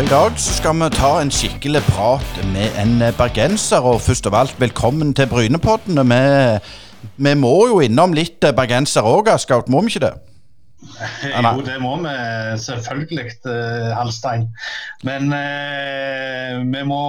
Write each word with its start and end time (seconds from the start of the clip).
I 0.00 0.06
dag 0.08 0.32
skal 0.40 0.78
vi 0.80 0.86
ta 0.96 1.08
en 1.20 1.28
skikkelig 1.28 1.80
prat 1.90 2.36
med 2.54 2.72
en 2.80 3.02
bergenser. 3.18 3.84
Og 3.84 3.98
først 4.00 4.24
av 4.30 4.36
alt, 4.38 4.54
velkommen 4.56 5.10
til 5.12 5.26
Brynepodden. 5.28 6.00
Vi, 6.08 6.20
vi 7.20 7.32
må 7.36 7.52
jo 7.68 7.82
innom 7.84 8.14
litt 8.16 8.40
bergenser 8.40 9.04
òg, 9.04 9.28
Skaut, 9.42 9.68
må 9.68 9.82
vi 9.84 9.92
ikke 9.92 10.06
det? 10.06 10.12
Jo, 11.34 11.60
det 11.66 11.76
må 11.84 11.98
vi 12.00 12.14
selvfølgelig, 12.62 13.26
uh, 13.44 13.90
Halstein. 13.98 14.46
Men 15.04 15.28
eh, 15.36 16.56
vi 16.64 16.86
må 16.88 17.02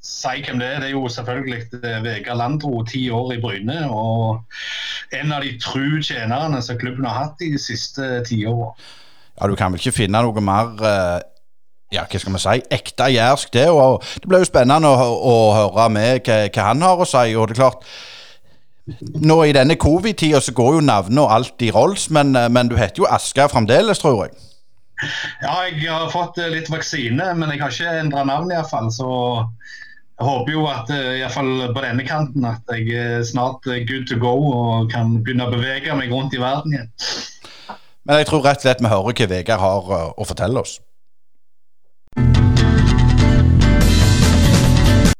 si 0.00 0.40
hvem 0.46 0.64
det 0.64 0.70
er. 0.70 0.80
Det 0.80 0.88
er 0.88 0.94
jo 0.94 1.04
selvfølgelig 1.12 1.82
Vegard 2.06 2.40
Landro, 2.40 2.86
ti 2.88 3.04
år 3.12 3.34
i 3.36 3.40
Bryne. 3.44 3.82
Og 3.92 4.40
en 5.12 5.36
av 5.36 5.44
de 5.44 5.52
tru 5.60 6.00
tjenerne 6.00 6.64
som 6.64 6.80
klubben 6.80 7.04
har 7.04 7.20
hatt 7.20 7.36
de 7.44 7.52
siste 7.60 8.24
tiåra. 8.30 8.72
Ja, 9.36 9.50
du 9.50 9.60
kan 9.60 9.74
vel 9.74 9.82
ikke 9.82 9.98
finne 9.98 10.24
noe 10.24 10.48
mer 10.48 10.72
uh, 10.80 11.20
ja, 11.94 12.06
hva 12.10 12.20
skal 12.20 12.34
vi 12.34 12.42
si, 12.42 12.64
ekte 12.74 13.10
jærsk, 13.14 13.52
det. 13.54 13.68
Og 13.70 14.02
det 14.20 14.30
blir 14.30 14.42
jo 14.42 14.50
spennende 14.50 14.90
å, 14.90 15.12
å 15.14 15.36
høre 15.58 15.88
med 15.94 16.26
hva, 16.26 16.40
hva, 16.48 16.66
han 16.70 16.84
har 16.84 17.00
å 17.00 17.08
si. 17.08 17.36
Og 17.38 17.48
det 17.48 17.56
er 17.56 17.62
klart, 17.62 17.86
nå 19.24 19.38
i 19.48 19.54
denne 19.56 19.78
covid-tida 19.80 20.42
så 20.44 20.52
går 20.56 20.78
jo 20.78 20.84
navnet 20.84 21.22
og 21.22 21.32
alt 21.32 21.64
i 21.64 21.70
rolls, 21.74 22.10
men, 22.12 22.34
men, 22.34 22.68
du 22.68 22.76
heter 22.76 23.04
jo 23.04 23.08
Asker 23.10 23.48
fremdeles, 23.52 24.02
tror 24.02 24.26
jeg. 24.26 24.34
Ja, 25.42 25.64
jeg 25.66 25.88
har 25.90 26.12
fått 26.12 26.38
eh, 26.38 26.52
litt 26.52 26.70
vaksine, 26.70 27.32
men 27.34 27.50
jeg 27.50 27.62
har 27.64 27.72
ikke 27.72 27.96
endra 27.98 28.22
navn 28.28 28.52
iallfall. 28.54 28.90
Så 28.94 29.08
jeg 30.14 30.28
håper 30.28 30.54
jo 30.54 30.66
at 30.70 30.92
eh, 30.94 31.18
iallfall 31.20 31.72
på 31.74 31.84
denne 31.84 32.06
kanten 32.06 32.46
at 32.48 32.74
jeg 32.76 32.94
er 32.94 33.24
snart 33.26 33.66
good 33.88 34.06
to 34.10 34.20
go 34.22 34.36
og 34.52 34.92
kan 34.92 35.16
begynne 35.24 35.48
å 35.48 35.54
bevege 35.54 35.96
meg 35.98 36.14
rundt 36.14 36.36
i 36.36 36.42
verden 36.42 36.76
igjen. 36.76 36.92
Men 38.04 38.20
jeg 38.20 38.28
tror 38.28 38.44
rett 38.44 38.60
og 38.60 38.66
slett 38.66 38.82
vi 38.84 38.92
hører 38.92 39.16
hva 39.16 39.30
Vegard 39.32 39.64
har 39.64 39.94
eh, 39.96 40.10
å 40.14 40.28
fortelle 40.28 40.62
oss. 40.62 40.78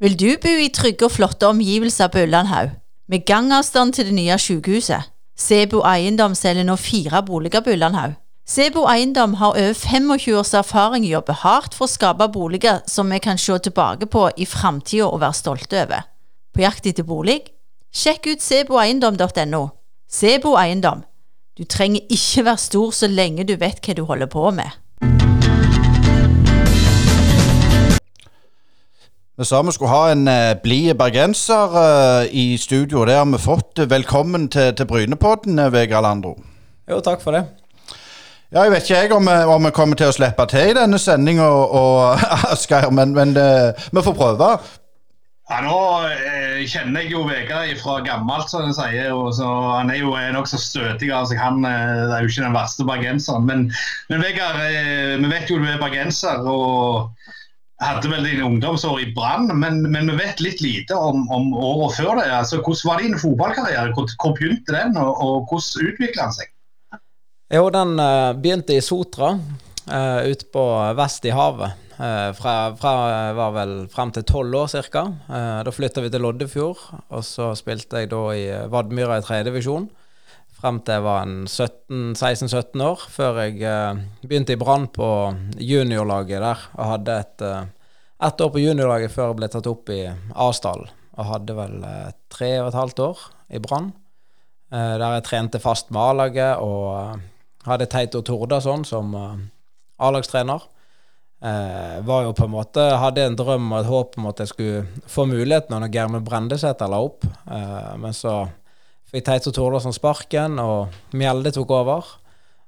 Vil 0.05 0.19
du 0.21 0.35
bo 0.37 0.51
i 0.61 0.67
trygge 0.69 1.07
og 1.07 1.15
flotte 1.15 1.49
omgivelser 1.49 2.11
på 2.13 2.27
Ullandhaug, 2.27 2.75
med 3.09 3.23
gangavstand 3.25 3.95
til 3.97 4.11
det 4.11 4.15
nye 4.15 4.37
sykehuset? 4.37 5.07
Sebo 5.33 5.81
Eiendom 5.89 6.35
selger 6.37 6.67
nå 6.69 6.77
fire 6.77 7.23
boliger 7.25 7.65
på 7.65 7.73
Ullandhaug. 7.73 8.13
Sebo 8.45 8.83
Eiendom 8.93 9.39
har 9.41 9.57
over 9.57 9.73
25 9.73 10.37
års 10.37 10.53
erfaring 10.61 11.07
og 11.07 11.15
jobber 11.15 11.41
hardt 11.41 11.79
for 11.79 11.89
å 11.89 11.95
skape 11.95 12.29
boliger 12.37 12.83
som 12.85 13.09
vi 13.09 13.23
kan 13.25 13.41
se 13.41 13.57
tilbake 13.65 14.11
på 14.13 14.27
i 14.37 14.45
framtida 14.45 15.09
og 15.09 15.23
være 15.25 15.41
stolte 15.41 15.81
over. 15.87 16.05
På 16.53 16.67
jakt 16.67 16.85
etter 16.93 17.09
bolig? 17.09 17.41
Sjekk 17.89 18.29
ut 18.35 18.45
seboeiendom.no. 18.45 19.65
Sebo 20.05 20.59
Eiendom. 20.61 21.01
Du 21.57 21.65
trenger 21.65 22.05
ikke 22.13 22.45
være 22.45 22.61
stor 22.61 22.93
så 22.93 23.09
lenge 23.09 23.49
du 23.49 23.57
vet 23.57 23.81
hva 23.81 23.97
du 23.97 24.05
holder 24.05 24.29
på 24.29 24.51
med. 24.53 24.69
Vi 29.37 29.45
sa 29.45 29.63
vi 29.63 29.73
skulle 29.73 29.91
ha 29.91 30.11
en 30.13 30.29
uh, 30.29 30.55
blid 30.63 30.95
bergenser 30.95 31.73
uh, 31.75 32.27
i 32.31 32.59
studio. 32.59 33.05
Det 33.05 33.15
har 33.15 33.25
vi 33.27 33.39
fått. 33.39 33.81
Velkommen 33.91 34.49
til, 34.49 34.75
til 34.79 34.87
Brynepodden, 34.87 35.59
eh, 35.59 35.73
Vegard 35.73 36.03
Landro. 36.07 36.37
Jo, 36.91 37.01
takk 37.01 37.23
for 37.23 37.35
det. 37.35 37.43
Ja, 38.53 38.63
Jeg 38.63 38.71
vet 38.71 38.87
ikke 38.87 39.01
jeg 39.01 39.13
om, 39.13 39.29
om 39.29 39.67
vi 39.67 39.75
kommer 39.75 39.99
til 39.99 40.13
å 40.13 40.15
slippe 40.15 40.47
til 40.47 40.71
i 40.71 40.79
denne 40.79 41.03
sendinga, 41.03 41.51
Asgeir, 42.55 42.87
men, 42.95 43.17
men 43.19 43.35
uh, 43.35 43.75
vi 43.91 44.07
får 44.07 44.15
prøve. 44.15 44.55
Ja, 45.51 45.59
Nå 45.67 45.79
eh, 46.09 46.63
kjenner 46.71 47.03
jeg 47.03 47.13
jo 47.13 47.27
Vegard 47.27 47.75
fra 47.83 47.99
gammelt, 48.07 48.47
som 48.49 48.71
jeg 48.71 48.79
sier. 48.79 49.11
og 49.13 49.35
så 49.35 49.51
Han 49.81 49.91
er 49.91 49.99
jo 49.99 50.15
nokså 50.39 50.63
støtig 50.63 51.11
av 51.13 51.27
seg. 51.27 51.43
Han 51.43 51.67
eh, 51.69 52.07
er 52.07 52.23
jo 52.23 52.31
ikke 52.31 52.47
den 52.47 52.55
verste 52.55 52.87
bergenseren. 52.87 53.51
Men, 53.51 53.67
men 54.09 54.23
Vegard, 54.23 54.63
eh, 54.63 55.19
vi 55.19 55.29
vet 55.35 55.51
jo 55.51 55.59
du 55.59 55.67
er 55.67 55.83
bergenser. 55.83 56.47
og 56.47 57.11
hadde 57.85 58.11
vel 58.11 58.27
dine 58.27 58.47
ungdomsår 58.47 59.01
i 59.03 59.11
Brann, 59.17 59.51
men, 59.61 59.83
men, 59.93 60.11
vi 60.11 60.17
vet 60.19 60.43
litt 60.43 60.61
lite 60.65 60.97
om, 60.97 61.25
om 61.33 61.53
året 61.55 61.99
før 61.99 62.19
det. 62.21 62.27
Altså, 62.33 62.61
hvordan 62.61 62.91
var 62.91 63.05
din 63.05 63.19
fotballkarriere? 63.21 63.95
Hvor, 63.97 64.11
hvor 64.21 64.35
begynte 64.39 64.75
den, 64.75 64.99
og, 65.01 65.13
og 65.23 65.49
hvordan 65.53 65.91
utvikla 65.91 66.29
den 66.29 66.37
seg? 66.39 66.53
Jo, 67.55 67.69
den 67.71 67.97
uh, 68.01 68.35
begynte 68.41 68.77
i 68.77 68.83
Sotra, 68.85 69.35
uh, 69.37 70.21
ute 70.27 70.49
på 70.53 70.69
vest 70.99 71.29
i 71.29 71.35
havet. 71.35 71.81
Uh, 71.95 72.31
fra, 72.35 72.55
fra 72.75 72.95
var 73.39 73.53
vel 73.55 73.75
frem 73.93 74.11
til 74.17 74.25
tolv 74.27 74.65
år 74.65 74.73
ca. 74.91 75.05
Uh, 75.29 75.61
da 75.67 75.75
flytta 75.75 76.03
vi 76.03 76.11
til 76.11 76.25
Loddefjord, 76.25 76.81
og 77.09 77.27
så 77.27 77.53
spilte 77.59 78.03
jeg 78.03 78.11
da 78.15 78.25
i 78.35 78.49
Vadmyra 78.73 79.21
i 79.21 79.27
tredje 79.27 79.51
divisjon 79.53 79.87
frem 80.65 80.81
til 80.81 80.97
jeg 80.97 81.05
var 81.05 81.29
16-17 81.29 82.83
år, 82.87 83.03
før 83.13 83.41
jeg 83.43 83.59
eh, 83.69 83.99
begynte 84.25 84.55
i 84.55 84.61
Brann 84.61 84.87
på 84.89 85.09
juniorlaget 85.61 86.41
der. 86.41 86.63
Og 86.79 86.89
hadde 86.95 87.17
et, 87.21 87.45
eh, 87.45 87.67
ett 88.25 88.41
år 88.41 88.53
på 88.55 88.63
juniorlaget 88.63 89.13
før 89.13 89.33
jeg 89.33 89.41
ble 89.43 89.51
tatt 89.53 89.69
opp 89.69 89.93
i 89.93 90.01
Asdal. 90.33 90.87
Og 91.19 91.29
hadde 91.29 91.59
vel 91.59 91.85
eh, 91.85 92.15
tre 92.33 92.51
og 92.63 92.71
et 92.71 92.81
halvt 92.81 93.05
år 93.11 93.27
i 93.53 93.61
Brann. 93.61 93.93
Eh, 94.73 94.95
der 94.97 95.19
jeg 95.19 95.27
trente 95.29 95.61
fast 95.61 95.93
med 95.93 96.01
A-laget 96.01 96.65
og 96.65 96.87
eh, 96.97 97.21
hadde 97.69 97.91
Teito 97.93 98.25
Tordason 98.25 98.89
som 98.89 99.13
eh, 99.21 99.37
A-lagstrener. 100.01 100.71
var 101.45 102.23
jo 102.25 102.33
på 102.33 102.47
en 102.47 102.55
måte, 102.55 102.81
hadde 102.97 103.21
en 103.21 103.35
drøm 103.37 103.67
og 103.73 103.83
et 103.83 103.89
håp 103.91 104.15
om 104.17 104.27
at 104.31 104.39
jeg 104.41 104.49
skulle 104.49 105.03
få 105.07 105.27
muligheten 105.29 105.77
når 105.77 105.91
Germund 105.93 106.25
Brendesæter 106.25 106.89
la 106.89 107.01
opp. 107.05 107.27
men 108.01 108.17
så 108.17 108.47
fikk 109.15 109.29
Teito 109.29 109.53
Tordarsson 109.55 109.95
sparken, 109.95 110.59
og 110.59 111.15
Mjelde 111.15 111.53
tok 111.55 111.71
over. 111.77 112.09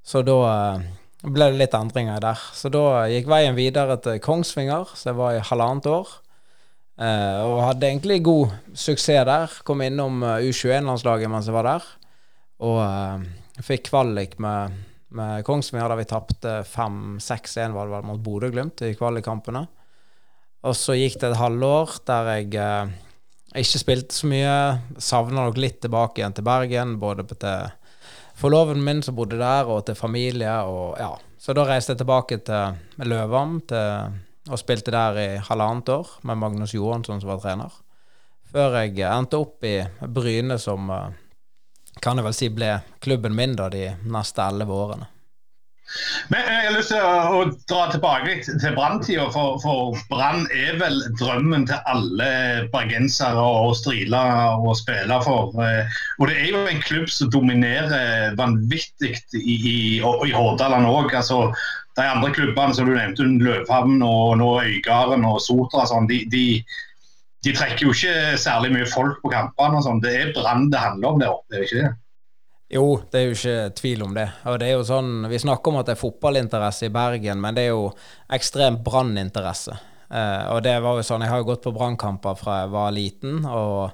Så 0.06 0.22
da 0.22 0.36
eh, 0.46 0.84
ble 1.26 1.50
det 1.50 1.58
litt 1.58 1.74
endringer 1.74 2.22
der. 2.22 2.42
Så 2.54 2.70
da 2.70 3.06
gikk 3.10 3.26
veien 3.30 3.56
videre 3.58 3.98
til 4.02 4.20
Kongsvinger, 4.22 4.92
så 4.94 5.10
jeg 5.10 5.18
var 5.18 5.34
i 5.34 5.42
halvannet 5.42 5.88
år. 5.90 6.12
Eh, 7.02 7.38
og 7.42 7.64
hadde 7.64 7.88
egentlig 7.90 8.22
god 8.24 8.54
suksess 8.78 9.26
der. 9.26 9.56
Kom 9.66 9.82
innom 9.82 10.22
eh, 10.22 10.46
U21-landslaget 10.46 11.32
mens 11.32 11.50
jeg 11.50 11.56
var 11.56 11.66
der. 11.66 11.88
Og 12.66 12.78
eh, 12.84 13.26
fikk 13.66 13.90
kvalik 13.90 14.38
med, 14.42 14.76
med 15.18 15.42
Kongsvinger, 15.48 15.90
der 15.90 15.98
vi 15.98 16.06
tapte 16.12 16.60
5-6-1 16.70 17.74
var 17.74 17.90
det 17.90 17.96
vel 17.96 18.06
mot 18.12 18.22
Bodø-Glimt 18.22 18.86
i 18.86 18.94
kvalikkampene. 18.94 19.66
Og 20.66 20.78
så 20.78 20.94
gikk 20.96 21.18
det 21.20 21.32
et 21.32 21.40
halvår 21.42 21.98
der 22.06 22.32
jeg 22.36 22.54
eh, 22.62 22.94
ikke 23.62 23.80
spilte 23.80 24.16
så 24.16 24.28
mye. 24.30 24.54
Savner 25.02 25.46
nok 25.48 25.58
litt 25.60 25.80
tilbake 25.84 26.20
igjen 26.20 26.36
til 26.36 26.46
Bergen, 26.46 26.96
både 27.00 27.26
til 27.32 27.70
forloven 28.36 28.82
min 28.84 29.02
som 29.02 29.16
bodde 29.16 29.38
der, 29.40 29.68
og 29.70 29.86
til 29.86 29.98
familie. 29.98 30.52
Og, 30.68 30.96
ja. 31.00 31.14
Så 31.40 31.54
da 31.56 31.66
reiste 31.68 31.94
jeg 31.94 32.02
tilbake 32.02 32.40
til 32.44 33.06
Løvam 33.08 33.58
og 34.46 34.60
spilte 34.60 34.94
der 34.94 35.18
i 35.18 35.28
halvannet 35.42 35.90
år 35.90 36.10
med 36.26 36.38
Magnus 36.38 36.74
Johansson 36.74 37.20
som 37.20 37.32
var 37.32 37.42
trener. 37.42 37.72
Før 38.46 38.78
jeg 38.78 39.02
endte 39.02 39.40
opp 39.42 39.64
i 39.66 39.80
Bryne, 40.00 40.58
som 40.62 40.90
eh, 40.94 41.16
kan 42.02 42.18
jeg 42.18 42.26
vel 42.28 42.36
si 42.36 42.48
ble 42.54 42.70
klubben 43.02 43.34
min 43.34 43.56
da 43.58 43.66
de 43.72 43.88
neste 44.06 44.44
elleve 44.46 44.76
årene. 44.76 45.08
Men 46.32 46.42
Jeg 46.42 46.66
har 46.66 46.74
lyst 46.74 46.90
til 46.90 47.02
å, 47.04 47.42
dra 47.70 47.82
tilbake 47.92 48.26
litt 48.28 48.48
til 48.48 48.74
Brann-tida, 48.76 49.28
for, 49.34 49.60
for 49.62 49.98
Brann 50.10 50.46
er 50.50 50.78
vel 50.80 50.98
drømmen 51.20 51.66
til 51.68 51.78
alle 51.90 52.30
bergensere 52.72 53.42
å 53.42 53.70
strile 53.78 54.22
og 54.58 54.74
spille 54.80 55.20
for. 55.24 55.54
Eh, 55.62 55.98
og 56.18 56.30
Det 56.30 56.38
er 56.42 56.50
jo 56.50 56.64
en 56.66 56.82
klubb 56.82 57.10
som 57.12 57.30
dominerer 57.32 58.34
vanvittig 58.38 59.14
i, 59.38 59.56
i, 59.56 59.76
i 60.02 60.34
Hordaland 60.34 60.90
òg. 60.90 61.14
Altså, 61.14 61.44
de 61.96 62.04
andre 62.04 62.32
klubbene 62.34 62.76
som 62.76 62.88
du 62.88 62.96
nevnte, 62.96 63.28
Løvhavn 63.46 64.02
og 64.04 64.36
nå 64.42 64.50
Øygarden 64.64 65.24
og 65.28 65.38
Sotra, 65.44 65.86
sånn, 65.88 66.08
de, 66.10 66.24
de, 66.32 66.46
de, 67.46 67.54
trekker 67.54 67.86
jo 67.86 67.94
ikke 67.94 68.34
særlig 68.40 68.74
mye 68.74 68.90
folk 68.90 69.22
på 69.22 69.32
kampene. 69.32 69.84
Sånn. 69.86 70.02
Det 70.04 70.12
er 70.18 70.34
Brann 70.36 70.68
det 70.72 70.82
handler 70.82 71.14
om 71.14 71.22
der 71.22 71.32
oppe, 71.38 71.54
er 71.54 71.62
det 71.62 71.70
ikke 71.70 71.84
det? 71.84 71.94
Jo, 72.68 72.86
det 73.12 73.18
er 73.20 73.28
jo 73.28 73.34
ikke 73.36 73.74
tvil 73.78 74.00
om 74.02 74.14
det. 74.16 74.26
Og 74.50 74.58
det 74.58 74.68
er 74.68 74.74
jo 74.74 74.86
sånn, 74.86 75.28
Vi 75.30 75.38
snakker 75.38 75.70
om 75.70 75.78
at 75.80 75.86
det 75.86 75.94
er 75.94 76.00
fotballinteresse 76.02 76.88
i 76.88 76.94
Bergen, 76.94 77.40
men 77.40 77.54
det 77.54 77.68
er 77.68 77.76
jo 77.76 77.92
ekstremt 78.32 78.82
branninteresse. 78.86 79.76
Eh, 80.10 80.42
og 80.50 80.64
det 80.66 80.74
var 80.82 80.98
jo 80.98 81.06
sånn, 81.06 81.22
Jeg 81.22 81.30
har 81.30 81.42
jo 81.42 81.50
gått 81.52 81.62
på 81.62 81.74
brannkamper 81.76 82.34
fra 82.38 82.60
jeg 82.64 82.74
var 82.74 82.90
liten, 82.92 83.44
og 83.46 83.92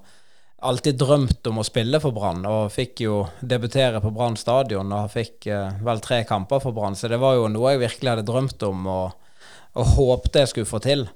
alltid 0.63 0.99
drømt 0.99 1.47
om 1.51 1.59
å 1.59 1.67
spille 1.67 2.01
for 2.01 2.15
Brann. 2.17 2.47
Og 2.49 2.73
fikk 2.73 3.05
jo 3.05 3.27
debutere 3.41 4.01
på 4.01 4.13
Brann 4.15 4.39
stadion 4.41 4.93
og 4.95 5.11
fikk 5.13 5.51
eh, 5.51 5.77
vel 5.83 6.01
tre 6.01 6.23
kamper 6.25 6.63
for 6.63 6.73
Brann. 6.73 6.97
Så 6.97 7.11
det 7.13 7.21
var 7.21 7.37
jo 7.37 7.51
noe 7.53 7.75
jeg 7.75 7.83
virkelig 7.83 8.15
hadde 8.15 8.29
drømt 8.29 8.63
om 8.69 8.87
og, 8.87 9.35
og 9.77 9.95
håpte 9.99 10.45
jeg 10.45 10.53
skulle 10.55 10.71
få 10.71 10.81
til. 10.85 11.07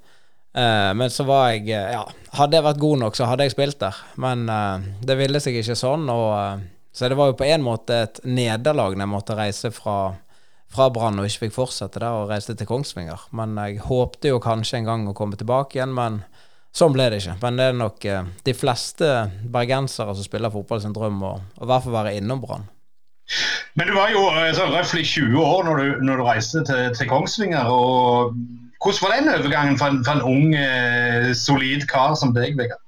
Eh, 0.53 0.93
men 0.93 1.09
så 1.13 1.25
var 1.27 1.51
jeg 1.53 1.69
eh, 1.71 1.93
Ja, 1.95 2.03
hadde 2.37 2.59
jeg 2.59 2.65
vært 2.65 2.81
god 2.81 3.05
nok, 3.05 3.17
så 3.17 3.29
hadde 3.29 3.47
jeg 3.47 3.55
spilt 3.55 3.79
der. 3.81 4.01
Men 4.21 4.45
eh, 4.51 4.89
det 5.07 5.17
ville 5.19 5.41
seg 5.43 5.57
ikke 5.57 5.79
sånn. 5.79 6.09
og 6.11 6.67
så 6.97 7.09
det 7.09 7.15
var 7.19 7.27
jo 7.29 7.35
på 7.37 7.45
en 7.45 7.61
måte 7.61 7.93
et 8.07 8.19
nederlag 8.25 8.95
når 8.95 9.03
jeg 9.03 9.11
måtte 9.11 9.35
reise 9.37 9.69
fra, 9.69 10.15
fra 10.73 10.87
Brann 10.89 11.19
og 11.21 11.27
ikke 11.29 11.43
fikk 11.43 11.53
fortsette 11.53 12.01
der 12.01 12.23
og 12.23 12.31
reiste 12.31 12.55
til 12.57 12.65
Kongsvinger. 12.65 13.27
Men 13.37 13.53
jeg 13.61 13.83
håpte 13.85 14.31
jo 14.31 14.39
kanskje 14.41 14.79
en 14.79 14.87
gang 14.89 15.03
å 15.05 15.13
komme 15.13 15.37
tilbake 15.37 15.77
igjen, 15.77 15.93
men 15.93 16.23
sånn 16.73 16.95
ble 16.95 17.05
det 17.13 17.19
ikke. 17.21 17.35
Men 17.43 17.61
det 17.61 17.67
er 17.69 17.77
nok 17.77 18.07
eh, 18.09 18.31
de 18.49 18.55
fleste 18.57 19.11
bergensere 19.53 20.15
som 20.17 20.25
spiller 20.25 20.55
fotball 20.55 20.81
sin 20.81 20.97
drøm 20.97 21.21
å 21.21 21.35
i 21.37 21.69
hvert 21.69 21.85
fall 21.85 21.99
være 21.99 22.15
innom 22.17 22.41
Brann. 22.41 22.65
Men 23.77 23.91
du 23.91 23.93
var 23.93 24.09
jo 24.09 24.25
sånn 24.57 24.73
røftlig 24.73 25.05
20 25.05 25.37
år 25.37 25.69
når 25.69 25.83
du, 25.83 26.03
når 26.09 26.17
du 26.17 26.27
reiste 26.31 26.65
til, 26.65 26.83
til, 26.97 27.11
Kongsvinger. 27.13 27.69
og 27.69 28.33
hvordan 28.81 29.05
var 29.05 29.15
den 29.19 29.33
overgangen 29.35 29.77
for 29.77 29.93
en, 29.93 30.01
for 30.01 30.17
en 30.17 30.25
ung, 30.25 30.57
eh, 30.57 31.29
solid 31.37 31.85
kar 31.93 32.17
som 32.17 32.33
deg, 32.33 32.57
Vegard? 32.57 32.81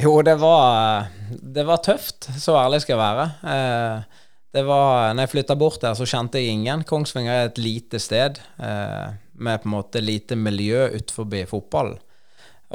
Jo, 0.00 0.22
det 0.24 0.38
var, 0.40 1.10
det 1.28 1.64
var 1.68 1.82
tøft. 1.84 2.30
Så 2.40 2.54
ærlig 2.56 2.80
skal 2.84 2.94
jeg 2.94 3.02
være. 3.02 3.24
Eh, 3.52 4.20
det 4.56 4.62
var, 4.66 5.10
når 5.12 5.26
jeg 5.26 5.32
flytta 5.34 5.56
bort 5.60 5.82
der, 5.82 5.96
så 5.98 6.06
kjente 6.08 6.40
jeg 6.40 6.54
ingen. 6.54 6.84
Kongsvinger 6.88 7.34
er 7.34 7.50
et 7.50 7.60
lite 7.60 8.00
sted 8.00 8.40
eh, 8.62 9.10
med 9.36 9.60
på 9.60 9.68
en 9.68 9.74
måte 9.74 10.00
lite 10.02 10.38
miljø 10.40 10.86
utenfor 10.94 11.28
fotballen. 11.50 11.98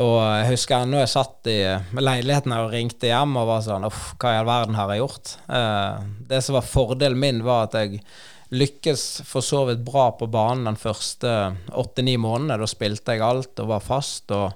Og 0.04 0.18
jeg 0.20 0.50
husker 0.52 0.84
ennå 0.84 1.00
jeg 1.00 1.12
satt 1.14 1.48
i 1.48 1.60
leiligheten 1.96 2.52
og 2.52 2.74
ringte 2.74 3.08
hjem 3.08 3.38
og 3.40 3.48
var 3.48 3.62
sånn 3.64 3.86
Uff, 3.88 4.10
hva 4.20 4.34
i 4.34 4.40
all 4.42 4.50
verden 4.50 4.76
har 4.76 4.92
jeg 4.92 5.02
gjort? 5.06 5.36
Eh, 5.48 6.06
det 6.30 6.42
som 6.44 6.58
var 6.60 6.68
fordelen 6.68 7.22
min, 7.22 7.42
var 7.48 7.70
at 7.70 7.80
jeg 7.80 8.04
lykkes 8.54 9.24
for 9.26 9.42
så 9.42 9.64
vidt 9.72 9.82
bra 9.88 10.10
på 10.20 10.28
banen 10.30 10.68
den 10.68 10.78
første 10.78 11.32
åtte-ni 11.74 12.20
månedene. 12.22 12.60
Da 12.62 12.70
spilte 12.70 13.16
jeg 13.16 13.26
alt 13.26 13.64
og 13.64 13.72
var 13.72 13.82
fast. 13.88 14.30
og 14.36 14.54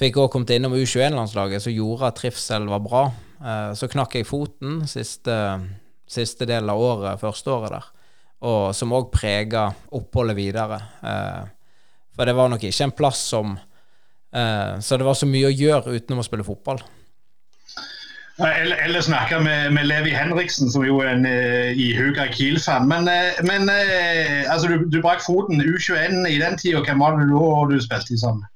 Fikk 0.00 0.16
òg 0.16 0.30
kommet 0.32 0.54
innom 0.54 0.74
U21-landslaget, 0.78 1.60
som 1.64 1.74
gjorde 1.76 2.08
at 2.08 2.16
trivsel 2.16 2.68
var 2.70 2.84
bra. 2.84 3.04
Eh, 3.40 3.72
så 3.76 3.88
knakk 3.92 4.16
jeg 4.16 4.28
foten 4.28 4.82
siste, 4.88 5.34
siste 6.08 6.48
del 6.48 6.72
av 6.72 6.80
året, 6.80 7.20
første 7.20 7.52
året 7.52 7.74
der, 7.76 7.88
og 8.48 8.70
som 8.76 8.94
òg 8.96 9.10
prega 9.12 9.68
oppholdet 9.96 10.38
videre. 10.38 10.80
Eh, 11.04 11.42
for 12.16 12.28
det 12.28 12.36
var 12.36 12.48
nok 12.48 12.64
ikke 12.64 12.88
en 12.88 12.96
plass 12.96 13.26
som 13.32 13.58
Eh, 14.32 14.80
så 14.80 14.96
det 14.96 15.04
var 15.04 15.18
så 15.18 15.26
mye 15.26 15.48
å 15.48 15.54
gjøre 15.54 15.96
utenom 15.96 16.22
å 16.22 16.26
spille 16.26 16.46
fotball. 16.46 16.82
Eller, 18.40 18.78
eller 18.86 19.02
snakke 19.04 19.40
med, 19.44 19.74
med, 19.76 19.84
Levi 19.90 20.14
Henriksen, 20.16 20.70
som 20.72 20.84
jo 20.86 21.02
er 21.04 21.10
en 21.12 21.26
uh, 21.28 21.76
ihuga 21.76 22.24
Kiel-fan. 22.32 22.86
Men, 22.88 23.10
men 23.44 23.68
altså, 23.68 24.70
du, 24.70 24.86
du 24.88 25.02
brakk 25.04 25.20
foten 25.20 25.60
U21 25.60 26.24
i 26.24 26.38
den 26.40 26.56
tida. 26.56 26.80
Hvem 26.86 27.04
var 27.04 27.18
det 27.18 27.26
da 27.28 27.50
du 27.68 27.76
spilte 27.84 28.16
i 28.16 28.22
sammen? 28.22 28.46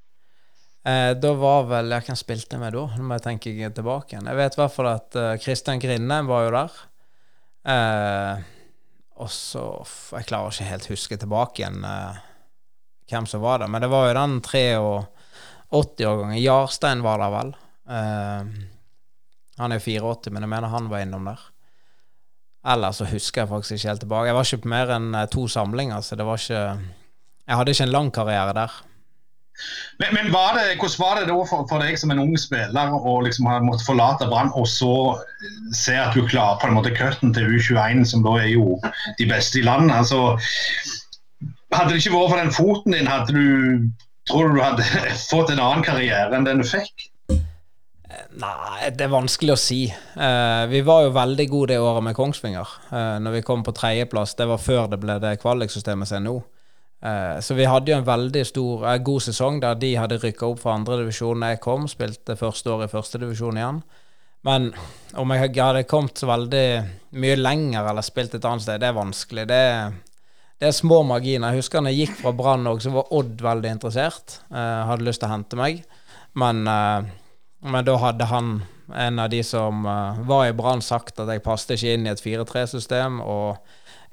Da 0.84 1.30
var 1.40 1.62
vel 1.64 1.94
jeg 1.94 2.04
Hvem 2.04 2.16
spilte 2.20 2.58
med 2.60 2.74
da? 2.76 2.82
Nå 2.92 3.06
må 3.08 3.16
jeg 3.16 3.24
tenke 3.24 3.70
tilbake. 3.72 4.18
Jeg 4.18 4.36
vet 4.36 4.56
i 4.56 4.60
hvert 4.60 4.74
fall 4.74 4.90
at 4.90 5.16
Kristian 5.40 5.80
Grindheim 5.80 6.28
var 6.28 6.44
jo 6.44 6.50
der. 6.52 6.74
og 9.16 9.30
så 9.32 9.64
Jeg 10.12 10.28
klarer 10.28 10.52
ikke 10.52 10.68
helt 10.68 10.90
huske 10.92 11.16
tilbake 11.22 11.62
igjen 11.62 11.80
hvem 13.08 13.26
som 13.26 13.40
var 13.40 13.58
der. 13.62 13.72
Men 13.72 13.80
det 13.80 13.90
var 13.92 14.08
jo 14.08 14.18
den 14.18 14.38
tre 14.44 14.64
og 14.76 15.06
80-årgangen. 15.74 16.42
Jarstein 16.42 17.02
var 17.04 17.20
der 17.22 17.34
vel. 17.34 17.52
Uh, 17.84 18.70
han 19.60 19.74
er 19.74 19.82
84, 19.82 20.32
men 20.32 20.46
jeg 20.46 20.50
mener 20.50 20.72
han 20.72 20.88
var 20.90 21.04
innom 21.04 21.28
der. 21.30 21.42
Ellers 22.74 22.98
så 22.98 23.06
husker 23.10 23.42
jeg 23.42 23.50
faktisk 23.50 23.76
ikke 23.76 23.90
helt 23.90 24.04
tilbake. 24.06 24.28
Jeg 24.30 24.36
var 24.38 24.48
ikke 24.48 24.64
på 24.64 24.72
mer 24.72 24.90
enn 24.94 25.08
eh, 25.18 25.26
to 25.28 25.42
samlinger, 25.52 26.00
så 26.00 26.16
det 26.16 26.24
var 26.24 26.40
ikke 26.40 26.62
Jeg 27.44 27.58
hadde 27.58 27.74
ikke 27.74 27.84
en 27.84 27.92
lang 27.92 28.08
karriere 28.10 28.54
der. 28.56 28.78
Men, 30.02 30.14
men 30.16 30.32
var 30.34 30.56
det, 30.58 30.78
hvordan 30.80 30.98
var 30.98 31.20
det 31.20 31.28
da 31.28 31.36
for, 31.46 31.66
for, 31.70 31.82
deg 31.82 31.98
som 32.00 32.10
en 32.10 32.22
ung 32.24 32.34
spiller 32.40 32.94
å 32.94 33.14
liksom 33.24 33.46
ha 33.50 33.60
måttet 33.62 33.86
forlate 33.86 34.26
Brann, 34.30 34.50
og 34.58 34.66
så 34.68 34.94
se 35.76 35.94
at 36.00 36.16
du 36.16 36.24
klarer 36.26 36.58
på 36.60 36.68
en 36.68 36.76
måte 36.78 36.94
cutten 36.96 37.34
til 37.36 37.54
U21, 37.54 38.02
som 38.10 38.24
da 38.26 38.34
er 38.42 38.50
jo 38.54 38.80
de 39.20 39.28
beste 39.30 39.62
i 39.62 39.66
landet? 39.66 39.94
altså 39.94 40.36
hadde 41.74 41.90
det 41.90 42.02
ikke 42.02 42.14
vært 42.14 42.32
for 42.32 42.40
den 42.42 42.54
foten 42.54 42.96
din, 42.96 43.10
hadde 43.10 43.34
du 43.34 43.90
Tror 44.24 44.48
du 44.48 44.54
du 44.56 44.62
hadde 44.64 44.84
fått 45.30 45.50
en 45.52 45.60
annen 45.60 45.84
karriere 45.84 46.32
enn 46.32 46.46
den 46.46 46.62
du 46.62 46.64
fikk? 46.64 47.10
Nei, 48.40 48.88
det 48.94 49.04
er 49.04 49.12
vanskelig 49.12 49.52
å 49.52 49.58
si. 49.60 49.82
Uh, 50.16 50.64
vi 50.70 50.80
var 50.86 51.04
jo 51.04 51.12
veldig 51.14 51.46
gode 51.50 51.74
det 51.74 51.82
året 51.82 52.06
med 52.06 52.16
Kongsvinger. 52.16 52.72
Uh, 52.88 53.20
når 53.22 53.36
vi 53.36 53.42
kom 53.46 53.62
på 53.66 53.74
tredjeplass. 53.76 54.32
Det 54.38 54.48
var 54.50 54.62
før 54.62 54.88
det 54.90 54.98
ble 55.02 55.18
det 55.22 55.36
kvaliksystemet 55.42 56.10
som 56.10 56.18
er 56.18 56.24
nå. 56.24 56.34
Uh, 57.04 57.36
så 57.44 57.52
vi 57.52 57.66
hadde 57.68 57.92
jo 57.92 57.98
en 57.98 58.06
veldig 58.06 58.42
stor, 58.48 58.86
god 59.04 59.24
sesong 59.26 59.58
der 59.60 59.76
de 59.76 59.90
hadde 60.00 60.16
rykka 60.22 60.48
opp 60.48 60.62
fra 60.62 60.72
andredivisjon 60.78 61.44
da 61.44 61.52
jeg 61.52 61.60
kom. 61.64 61.84
Spilte 61.90 62.38
første 62.40 62.72
år 62.72 62.86
i 62.86 62.92
førstedivisjon 62.92 63.60
igjen. 63.60 63.82
Men 64.44 64.70
om 65.20 65.32
jeg 65.32 65.52
hadde 65.56 65.84
kommet 65.88 66.20
så 66.20 66.28
veldig 66.28 66.66
mye 67.20 67.36
lenger 67.36 67.90
eller 67.90 68.04
spilt 68.04 68.36
et 68.36 68.48
annet 68.48 68.64
sted, 68.64 68.80
det 68.80 68.88
er 68.88 68.96
vanskelig. 68.96 69.46
Det 69.52 69.62
det 70.62 70.68
er 70.70 70.76
små 70.76 71.00
marginer. 71.02 71.50
Jeg 71.50 71.64
husker 71.64 71.82
når 71.82 71.92
jeg 71.92 72.06
gikk 72.06 72.20
fra 72.22 72.30
Brann 72.32 72.68
òg, 72.70 72.78
så 72.80 72.92
var 72.94 73.10
Odd 73.12 73.40
veldig 73.42 73.72
interessert. 73.74 74.38
Uh, 74.54 74.86
hadde 74.88 75.04
lyst 75.04 75.20
til 75.20 75.28
å 75.28 75.32
hente 75.34 75.58
meg. 75.58 75.82
Men, 76.40 76.62
men, 76.64 77.80
da 77.86 77.96
hadde 78.00 78.28
han, 78.30 78.54
en 78.90 79.18
av 79.20 79.28
de 79.30 79.42
som 79.46 79.84
var 79.84 80.46
i 80.48 80.54
Brann, 80.56 80.80
sagt 80.82 81.20
at 81.22 81.28
jeg 81.30 81.42
passet 81.44 81.74
ikke 81.74 81.92
inn 81.98 82.08
i 82.08 82.12
et 82.14 82.22
4-3-system. 82.22 83.20
Og 83.20 83.58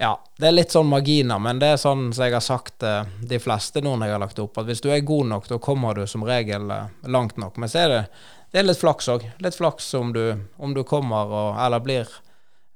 ja, 0.02 0.16
det 0.38 0.48
er 0.48 0.54
litt 0.56 0.72
sånn 0.74 0.88
marginer, 0.90 1.38
men 1.38 1.60
det 1.62 1.68
er 1.72 1.78
sånn 1.78 2.08
som 2.10 2.24
jeg 2.26 2.34
har 2.34 2.42
sagt 2.42 2.80
til 2.82 3.28
de 3.30 3.38
fleste 3.38 3.78
nå 3.84 3.94
når 3.94 4.08
jeg 4.08 4.16
har 4.16 4.22
lagt 4.24 4.40
opp, 4.42 4.58
at 4.58 4.66
hvis 4.66 4.82
du 4.82 4.88
er 4.90 5.04
god 5.06 5.28
nok, 5.30 5.46
da 5.46 5.60
kommer 5.62 5.94
du 5.94 6.08
som 6.10 6.24
regel 6.26 6.66
langt 7.06 7.38
nok. 7.38 7.60
Men 7.62 7.70
så 7.70 7.84
er 7.84 7.92
det, 7.92 8.02
det 8.50 8.62
er 8.62 8.66
litt 8.66 8.82
flaks 8.82 9.08
òg. 9.14 9.28
Litt 9.44 9.54
flaks 9.54 9.92
om 9.94 10.10
du, 10.16 10.24
om 10.58 10.74
du 10.74 10.82
kommer 10.82 11.30
og, 11.30 11.50
eller 11.54 11.84
blir 11.86 12.10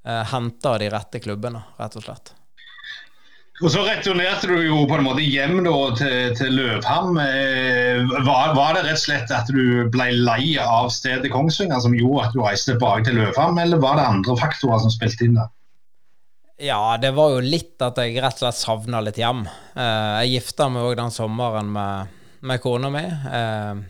eh, 0.06 0.22
henta 0.30 0.76
av 0.76 0.78
de 0.84 0.92
rette 0.94 1.22
klubbene, 1.24 1.64
rett 1.80 1.98
og 1.98 2.06
slett. 2.06 2.30
Og 3.64 3.72
Så 3.72 3.82
returnerte 3.82 4.46
du 4.52 4.60
jo 4.60 4.84
på 4.86 4.98
en 4.98 5.06
måte 5.08 5.26
hjem 5.26 5.64
da, 5.66 5.74
til, 5.98 6.30
til 6.38 6.54
Løvham. 6.60 7.18
Eh, 7.24 8.06
var, 8.22 8.54
var, 8.54 8.78
det 8.78 8.86
rett 8.86 9.00
og 9.00 9.02
slett 9.02 9.34
at 9.34 9.50
du 9.50 9.88
ble 9.90 10.12
lei 10.14 10.54
av 10.62 10.92
stedet 10.94 11.34
Kongsvinger 11.34 11.82
som 11.82 11.98
gjorde 11.98 12.28
at 12.28 12.38
du 12.38 12.42
reiste 12.44 12.76
tilbake 12.76 13.08
til 13.08 13.18
Løvham, 13.18 13.58
eller 13.58 13.82
var 13.82 13.98
det 13.98 14.10
andre 14.14 14.38
faktorer 14.38 14.86
som 14.86 14.94
spilte 14.94 15.26
inn 15.26 15.40
der? 15.40 15.50
Ja, 16.56 16.96
det 16.96 17.10
var 17.12 17.34
jo 17.34 17.42
litt 17.44 17.82
at 17.84 17.98
jeg 18.00 18.14
rett 18.16 18.38
og 18.38 18.46
slett 18.46 18.56
savna 18.56 19.02
litt 19.04 19.18
hjem. 19.20 19.42
Eh, 19.76 20.12
jeg 20.22 20.38
gifta 20.38 20.70
meg 20.72 20.86
òg 20.88 20.94
den 20.96 21.12
sommeren 21.12 21.68
med, 21.68 22.14
med 22.48 22.62
kona 22.64 22.88
mi. 22.94 23.02
Eh, 23.04 23.82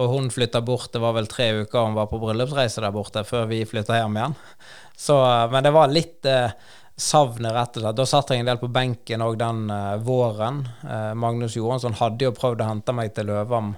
og 0.00 0.08
hun 0.14 0.30
flytta 0.32 0.62
bort, 0.64 0.88
det 0.94 1.02
var 1.04 1.12
vel 1.18 1.28
tre 1.28 1.50
uker 1.60 1.84
hun 1.84 1.98
var 1.98 2.08
på 2.08 2.18
bryllupsreise 2.22 2.80
der 2.80 2.94
borte 2.94 3.26
før 3.28 3.44
vi 3.50 3.60
flytta 3.68 3.98
hjem 4.00 4.16
igjen. 4.16 4.36
Så, 4.96 5.18
men 5.52 5.66
det 5.66 5.74
var 5.76 5.92
litt 5.92 6.24
savnet, 6.96 7.52
rett 7.52 7.76
og 7.76 7.84
slett. 7.84 7.98
Da 8.00 8.08
satt 8.08 8.32
jeg 8.32 8.40
en 8.42 8.48
del 8.48 8.62
på 8.62 8.72
benken 8.72 9.22
òg 9.22 9.36
den 9.38 9.68
våren. 10.06 10.64
Magnus 11.20 11.58
Johansson 11.58 11.94
hadde 12.00 12.26
jo 12.26 12.34
prøvd 12.34 12.64
å 12.64 12.70
hente 12.72 12.96
meg 12.96 13.12
til 13.14 13.28
Løvam 13.30 13.74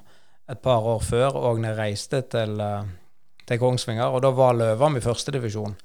et 0.48 0.62
par 0.64 0.86
år 0.88 1.04
før, 1.04 1.36
og 1.36 1.60
når 1.60 1.74
jeg 1.74 1.80
reiste 1.82 2.22
til, 2.32 2.64
til 3.44 3.60
Kongsvinger, 3.60 4.08
og 4.08 4.24
da 4.24 4.32
var 4.36 4.56
Løvam 4.56 4.96
i 4.96 5.04
førstedivisjon. 5.04 5.76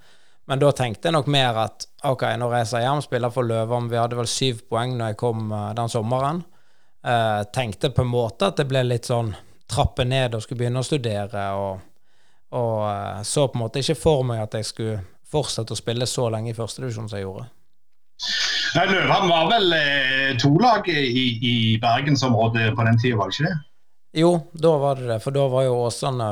Men 0.52 0.60
da 0.60 0.72
tenkte 0.76 1.08
jeg 1.08 1.16
nok 1.16 1.30
mer 1.32 1.58
at 1.62 1.86
ok, 2.04 2.26
nå 2.36 2.50
reiser 2.52 2.82
jeg 2.82 2.90
hjem, 2.90 3.04
spiller 3.06 3.32
for 3.32 3.48
Løvam. 3.48 3.88
Vi 3.88 4.00
hadde 4.00 4.18
vel 4.20 4.28
syv 4.28 4.66
poeng 4.68 4.98
når 5.00 5.14
jeg 5.14 5.22
kom 5.22 5.54
den 5.78 5.92
sommeren. 5.94 6.42
tenkte 7.56 7.90
på 7.96 8.04
en 8.04 8.12
måte 8.12 8.50
at 8.52 8.60
det 8.60 8.68
ble 8.68 8.84
litt 8.84 9.08
sånn 9.08 9.32
trappe 9.72 10.04
ned 10.04 10.36
og 10.36 10.44
skulle 10.44 10.66
begynne 10.66 10.84
å 10.84 10.90
studere. 10.90 11.46
og 11.56 11.80
og 12.52 13.26
så 13.26 13.48
på 13.48 13.56
en 13.56 13.64
måte 13.64 13.80
ikke 13.80 13.96
for 13.96 14.24
meg 14.28 14.42
at 14.44 14.58
jeg 14.60 14.68
skulle 14.68 15.00
fortsette 15.32 15.72
å 15.72 15.80
spille 15.80 16.08
så 16.10 16.28
lenge 16.34 16.52
i 16.52 16.56
førstedivisjon 16.58 17.08
som 17.08 17.20
jeg 17.20 17.24
gjorde. 17.24 17.48
Løvhamn 18.76 19.32
var 19.32 19.48
vel 19.52 19.76
eh, 19.76 20.34
tolag 20.40 20.88
i, 20.92 21.28
i 21.48 21.56
bergensområdet 21.82 22.74
på 22.76 22.88
den 22.88 23.00
tida, 23.00 23.18
var 23.20 23.32
det 23.32 23.38
ikke 23.38 23.48
det? 23.48 23.56
Jo, 24.22 24.34
da 24.52 24.74
var 24.80 25.00
det 25.00 25.08
det. 25.14 25.20
For 25.24 25.36
da 25.36 25.48
var 25.52 25.66
jo 25.66 25.80
Åsane 25.86 26.30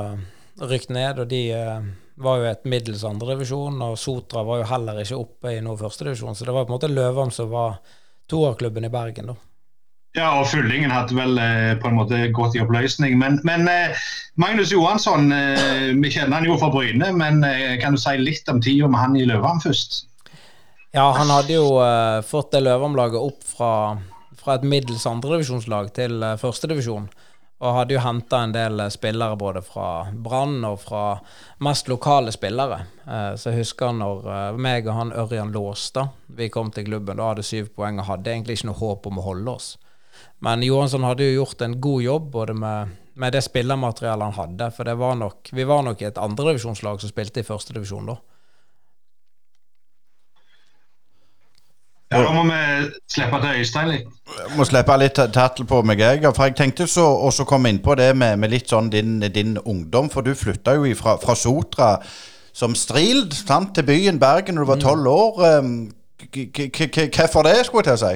rykt 0.68 0.92
ned, 0.92 1.24
og 1.24 1.32
de 1.32 1.42
eh, 1.56 1.90
var 2.24 2.42
jo 2.42 2.48
et 2.50 2.66
middels 2.70 3.04
andredivisjon. 3.08 3.82
Og 3.86 3.98
Sotra 4.00 4.44
var 4.48 4.62
jo 4.62 4.70
heller 4.72 5.04
ikke 5.04 5.20
oppe 5.20 5.56
i 5.56 5.62
noe 5.66 5.80
førstedivisjon, 5.80 6.38
så 6.38 6.48
det 6.48 6.56
var 6.56 6.66
på 6.68 6.74
en 6.74 6.78
måte 6.78 6.92
Løvam 6.92 7.32
som 7.34 7.52
var 7.54 7.80
toerklubben 8.30 8.86
i 8.86 8.94
Bergen, 8.94 9.32
da. 9.34 9.38
Ja, 10.18 10.30
og 10.40 10.48
Fyllingen 10.50 10.90
hadde 10.90 11.14
vel 11.14 11.38
eh, 11.38 11.76
på 11.78 11.86
en 11.86 12.00
måte 12.00 12.18
gått 12.34 12.56
i 12.58 12.62
oppløsning. 12.64 13.14
Men, 13.22 13.38
men 13.46 13.68
eh, 13.70 13.98
Magnus 14.42 14.72
Johansson, 14.74 15.30
eh, 15.36 15.92
vi 15.94 16.10
kjenner 16.10 16.40
han 16.40 16.48
jo 16.50 16.58
fra 16.58 16.72
Bryne, 16.74 17.12
men 17.14 17.44
eh, 17.46 17.76
kan 17.82 17.94
du 17.94 18.02
si 18.02 18.16
litt 18.18 18.50
om 18.50 18.62
tida 18.64 18.90
med 18.90 19.04
han 19.04 19.18
i 19.20 19.28
Løvam 19.30 19.62
først? 19.62 20.02
Ja, 20.98 21.12
han 21.14 21.30
hadde 21.30 21.54
jo 21.54 21.76
uh, 21.78 22.26
fått 22.26 22.56
det 22.56 22.64
Løvam-laget 22.66 23.22
opp 23.22 23.46
fra, 23.46 23.74
fra 24.40 24.56
et 24.58 24.66
middels 24.66 25.06
andredivisjonslag 25.06 25.92
til 25.94 26.18
uh, 26.26 26.34
førstedivisjon. 26.42 27.06
Og 27.60 27.75
hadde 27.75 27.98
jo 27.98 28.00
henta 28.00 28.39
en 28.46 28.54
del 28.56 28.80
spillere 28.92 29.36
både 29.39 29.62
fra 29.66 30.08
Brann 30.16 30.62
og 30.63 30.78
fra 30.80 31.04
mest 31.66 31.89
lokale 31.92 32.32
spillere. 32.32 32.86
Uh, 33.04 33.36
så 33.36 33.51
jeg 33.51 33.66
husker 33.66 33.92
når 33.98 34.24
uh, 34.30 34.60
meg 34.60 34.88
og 34.88 34.96
han 34.96 35.12
Ørjan 35.12 35.51
Låstad 35.51 36.16
vi 36.39 36.48
kom 36.54 36.72
til 36.72 36.88
klubben, 36.88 37.20
da 37.20 37.34
hadde 37.34 37.44
syv 37.44 37.74
poeng 37.75 38.00
og 38.00 38.08
hadde 38.08 38.32
egentlig 38.32 38.60
ikke 38.60 38.70
noe 38.72 38.80
håp 38.80 39.12
om 39.12 39.20
å 39.20 39.28
holde 39.28 39.58
oss. 39.58 39.74
Men 40.39 40.63
Johansson 40.63 41.04
hadde 41.04 41.28
jo 41.28 41.42
gjort 41.42 41.62
en 41.66 41.75
god 41.84 42.04
jobb 42.04 42.32
både 42.32 42.56
med, 42.56 42.96
med 43.20 43.36
det 43.36 43.44
spillermateriellet 43.44 44.30
han 44.30 44.39
hadde. 44.39 44.72
For 44.75 44.96
var 45.04 45.20
nok, 45.20 45.51
vi 45.51 45.68
var 45.68 45.84
nok 45.84 46.01
et 46.01 46.20
andredivisjonslag 46.20 47.01
som 47.04 47.12
spilte 47.12 47.44
i 47.44 47.48
førstedivisjon 47.48 48.13
da. 48.13 48.16
Ja, 52.10 52.24
Da 52.24 52.32
må 52.34 52.42
vi 52.48 52.89
slippe 53.06 53.38
til 53.44 53.60
Øystein 53.62 53.92
litt. 53.92 54.08
Må 54.58 54.66
slippe 54.66 54.96
litt 54.98 55.20
tattel 55.34 55.68
på 55.70 55.84
meg, 55.86 56.01
jeg. 56.01 56.24
For 56.34 56.50
jeg 56.50 56.56
tenkte 56.58 56.88
så 56.89 57.06
også 57.06 57.46
komme 57.46 57.70
inn 57.70 57.82
på 57.86 57.94
det 58.00 58.16
med, 58.18 58.39
med 58.42 58.50
litt 58.50 58.72
sånn 58.72 58.89
din, 58.89 59.20
din, 59.30 59.60
ungdom. 59.62 60.10
For 60.10 60.25
du 60.25 60.34
flytta 60.38 60.74
jo 60.80 60.89
fra, 60.98 61.20
fra 61.22 61.36
Sotra 61.38 61.92
som 62.60 62.74
strild 62.75 63.36
sant, 63.38 63.75
til 63.78 63.86
byen 63.86 64.18
Bergen 64.20 64.58
da 64.58 64.66
du 64.66 64.70
var 64.72 64.82
tolv 64.82 65.06
år. 65.12 65.38
Hvorfor 66.20 67.46
det, 67.46 67.56
skulle 67.68 67.86
jeg 67.86 67.92
til 67.92 67.94
å 67.94 68.01
si? 68.01 68.13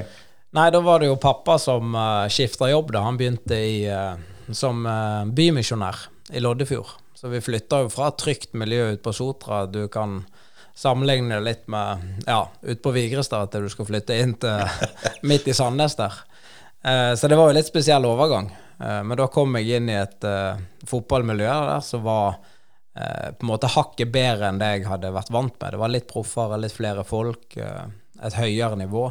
Nei, 0.53 0.67
da 0.73 0.81
var 0.85 1.01
det 1.01 1.09
jo 1.09 1.21
pappa 1.21 1.59
som 1.61 1.93
uh, 1.93 2.25
skifta 2.29 2.69
jobb. 2.69 2.91
da. 2.93 3.05
Han 3.05 3.17
begynte 3.17 3.57
i, 3.57 3.85
uh, 3.89 4.17
som 4.53 4.83
uh, 4.85 5.23
bymisjonær 5.25 6.07
i 6.33 6.41
Loddefjord. 6.41 6.97
Så 7.17 7.29
vi 7.31 7.41
flytta 7.41 7.85
jo 7.85 7.93
fra 7.93 8.09
et 8.09 8.19
trygt 8.21 8.51
miljø 8.57 8.91
ut 8.93 9.01
på 9.05 9.13
Sotra. 9.15 9.63
Du 9.69 9.85
kan 9.89 10.23
sammenligne 10.75 11.35
det 11.35 11.45
litt 11.45 11.67
med 11.71 12.23
ja, 12.27 12.47
ut 12.61 12.81
på 12.83 12.91
Vigrestad 12.95 13.47
at 13.47 13.57
du 13.61 13.69
skal 13.69 13.87
flytte 13.87 14.17
inn 14.19 14.35
til 14.41 14.63
midt 15.29 15.47
i 15.47 15.55
Sandnes 15.57 15.97
der. 15.99 16.15
Eh, 16.83 17.15
så 17.15 17.27
det 17.27 17.37
var 17.39 17.51
jo 17.51 17.57
litt 17.57 17.69
spesiell 17.69 18.05
overgang. 18.07 18.49
Eh, 18.79 19.01
men 19.05 19.17
da 19.19 19.29
kom 19.31 19.55
jeg 19.59 19.79
inn 19.79 19.91
i 19.91 19.99
et 19.99 20.25
eh, 20.27 20.63
fotballmiljø 20.89 21.51
der 21.69 21.85
som 21.85 22.03
var 22.07 22.41
på 22.93 23.41
en 23.41 23.49
måte 23.49 23.71
hakket 23.73 24.11
bedre 24.13 24.51
enn 24.51 24.59
det 24.61 24.67
jeg 24.69 24.83
hadde 24.85 25.09
vært 25.15 25.31
vant 25.33 25.55
med. 25.55 25.71
Det 25.73 25.77
var 25.81 25.89
litt 25.89 26.05
proffere, 26.05 26.59
litt 26.61 26.75
flere 26.75 27.01
folk, 27.01 27.55
et 27.57 28.35
høyere 28.37 28.77
nivå. 28.77 29.07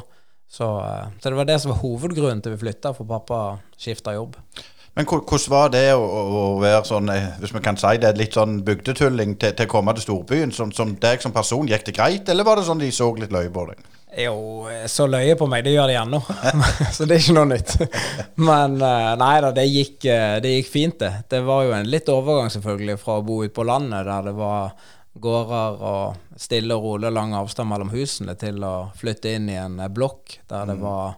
Så, 0.47 0.69
så, 1.17 1.25
det 1.25 1.33
var 1.35 1.49
det 1.49 1.57
som 1.59 1.73
var 1.73 1.81
hovedgrunnen 1.81 2.45
til 2.45 2.55
vi 2.55 2.61
flytta, 2.61 2.93
for 2.95 3.11
pappa 3.11 3.41
skifta 3.75 4.15
jobb. 4.15 4.37
Men 4.93 5.07
hvordan 5.09 5.49
var 5.49 5.71
det 5.73 5.87
å, 5.97 6.03
å, 6.05 6.41
være 6.61 6.83
sånn, 6.85 7.09
hvis 7.41 7.55
vi 7.55 7.63
kan 7.65 7.79
si 7.81 7.95
det, 8.01 8.13
litt 8.21 8.37
sånn 8.37 8.59
bygdetulling 8.67 9.39
til, 9.41 9.55
til 9.57 9.69
å 9.69 9.73
komme 9.73 9.95
til 9.97 10.05
storbyen? 10.05 10.53
Som, 10.53 10.73
som 10.77 10.93
deg 11.01 11.25
som 11.25 11.33
person, 11.33 11.69
gikk 11.69 11.87
det 11.87 11.97
greit, 11.97 12.29
eller 12.29 12.45
var 12.45 12.61
det 12.61 12.67
sånn 12.69 12.83
de 12.83 12.91
så 12.93 13.09
litt 13.17 13.33
løye 13.33 13.53
på 13.53 13.65
deg? 13.71 13.81
Jo, 14.21 14.69
så 14.93 15.07
løye 15.09 15.39
på 15.41 15.47
meg, 15.49 15.65
det 15.65 15.73
gjør 15.73 15.89
de 15.89 15.97
ennå. 15.97 16.21
så 16.95 17.07
det 17.09 17.17
er 17.17 17.23
ikke 17.23 17.37
noe 17.39 17.49
nytt. 17.55 17.77
Men 18.49 18.77
eh, 18.85 19.13
nei 19.23 19.37
da, 19.41 19.53
det 19.57 19.65
gikk, 19.71 19.97
eh, 20.05 20.37
det 20.45 20.59
gikk 20.59 20.69
fint, 20.69 20.99
det. 21.01 21.13
Det 21.33 21.41
var 21.47 21.65
jo 21.65 21.73
en 21.79 21.89
litt 21.89 22.11
overgang 22.13 22.53
selvfølgelig 22.53 22.99
fra 23.01 23.17
å 23.17 23.25
bo 23.25 23.41
ute 23.47 23.55
på 23.57 23.65
landet, 23.65 24.05
der 24.11 24.29
det 24.29 24.35
var 24.37 24.75
gårder 25.23 25.81
og 25.89 26.37
stille 26.41 26.77
og 26.77 26.85
rolig 26.85 27.13
lang 27.13 27.33
avstand 27.37 27.73
mellom 27.73 27.93
husene, 27.93 28.37
til 28.37 28.61
å 28.65 28.91
flytte 29.01 29.33
inn 29.33 29.49
i 29.49 29.57
en 29.57 29.81
eh, 29.81 29.89
blokk 29.93 30.37
der 30.53 30.69
det 30.69 30.77
mm. 30.77 30.85
var 30.85 31.17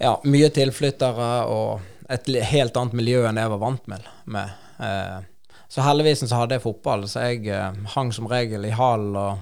ja, 0.00 0.16
mye 0.24 0.48
tilflyttere 0.52 1.28
og 1.52 1.84
et 2.10 2.28
helt 2.52 2.76
annet 2.78 2.96
miljø 2.96 3.24
enn 3.26 3.40
jeg 3.40 3.50
var 3.50 3.62
vant 3.62 3.88
med. 3.90 4.04
med. 4.30 4.52
Så 5.68 5.82
heldigvis 5.82 6.22
så 6.22 6.38
hadde 6.38 6.54
jeg 6.58 6.62
fotball, 6.62 7.06
så 7.10 7.24
jeg 7.26 7.56
hang 7.96 8.12
som 8.14 8.28
regel 8.30 8.68
i 8.68 8.74
hallen 8.74 9.16
og 9.18 9.40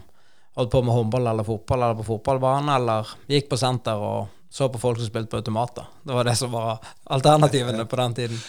holdt 0.57 0.73
på 0.73 0.83
med 0.87 0.95
håndball 0.95 1.27
eller 1.27 1.47
fotball 1.47 1.83
eller 1.83 1.99
på 1.99 2.07
fotballbanen, 2.09 2.71
eller 2.77 3.11
gikk 3.31 3.51
på 3.51 3.59
senter 3.61 4.01
og 4.01 4.33
så 4.55 4.69
på 4.71 4.79
folk 4.79 5.01
som 5.01 5.09
spilte 5.09 5.33
på 5.33 5.41
automater. 5.43 5.89
Det 6.07 6.15
var 6.15 6.29
det 6.29 6.37
som 6.39 6.53
var 6.55 6.79
alternativene 7.11 7.89
på 7.91 7.97
den 7.99 8.15
tiden. 8.15 8.43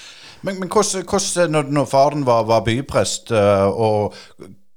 Men, 0.46 0.60
men 0.60 0.70
hvordan, 0.70 1.02
hvordan 1.10 1.74
når, 1.74 1.88
faren 1.90 2.26
var, 2.28 2.44
var 2.46 2.62
byprest, 2.68 3.32
eh, 3.34 3.66
og 3.66 4.14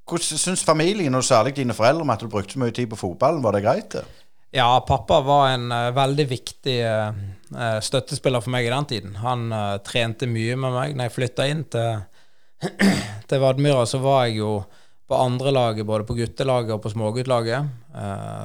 hvordan 0.09 0.41
syns 0.41 0.65
familien, 0.65 1.15
og 1.15 1.25
særlig 1.25 1.59
dine 1.59 1.77
foreldre, 1.77 2.07
om 2.07 2.15
at 2.15 2.25
du 2.25 2.31
brukte 2.33 2.57
så 2.57 2.63
mye 2.63 2.73
tid 2.73 2.89
på 2.89 2.97
fotballen? 2.97 3.43
Var 3.45 3.59
det 3.59 3.65
greit? 3.67 3.99
Ja, 4.51 4.85
pappa 4.89 5.21
var 5.21 5.49
en 5.49 5.73
uh, 5.73 5.91
veldig 5.93 6.25
viktig 6.29 6.79
uh, 6.81 7.81
støttespiller 7.85 8.41
for 8.41 8.53
meg 8.55 8.65
i 8.65 8.73
den 8.73 8.87
tiden. 8.89 9.19
Han 9.21 9.51
uh, 9.53 9.77
trente 9.85 10.29
mye 10.31 10.57
med 10.57 10.73
meg. 10.73 10.95
Når 10.97 11.09
jeg 11.09 11.15
flytta 11.17 11.49
inn 11.53 11.61
til, 11.69 12.01
til 13.29 13.43
Vadmyra, 13.43 13.85
så 13.85 14.01
var 14.01 14.25
jeg 14.27 14.39
jo 14.41 14.55
på 15.09 15.19
andre 15.21 15.53
laget, 15.53 15.89
både 15.89 16.09
på 16.09 16.17
guttelaget 16.17 16.73
og 16.75 16.83
på 16.85 16.91
småguttlaget. 16.93 17.69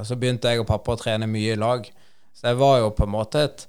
Så 0.07 0.15
begynte 0.15 0.47
jeg 0.47 0.61
og 0.61 0.69
pappa 0.69 0.93
å 0.93 0.99
trene 1.01 1.27
mye 1.27 1.57
i 1.57 1.59
lag. 1.59 1.89
Så 2.31 2.45
jeg 2.47 2.55
var 2.61 2.77
jo 2.79 2.93
på 2.95 3.03
en 3.03 3.11
måte 3.11 3.41
et 3.49 3.65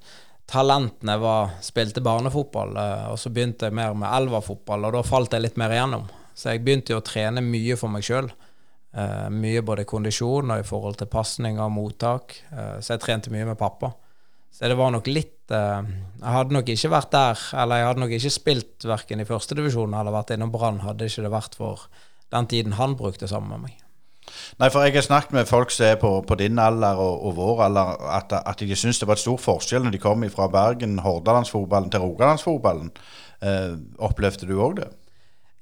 talent 0.47 1.03
jeg 1.03 1.23
var, 1.25 1.57
spilte 1.59 2.05
barnefotball. 2.07 2.79
Og 3.11 3.19
så 3.19 3.33
begynte 3.35 3.67
jeg 3.67 3.75
mer 3.75 3.97
med 3.99 4.15
elverfotball, 4.15 4.87
og 4.87 4.95
da 4.95 5.03
falt 5.03 5.35
jeg 5.35 5.43
litt 5.43 5.59
mer 5.59 5.75
igjennom. 5.75 6.07
Så 6.39 6.55
jeg 6.55 6.63
begynte 6.63 6.95
jo 6.95 7.01
å 7.03 7.07
trene 7.09 7.43
mye 7.43 7.75
for 7.81 7.91
meg 7.91 8.07
sjøl. 8.07 8.31
Uh, 8.95 9.03
eh, 9.03 9.29
mye 9.35 9.63
både 9.67 9.87
kondisjon 9.91 10.55
og 10.55 10.63
i 10.63 10.67
forhold 10.67 11.01
til 11.01 11.11
pasning 11.11 11.59
og 11.59 11.73
mottak. 11.75 12.37
så 12.81 12.95
jeg 12.95 13.03
trente 13.03 13.33
mye 13.35 13.47
med 13.49 13.59
pappa. 13.59 13.91
Så 14.55 14.69
det 14.71 14.77
var 14.79 14.93
nok 14.95 15.09
litt 15.11 15.51
Jeg 15.51 16.31
hadde 16.31 16.55
nok 16.55 16.69
ikke 16.71 16.89
vært 16.89 17.11
der, 17.13 17.41
eller 17.59 17.77
jeg 17.77 17.87
hadde 17.89 18.01
nok 18.01 18.13
ikke 18.17 18.31
spilt 18.31 18.87
verken 18.89 19.21
i 19.21 19.27
førstedivisjon 19.29 19.93
eller 19.93 20.15
vært 20.15 20.31
innom 20.33 20.53
Brann, 20.55 20.81
hadde 20.87 21.11
ikke 21.11 21.27
det 21.27 21.33
vært 21.35 21.59
for 21.59 21.89
den 22.33 22.47
tiden 22.49 22.79
han 22.79 22.97
brukte 22.97 23.29
sammen 23.29 23.51
med 23.51 23.67
meg. 23.67 23.85
Nei, 24.59 24.71
for 24.73 24.85
jeg 24.87 24.95
har 24.95 25.05
snakket 25.05 25.35
med 25.37 25.49
folk 25.49 25.73
som 25.75 25.87
er 25.91 25.99
på, 26.01 26.11
på 26.27 26.37
din 26.41 26.59
alder 26.63 26.99
og, 27.01 27.27
og, 27.27 27.37
vår 27.37 27.63
alder, 27.67 27.95
at, 28.17 28.33
at 28.41 28.63
de 28.63 28.77
syns 28.79 29.01
det 29.01 29.09
var 29.11 29.19
et 29.19 29.25
stor 29.25 29.41
forskjell 29.41 29.85
når 29.85 29.97
de 29.97 30.03
kom 30.03 30.25
fra 30.33 30.49
Bergen, 30.53 30.99
Hordalandsfotballen 31.05 31.93
til 31.93 32.05
Rogalandsfotballen. 32.05 32.93
Eh, 33.45 33.75
opplevde 33.99 34.49
du 34.49 34.57
òg 34.57 34.79
det? 34.81 34.89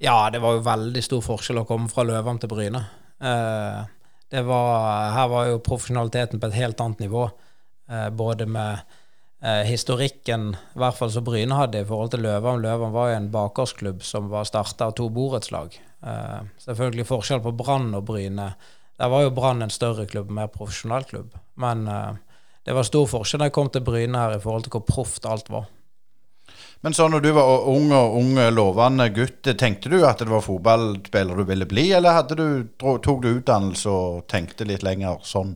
Ja, 0.03 0.29
det 0.31 0.41
var 0.43 0.57
jo 0.57 0.65
veldig 0.65 1.03
stor 1.03 1.23
forskjell 1.25 1.63
å 1.63 1.67
komme 1.67 1.91
fra 1.91 2.05
Løvam 2.07 2.39
til 2.39 2.51
Bryne. 2.51 2.85
Eh, 3.23 4.43
var, 4.43 5.11
her 5.11 5.27
var 5.27 5.47
jo 5.47 5.61
profesjonaliteten 5.63 6.41
på 6.41 6.49
et 6.49 6.57
helt 6.57 6.81
annet 6.83 7.05
nivå. 7.05 7.29
Eh, 7.89 8.09
både 8.09 8.47
med 8.49 8.81
eh, 9.43 9.63
historikken 9.69 10.53
i 10.55 10.81
hvert 10.81 10.97
fall 10.97 11.11
som 11.13 11.25
Bryne 11.27 11.55
hadde 11.55 11.83
i 11.83 11.87
forhold 11.87 12.13
til 12.13 12.25
Løvam. 12.25 12.61
Løvam 12.63 12.95
var 12.95 13.11
jo 13.11 13.19
en 13.21 13.31
bakgårdsklubb 13.33 14.03
som 14.03 14.31
var 14.33 14.49
starta 14.49 14.89
av 14.89 14.97
to 14.99 15.09
borettslag. 15.13 15.79
Selvfølgelig 16.59 17.05
forskjell 17.07 17.39
på 17.45 17.53
Brann 17.55 17.93
og 17.95 18.03
Bryne. 18.09 18.49
Der 18.99 19.11
var 19.11 19.23
jo 19.23 19.31
Brann 19.31 19.63
en 19.63 19.71
større 19.71 20.03
klubb, 20.09 20.33
mer 20.35 20.49
profesjonell 20.51 21.05
klubb. 21.07 21.37
Men 21.55 21.85
det 22.67 22.75
var 22.75 22.83
stor 22.83 23.07
forskjell 23.07 23.39
da 23.39 23.47
jeg 23.47 23.55
kom 23.55 23.69
til 23.71 23.85
Bryne 23.87 24.19
her 24.19 24.35
i 24.35 24.41
forhold 24.43 24.65
til 24.65 24.75
hvor 24.75 24.83
proft 24.83 25.23
alt 25.23 25.47
var. 25.53 25.69
Men 26.83 26.95
så 26.95 27.05
når 27.07 27.23
du 27.23 27.29
var 27.31 27.67
ung 27.71 27.93
og 27.95 28.17
ung, 28.19 28.33
lovende 28.51 29.07
gutt, 29.15 29.47
tenkte 29.55 29.91
du 29.91 30.01
at 30.03 30.19
det 30.19 30.27
var 30.31 30.43
fotballspiller 30.43 31.39
du 31.39 31.45
ville 31.47 31.67
bli, 31.69 31.85
eller 31.95 32.25
du, 32.27 32.65
tok 32.75 33.21
du 33.23 33.29
utdannelse 33.37 33.87
og 33.87 34.25
tenkte 34.31 34.67
litt 34.67 34.83
lenger 34.83 35.23
sånn? 35.23 35.55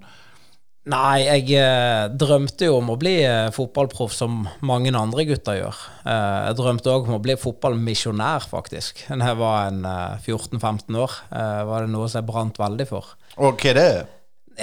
Nei, 0.88 1.26
jeg 1.26 1.52
eh, 1.60 2.06
drømte 2.16 2.70
jo 2.70 2.78
om 2.80 2.94
å 2.94 2.96
bli 3.00 3.18
eh, 3.26 3.50
fotballproff 3.52 4.14
som 4.16 4.46
mange 4.64 4.94
andre 4.96 5.26
gutter 5.28 5.58
gjør. 5.58 5.82
Eh, 6.08 6.38
jeg 6.48 6.58
drømte 6.62 6.94
òg 6.94 7.10
om 7.10 7.18
å 7.18 7.24
bli 7.24 7.36
fotballmisjonær, 7.36 8.48
faktisk. 8.48 9.04
Da 9.12 9.34
jeg 9.34 9.40
var 9.42 9.68
en 9.68 9.82
14-15 9.84 10.64
eh, 10.64 11.02
år, 11.04 11.18
eh, 11.28 11.60
var 11.68 11.84
det 11.84 11.92
noe 11.92 12.08
som 12.08 12.22
jeg 12.22 12.30
brant 12.30 12.62
veldig 12.62 12.88
for. 12.88 13.12
Og 13.36 13.60
hva 13.60 13.74
er 13.74 13.80
det? 13.82 13.92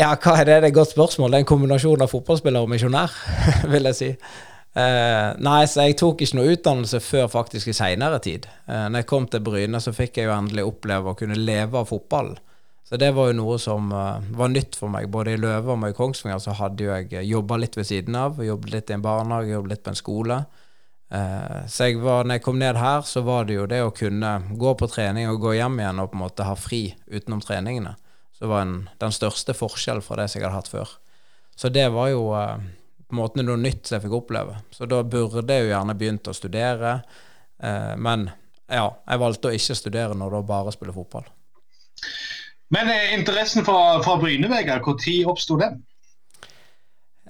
Ja, 0.01 0.15
hva 0.17 0.39
er 0.41 0.49
det? 0.49 0.57
Det 0.57 0.71
er 0.71 0.71
et 0.73 0.81
godt 0.81 0.95
spørsmål. 0.95 1.29
Det 1.29 1.43
er 1.43 1.45
en 1.45 1.53
kombinasjon 1.53 2.09
av 2.09 2.11
fotballspiller 2.15 2.65
og 2.65 2.73
misjonær, 2.73 3.21
vil 3.75 3.93
jeg 3.93 4.01
si. 4.01 4.11
Eh, 4.75 5.29
nei, 5.39 5.61
så 5.71 5.85
jeg 5.87 5.99
tok 6.01 6.25
ikke 6.25 6.39
noe 6.41 6.57
utdannelse 6.57 6.99
før 7.05 7.29
faktisk 7.31 7.71
i 7.71 7.77
seinere 7.77 8.19
tid. 8.23 8.49
Eh, 8.67 8.89
når 8.89 9.05
jeg 9.05 9.11
kom 9.13 9.29
til 9.31 9.45
Bryne, 9.47 9.81
så 9.81 9.95
fikk 9.95 10.19
jeg 10.19 10.27
jo 10.27 10.35
endelig 10.35 10.67
oppleve 10.67 11.13
å 11.13 11.19
kunne 11.19 11.39
leve 11.39 11.79
av 11.79 11.93
fotball. 11.93 12.35
Så 12.85 12.99
det 13.01 13.15
var 13.17 13.31
jo 13.31 13.37
noe 13.39 13.57
som 13.59 13.89
uh, 13.97 14.21
var 14.37 14.51
nytt 14.53 14.77
for 14.77 14.93
meg. 14.93 15.09
Både 15.13 15.33
i 15.35 15.41
Løvam 15.41 15.87
og 15.87 15.95
i 15.95 15.97
Kongsvinger 15.97 16.43
så 16.43 16.53
hadde 16.59 16.85
jo 16.85 16.93
jeg 16.93 17.09
eh, 17.15 17.25
jobba 17.31 17.57
litt 17.63 17.79
ved 17.79 17.89
siden 17.89 18.19
av. 18.21 18.43
Jobbet 18.45 18.75
litt 18.75 18.93
i 18.93 18.97
en 18.99 19.05
barnehage, 19.05 19.55
jobbet 19.55 19.73
litt 19.73 19.85
på 19.87 19.95
en 19.95 19.99
skole. 19.99 20.37
Eh, 21.09 21.63
så 21.71 21.89
jeg 21.89 22.03
var, 22.03 22.29
når 22.29 22.39
jeg 22.39 22.45
kom 22.45 22.61
ned 22.61 22.77
her, 22.77 23.01
så 23.09 23.25
var 23.25 23.49
det 23.49 23.57
jo 23.57 23.65
det 23.71 23.81
å 23.87 23.95
kunne 23.97 24.35
gå 24.61 24.75
på 24.77 24.91
trening 24.93 25.31
og 25.33 25.41
gå 25.47 25.57
hjem 25.57 25.81
igjen 25.81 26.03
og 26.05 26.13
på 26.13 26.19
en 26.19 26.25
måte 26.27 26.49
ha 26.51 26.59
fri 26.61 26.83
utenom 27.09 27.41
treningene. 27.45 27.95
Så 28.37 28.53
var 28.53 28.67
en, 28.67 28.77
den 29.01 29.17
største 29.17 29.57
forskjellen 29.57 30.05
fra 30.05 30.21
det 30.21 30.29
som 30.29 30.43
jeg 30.43 30.51
hadde 30.51 30.61
hatt 30.61 30.73
før. 30.75 30.95
Så 31.57 31.71
det 31.73 31.87
var 31.95 32.11
jo 32.13 32.29
uh, 32.35 32.59
på 33.09 33.15
en 33.15 33.21
måte 33.21 33.41
noe 33.47 33.61
nytt 33.61 33.87
som 33.87 33.99
jeg 33.99 34.07
fikk 34.07 34.17
oppleve. 34.21 34.57
Så 34.75 34.89
da 34.91 35.03
burde 35.03 35.45
jeg 35.45 35.67
jo 35.67 35.73
gjerne 35.73 35.97
begynt 35.99 36.31
å 36.31 36.37
studere. 36.37 36.99
men 37.97 38.29
ja, 38.69 38.87
jeg 39.07 39.21
valgte 39.21 39.49
å 39.49 39.55
ikke 39.55 39.77
studere 39.77 40.17
når 40.17 40.37
da 40.37 40.41
bare 40.49 40.73
spille 40.73 40.93
fotball. 40.93 41.27
Men 42.75 42.89
eh, 42.91 43.13
interessen 43.15 43.65
fra, 43.65 44.01
fra 44.05 44.17
Bryne, 44.21 44.49
Vegard, 44.51 44.83
når 44.83 45.21
oppsto 45.29 45.57
den? 45.61 45.83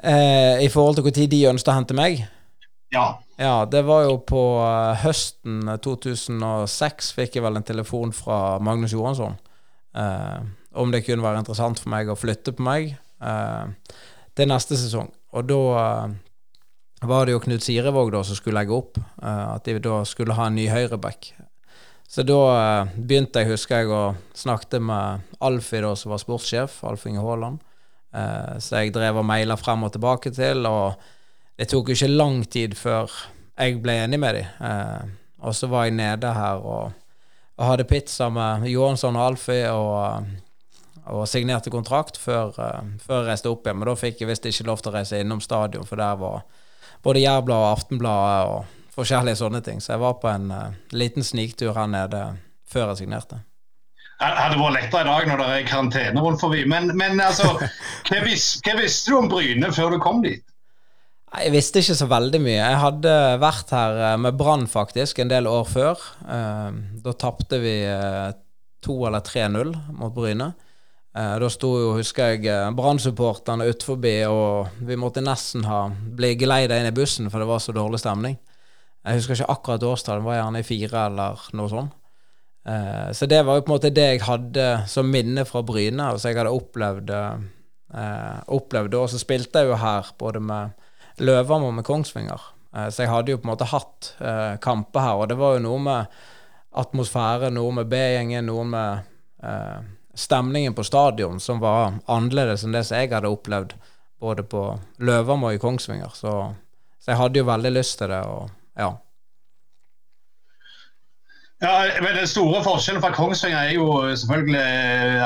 Eh, 0.02 0.64
I 0.64 0.70
forhold 0.72 0.98
til 0.98 1.06
når 1.06 1.26
de 1.30 1.42
ønsket 1.50 1.72
å 1.72 1.76
hente 1.76 1.96
meg? 1.98 2.24
Ja. 2.94 3.06
ja. 3.36 3.54
Det 3.70 3.82
var 3.86 4.06
jo 4.06 4.18
på 4.26 4.42
uh, 4.62 4.94
høsten 5.02 5.66
2006 5.82 7.12
fikk 7.18 7.38
jeg 7.38 7.44
vel 7.44 7.58
en 7.58 7.66
telefon 7.66 8.14
fra 8.14 8.60
Magnus 8.62 8.94
Johansson 8.94 9.34
eh, 9.98 10.40
om 10.74 10.90
det 10.90 11.04
kunne 11.06 11.24
være 11.24 11.42
interessant 11.42 11.80
for 11.82 11.92
meg 11.92 12.10
å 12.10 12.18
flytte 12.18 12.54
på 12.56 12.64
meg 12.66 12.94
eh, 12.94 13.98
til 14.34 14.50
neste 14.50 14.78
sesong. 14.78 15.10
Og 15.34 15.48
da 15.48 15.60
eh, 15.80 16.14
var 17.10 17.26
det 17.26 17.34
jo 17.34 17.42
Knut 17.44 17.64
Sirevåg 17.64 18.12
da 18.14 18.22
som 18.24 18.38
skulle 18.38 18.60
legge 18.60 18.76
opp. 18.76 19.00
at 19.20 19.64
de 19.64 19.78
da 19.82 20.04
skulle 20.04 20.36
ha 20.38 20.46
en 20.46 20.56
ny 20.56 20.68
høyreback. 20.68 21.34
Så 22.08 22.22
da 22.22 22.38
uh, 22.54 22.90
begynte 22.94 23.42
jeg, 23.42 23.50
husker 23.50 23.82
jeg, 23.82 23.90
å 23.90 24.14
snakke 24.36 24.78
med 24.78 25.24
Alfie, 25.40 25.82
da, 25.82 25.94
som 25.96 26.12
var 26.12 26.20
sportssjef, 26.22 26.78
Alf 26.84 27.06
Inge 27.08 27.24
Haaland. 27.24 27.58
Så 28.62 28.78
jeg 28.78 28.92
drev 28.94 29.16
og 29.18 29.26
maila 29.26 29.56
frem 29.58 29.82
og 29.82 29.90
tilbake 29.96 30.30
til, 30.30 30.68
og 30.70 31.00
det 31.58 31.66
tok 31.66 31.88
jo 31.90 31.96
ikke 31.96 32.12
lang 32.12 32.44
tid 32.46 32.76
før 32.78 33.10
jeg 33.58 33.80
ble 33.82 33.96
enig 34.04 34.20
med 34.22 34.38
dem. 34.38 35.16
Og 35.42 35.56
så 35.58 35.66
var 35.72 35.88
jeg 35.88 35.96
nede 35.98 36.30
her 36.36 36.62
og, 36.62 36.92
og 37.58 37.66
hadde 37.66 37.88
pizza 37.90 38.30
med 38.30 38.68
Johansson 38.70 39.18
og 39.18 39.26
Alfie 39.32 39.72
og, 39.72 40.30
og 41.12 41.26
signerte 41.28 41.73
kontrakt 41.73 42.16
før, 42.20 42.54
før, 42.54 43.18
jeg 43.18 43.26
reiste 43.28 43.50
opp 43.50 43.66
igjen. 43.66 43.80
Men 43.80 43.90
da 43.90 43.96
fikk 43.99 44.23
jeg 44.23 44.30
visst 44.30 44.46
ikke 44.49 44.68
lov 44.70 44.80
til 44.80 44.92
å 44.92 44.96
reise 44.96 45.20
innom 45.20 45.42
stadion, 45.44 45.84
for 45.88 46.00
der 46.00 46.16
var 46.20 46.44
både 47.04 47.25
Jærbladet 47.25 47.64
og 47.66 47.73
Aftenbladet 47.75 48.52
og 48.52 48.94
forskjellige 48.94 49.40
sånne 49.42 49.61
ting. 49.66 49.82
Så 49.84 49.94
jeg 49.94 50.04
var 50.04 50.16
på 50.23 50.30
en 50.30 50.49
uh, 50.54 50.78
liten 50.94 51.26
sniktur 51.26 51.75
her 51.76 51.90
nede 51.90 52.23
før 52.70 52.92
jeg 52.92 53.04
signerte. 53.04 53.42
Det 54.14 54.30
hadde 54.38 54.58
vært 54.61 54.76
lettere 54.78 55.02
i 55.02 55.11
dag 55.11 55.28
når 55.28 55.40
det 55.40 55.46
er 55.52 55.68
karantene 55.68 56.23
rundt 56.25 56.40
forbi. 56.40 56.64
Men, 56.70 56.92
men 56.96 57.20
altså, 57.20 57.50
hva, 58.08 58.20
vis, 58.25 58.54
hva, 58.64 58.76
visste 58.80 59.12
du 59.12 59.18
om 59.18 59.30
Bryne 59.30 59.73
før 59.75 59.96
du 59.96 60.00
kom 60.02 60.23
dit? 60.25 60.44
Jeg 61.34 61.50
visste 61.50 61.82
ikke 61.82 61.96
så 61.99 62.06
veldig 62.06 62.40
mye. 62.44 62.61
Jeg 62.61 62.78
hadde 62.78 63.12
vært 63.42 63.73
her 63.75 64.00
eh, 64.12 64.18
med 64.23 64.37
Brann 64.38 64.68
faktisk 64.70 65.18
en 65.18 65.32
del 65.32 65.49
år 65.50 65.66
før. 65.66 66.04
Eh, 66.30 66.76
da 67.04 67.14
tapte 67.18 67.58
vi 67.62 67.75
eh, 67.90 68.30
2 68.87 68.99
eller 69.08 69.25
3-0 69.26 69.75
mot 69.99 70.14
Bryne. 70.14 70.52
Eh, 71.14 71.35
da 71.38 71.49
sto 71.52 71.71
jo, 71.78 71.90
husker 71.94 72.35
jeg, 72.35 72.47
eh, 72.50 72.71
Brann-supporterne 72.75 73.68
utenfor, 73.71 74.02
og 74.30 74.80
vi 74.83 74.97
måtte 74.99 75.23
nesten 75.23 75.64
ha 75.68 75.87
bli 75.90 76.35
geleida 76.35 76.78
inn 76.80 76.90
i 76.90 76.94
bussen, 76.94 77.30
for 77.30 77.38
det 77.38 77.47
var 77.47 77.62
så 77.62 77.75
dårlig 77.75 78.00
stemning. 78.02 78.38
Jeg 79.04 79.21
husker 79.21 79.37
ikke 79.37 79.52
akkurat 79.52 79.87
årstallet, 79.87 80.25
var 80.25 80.40
gjerne 80.40 80.59
i 80.59 80.66
fire 80.66 81.06
eller 81.06 81.47
noe 81.52 81.71
sånt. 81.71 81.94
Eh, 82.66 83.12
så 83.12 83.28
det 83.28 83.44
var 83.44 83.59
jo 83.59 83.62
på 83.62 83.71
en 83.71 83.76
måte 83.76 83.94
det 83.94 84.09
jeg 84.09 84.25
hadde 84.26 84.88
som 84.88 85.11
minne 85.11 85.44
fra 85.44 85.62
Bryne. 85.62 86.18
så 86.18 86.30
jeg 86.30 86.38
hadde 86.38 86.50
opplevd 86.50 87.12
opplevd. 88.49 88.94
Og 88.94 89.09
så 89.09 89.18
spilte 89.21 89.61
jeg 89.61 89.68
jo 89.68 89.76
her 89.76 90.09
både 90.18 90.40
med 90.40 90.73
Løvam 91.21 91.62
og 91.62 91.75
med 91.75 91.85
Kongsvinger. 91.85 92.40
Så 92.90 93.04
jeg 93.04 93.09
hadde 93.09 93.30
jo 93.30 93.38
på 93.38 93.47
en 93.47 93.52
måte 93.52 93.71
hatt 93.71 94.16
kamper 94.61 95.00
her, 95.00 95.14
og 95.14 95.28
det 95.28 95.37
var 95.38 95.54
jo 95.54 95.62
noe 95.62 95.78
med 95.78 96.06
atmosfære, 96.75 97.52
noe 97.54 97.71
med 97.73 97.87
B-gjengen, 97.87 98.49
noe 98.49 98.64
med 98.66 99.04
eh, 99.44 99.93
stemningen 100.14 100.75
på 100.75 100.85
stadion 100.85 101.40
som 101.40 101.61
var 101.62 101.99
annerledes 102.06 102.64
enn 102.64 102.75
det 102.75 102.85
som 102.87 102.99
jeg 103.00 103.12
hadde 103.12 103.30
opplevd 103.30 103.75
både 104.21 104.44
på 104.49 104.66
Løvam 105.04 105.44
og 105.44 105.56
i 105.56 105.61
Kongsvinger. 105.62 106.12
Så, 106.14 106.33
så, 106.99 107.11
jeg 107.12 107.21
hadde 107.21 107.42
jo 107.42 107.49
veldig 107.49 107.75
lyst 107.75 107.99
til 108.00 108.12
det, 108.14 108.23
og 108.25 108.49
ja. 108.78 108.92
Ja, 111.62 111.75
men 112.02 112.16
Den 112.18 112.28
store 112.28 112.61
forskjellen 112.64 113.02
fra 113.02 113.12
Kongsvinger 113.14 113.59
er 113.59 113.76
jo 113.76 113.87
selvfølgelig 114.21 114.64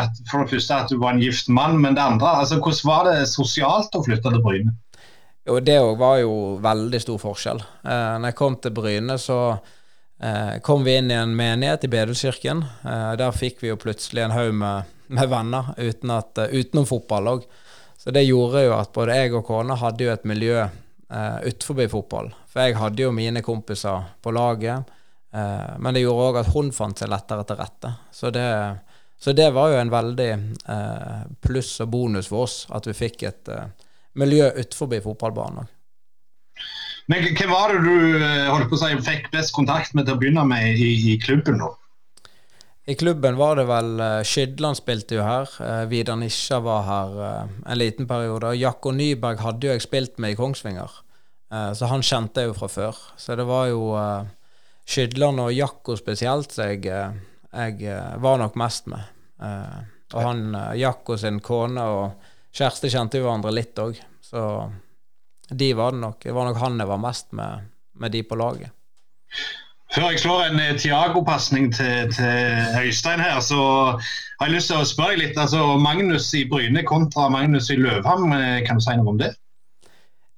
at 0.02 0.20
for 0.30 0.44
det 0.44 0.52
første 0.52 0.82
at 0.82 0.92
du 0.92 0.98
var 1.00 1.14
en 1.14 1.22
gift 1.22 1.48
mann, 1.48 1.78
men 1.82 1.96
det 1.96 2.04
andre, 2.04 2.36
altså 2.42 2.60
hvordan 2.60 2.84
var 2.90 3.08
det 3.08 3.30
sosialt 3.30 3.96
å 3.96 4.04
flytte 4.06 4.34
til 4.34 4.44
Bryne? 4.44 4.76
Jo, 5.48 5.58
det 5.64 5.78
òg 5.80 5.96
var 5.96 6.18
jo 6.20 6.32
veldig 6.60 7.00
stor 7.00 7.20
forskjell. 7.22 7.60
Eh, 7.64 8.14
når 8.20 8.30
jeg 8.30 8.36
kom 8.36 8.58
til 8.60 8.74
Bryne, 8.76 9.16
så 9.18 9.38
eh, 9.54 9.76
kom 10.66 10.82
vi 10.82 10.96
inn 10.98 11.12
i 11.12 11.14
en 11.14 11.36
menighet 11.38 11.84
i 11.86 11.90
Bedelskirken. 11.92 12.64
Eh, 12.82 13.12
der 13.20 13.36
fikk 13.36 13.62
vi 13.62 13.70
jo 13.70 13.78
plutselig 13.78 14.24
en 14.24 14.34
haug 14.34 14.50
med, 14.58 14.90
med, 15.06 15.30
venner 15.30 15.72
uten 15.78 16.10
at, 16.10 16.40
uh, 16.42 16.50
utenom 16.50 16.88
fotball 16.90 17.32
òg. 17.36 17.46
Så 17.98 18.10
det 18.14 18.26
gjorde 18.26 18.64
jo 18.64 18.76
at 18.76 18.90
både 18.94 19.14
jeg 19.14 19.34
og 19.38 19.46
kona 19.46 19.78
hadde 19.78 20.06
jo 20.06 20.12
et 20.12 20.26
miljø 20.26 20.58
eh, 20.64 21.38
utenfor 21.46 21.86
fotball. 21.94 22.32
For 22.50 22.66
jeg 22.66 22.78
hadde 22.78 23.04
jo 23.06 23.14
mine 23.14 23.42
kompiser 23.46 24.10
på 24.22 24.34
laget, 24.34 24.90
Eh, 25.30 25.78
men 25.78 25.94
det 25.94 26.04
gjorde 26.04 26.28
òg 26.28 26.40
at 26.40 26.52
hun 26.54 26.70
fant 26.72 26.98
seg 26.98 27.10
lettere 27.12 27.44
til 27.48 27.58
rette. 27.60 27.92
Så 28.12 28.32
det, 28.34 28.46
så 29.20 29.34
det 29.36 29.50
var 29.56 29.72
jo 29.72 29.80
en 29.80 29.92
veldig 29.92 30.30
eh, 30.32 31.24
pluss 31.44 31.74
og 31.84 31.90
bonus 31.92 32.30
for 32.32 32.46
oss 32.48 32.62
at 32.74 32.88
vi 32.88 32.96
fikk 32.96 33.26
et 33.28 33.52
eh, 33.52 33.66
miljø 34.20 34.48
utenfor 34.56 34.94
fotballbanen. 35.04 35.68
Men 37.08 37.24
Hvem 37.24 37.50
var 37.50 37.72
det 37.72 37.84
du 37.86 38.18
eh, 38.20 38.46
holdt 38.52 38.68
på 38.68 38.76
å 38.76 38.80
si, 38.82 38.96
fikk 39.04 39.30
best 39.32 39.54
kontakt 39.56 39.94
med 39.96 40.04
til 40.04 40.16
å 40.16 40.20
begynne 40.20 40.44
med 40.48 40.76
i, 40.76 40.90
i 41.12 41.16
klubben? 41.20 41.56
nå? 41.62 41.72
I 42.88 42.96
klubben 42.96 43.36
var 43.36 43.56
det 43.56 43.66
vel 43.68 44.00
uh, 44.00 44.24
Skydland 44.24 44.76
spilte 44.78 45.16
jo 45.16 45.24
her. 45.24 45.48
Uh, 45.60 45.84
Vidar 45.88 46.16
Nisja 46.20 46.60
var 46.64 46.84
her 46.86 47.18
en 47.64 47.78
liten 47.80 48.08
periode. 48.08 48.52
Og 48.52 48.60
Jakko 48.60 48.92
Nyberg 48.96 49.40
hadde 49.44 49.68
jo 49.68 49.74
jeg 49.74 49.84
spilt 49.84 50.20
med 50.20 50.34
i 50.34 50.38
Kongsvinger, 50.38 51.02
så 51.48 51.88
han 51.88 52.02
kjente 52.04 52.42
jeg 52.42 52.50
jo 52.50 52.56
fra 52.58 52.66
før. 52.68 52.96
Så 53.16 53.32
det 53.40 53.46
var 53.48 53.70
jo 53.70 53.86
Skydland 54.88 55.40
og 55.40 55.52
Jakko 55.56 55.94
spesielt 55.96 56.52
jeg, 56.60 56.82
jeg 56.84 57.94
var 58.20 58.36
nok 58.42 58.58
mest 58.60 58.90
med. 58.92 59.06
og 60.12 60.18
han 60.26 60.42
Jakko 60.76 61.16
sin 61.16 61.40
kone 61.40 61.86
og 61.88 62.28
Kjersti 62.52 62.92
kjente 62.92 63.16
jo 63.16 63.24
hverandre 63.24 63.54
litt 63.56 63.80
òg, 63.80 63.96
så 64.20 64.42
de 65.50 65.72
var 65.74 65.94
det 65.94 66.02
nok. 66.02 66.20
Det 66.24 66.34
var 66.34 66.48
nok 66.48 66.60
han 66.60 66.80
jeg 66.80 66.90
var 66.90 67.00
mest 67.02 67.32
med, 67.32 67.70
med 67.98 68.12
de 68.12 68.22
på 68.22 68.36
laget. 68.38 68.74
Før 69.94 70.10
jeg 70.12 70.20
slår 70.20 70.42
en 70.50 70.60
eh, 70.60 70.74
Tiago-pasning 70.76 71.70
til, 71.72 72.10
til, 72.12 72.80
Øystein 72.82 73.22
her, 73.24 73.40
så 73.40 73.60
har 74.40 74.48
jeg 74.48 74.58
lyst 74.58 74.68
til 74.68 74.82
å 74.82 74.88
spørre 74.88 75.16
deg 75.16 75.22
litt. 75.22 75.38
altså 75.40 75.78
Magnus 75.80 76.28
i 76.36 76.44
Bryne 76.48 76.84
kontra 76.84 77.30
Magnus 77.32 77.70
i 77.72 77.78
Løvham, 77.80 78.28
eh, 78.36 78.58
kan 78.66 78.76
du 78.76 78.84
si 78.84 78.96
noe 78.98 79.14
om 79.14 79.20
det? 79.20 79.32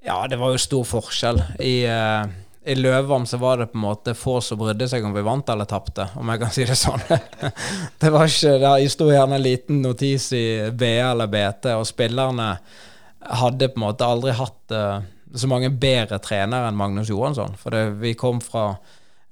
Ja, 0.06 0.22
det 0.30 0.38
var 0.40 0.54
jo 0.54 0.62
stor 0.62 0.86
forskjell. 0.86 1.42
I, 1.60 1.74
uh, 1.90 2.30
i 2.64 2.76
Løvham 2.78 3.26
så 3.28 3.36
var 3.42 3.58
det 3.60 3.66
på 3.72 3.76
en 3.76 3.82
måte 3.84 4.14
få 4.16 4.38
som 4.40 4.62
brydde 4.62 4.88
seg 4.88 5.04
om 5.04 5.12
vi 5.12 5.26
vant 5.26 5.50
eller 5.52 5.68
tapte, 5.68 6.06
om 6.16 6.30
jeg 6.32 6.40
kan 6.40 6.54
si 6.54 6.64
det 6.70 6.78
sånn. 6.78 7.02
det 8.00 8.12
var 8.14 8.30
ikke, 8.30 8.54
det 8.62 8.94
sto 8.94 9.10
gjerne 9.10 9.36
en 9.36 9.44
liten 9.44 9.82
notis 9.84 10.30
i 10.38 10.46
BA 10.72 11.10
eller 11.10 11.28
BT, 11.28 11.74
og 11.74 11.84
spillerne 11.90 12.54
hadde 13.20 13.70
på 13.72 13.80
en 13.80 13.86
måte 13.86 14.06
aldri 14.06 14.32
hatt 14.36 14.74
uh, 14.74 15.02
så 15.34 15.50
mange 15.50 15.70
bedre 15.70 16.18
trenere 16.22 16.70
enn 16.70 16.78
Magnus 16.78 17.10
Johansson. 17.12 17.54
For 17.60 17.74
det, 17.74 18.00
vi 18.00 18.14
kom 18.18 18.40
fra 18.44 18.74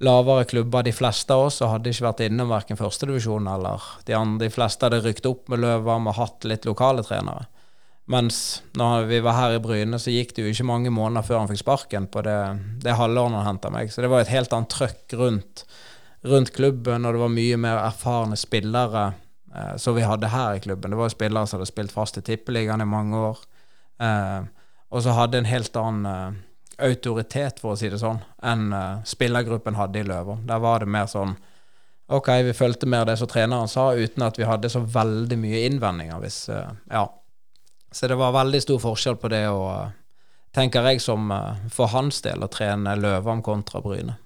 lavere 0.05 0.45
klubber, 0.47 0.85
de 0.87 0.95
fleste 0.95 1.35
av 1.35 1.49
oss, 1.49 1.61
og 1.63 1.73
hadde 1.73 1.91
ikke 1.91 2.07
vært 2.07 2.25
innom 2.29 2.53
verken 2.53 2.79
førstedivisjon 2.79 3.49
eller 3.51 3.85
de 4.07 4.15
andre. 4.15 4.47
De 4.47 4.55
fleste 4.55 4.87
hadde 4.87 5.03
rykt 5.03 5.27
opp 5.27 5.49
med 5.51 5.63
Løva, 5.65 5.99
og 5.99 6.19
hatt 6.21 6.47
litt 6.47 6.69
lokale 6.69 7.03
trenere. 7.07 7.49
Mens 8.09 8.63
når 8.79 9.05
vi 9.11 9.19
var 9.21 9.37
her 9.37 9.59
i 9.59 9.61
Bryne, 9.61 9.99
så 10.01 10.13
gikk 10.15 10.33
det 10.37 10.47
jo 10.47 10.53
ikke 10.53 10.69
mange 10.71 10.93
måneder 10.95 11.27
før 11.27 11.43
han 11.43 11.51
fikk 11.51 11.61
sparken 11.61 12.07
på 12.09 12.23
det, 12.25 12.39
det 12.81 12.97
halvåret 12.97 13.37
han 13.37 13.49
henta 13.51 13.73
meg. 13.75 13.93
Så 13.93 14.01
det 14.01 14.09
var 14.09 14.25
et 14.25 14.33
helt 14.33 14.55
annet 14.57 14.73
trøkk 14.73 15.17
rundt, 15.21 15.65
rundt, 16.25 16.55
klubben, 16.57 17.05
og 17.05 17.15
det 17.15 17.21
var 17.21 17.35
mye 17.35 17.59
mer 17.61 17.83
erfarne 17.83 18.39
spillere 18.41 19.11
eh, 19.53 19.75
som 19.83 19.99
vi 19.99 20.07
hadde 20.09 20.33
her 20.33 20.57
i 20.57 20.63
klubben. 20.65 20.95
Det 20.95 21.01
var 21.03 21.11
jo 21.11 21.17
spillere 21.19 21.51
som 21.51 21.59
hadde 21.59 21.69
spilt 21.69 21.93
fast 21.93 22.17
i 22.17 22.25
Tippeligaen 22.25 22.81
i 22.81 22.89
mange 22.89 23.21
år, 23.29 23.45
og 23.99 25.03
så 25.05 25.15
hadde 25.17 25.43
en 25.43 25.51
helt 25.51 25.77
annen 25.77 26.09
eh, 26.09 26.41
autoritet, 26.89 27.61
for 27.61 27.75
å 27.75 27.79
si 27.79 27.91
det 27.91 28.01
sånn, 28.01 28.21
enn 28.47 28.73
eh, 28.73 29.05
spillergruppen 29.09 29.79
hadde 29.79 30.03
i 30.03 30.07
Løver. 30.07 30.43
Der 30.49 30.63
var 30.63 30.85
det 30.85 30.91
mer 30.95 31.11
sånn 31.11 31.37
OK, 32.09 32.31
vi 32.47 32.55
fulgte 32.57 32.89
mer 32.89 33.05
det 33.05 33.19
som 33.21 33.29
treneren 33.29 33.69
sa, 33.69 33.91
uten 33.93 34.25
at 34.25 34.39
vi 34.41 34.47
hadde 34.49 34.71
så 34.73 34.81
veldig 34.81 35.37
mye 35.43 35.67
innvendinger 35.69 36.23
hvis 36.23 36.47
eh, 36.55 36.71
Ja 36.95 37.09
så 37.91 38.09
det 38.09 38.15
var 38.15 38.33
veldig 38.33 38.61
stor 38.63 38.81
forskjell 38.83 39.17
på 39.17 39.31
det 39.33 39.45
å, 39.49 39.63
tenker 40.55 40.85
jeg, 40.91 41.01
som 41.01 41.31
eh, 41.33 41.69
for 41.73 41.91
hans 41.95 42.21
del, 42.25 42.45
å 42.45 42.53
trene 42.53 42.97
Løvam 42.99 43.43
kontra 43.45 43.81
Bryne. 43.85 44.19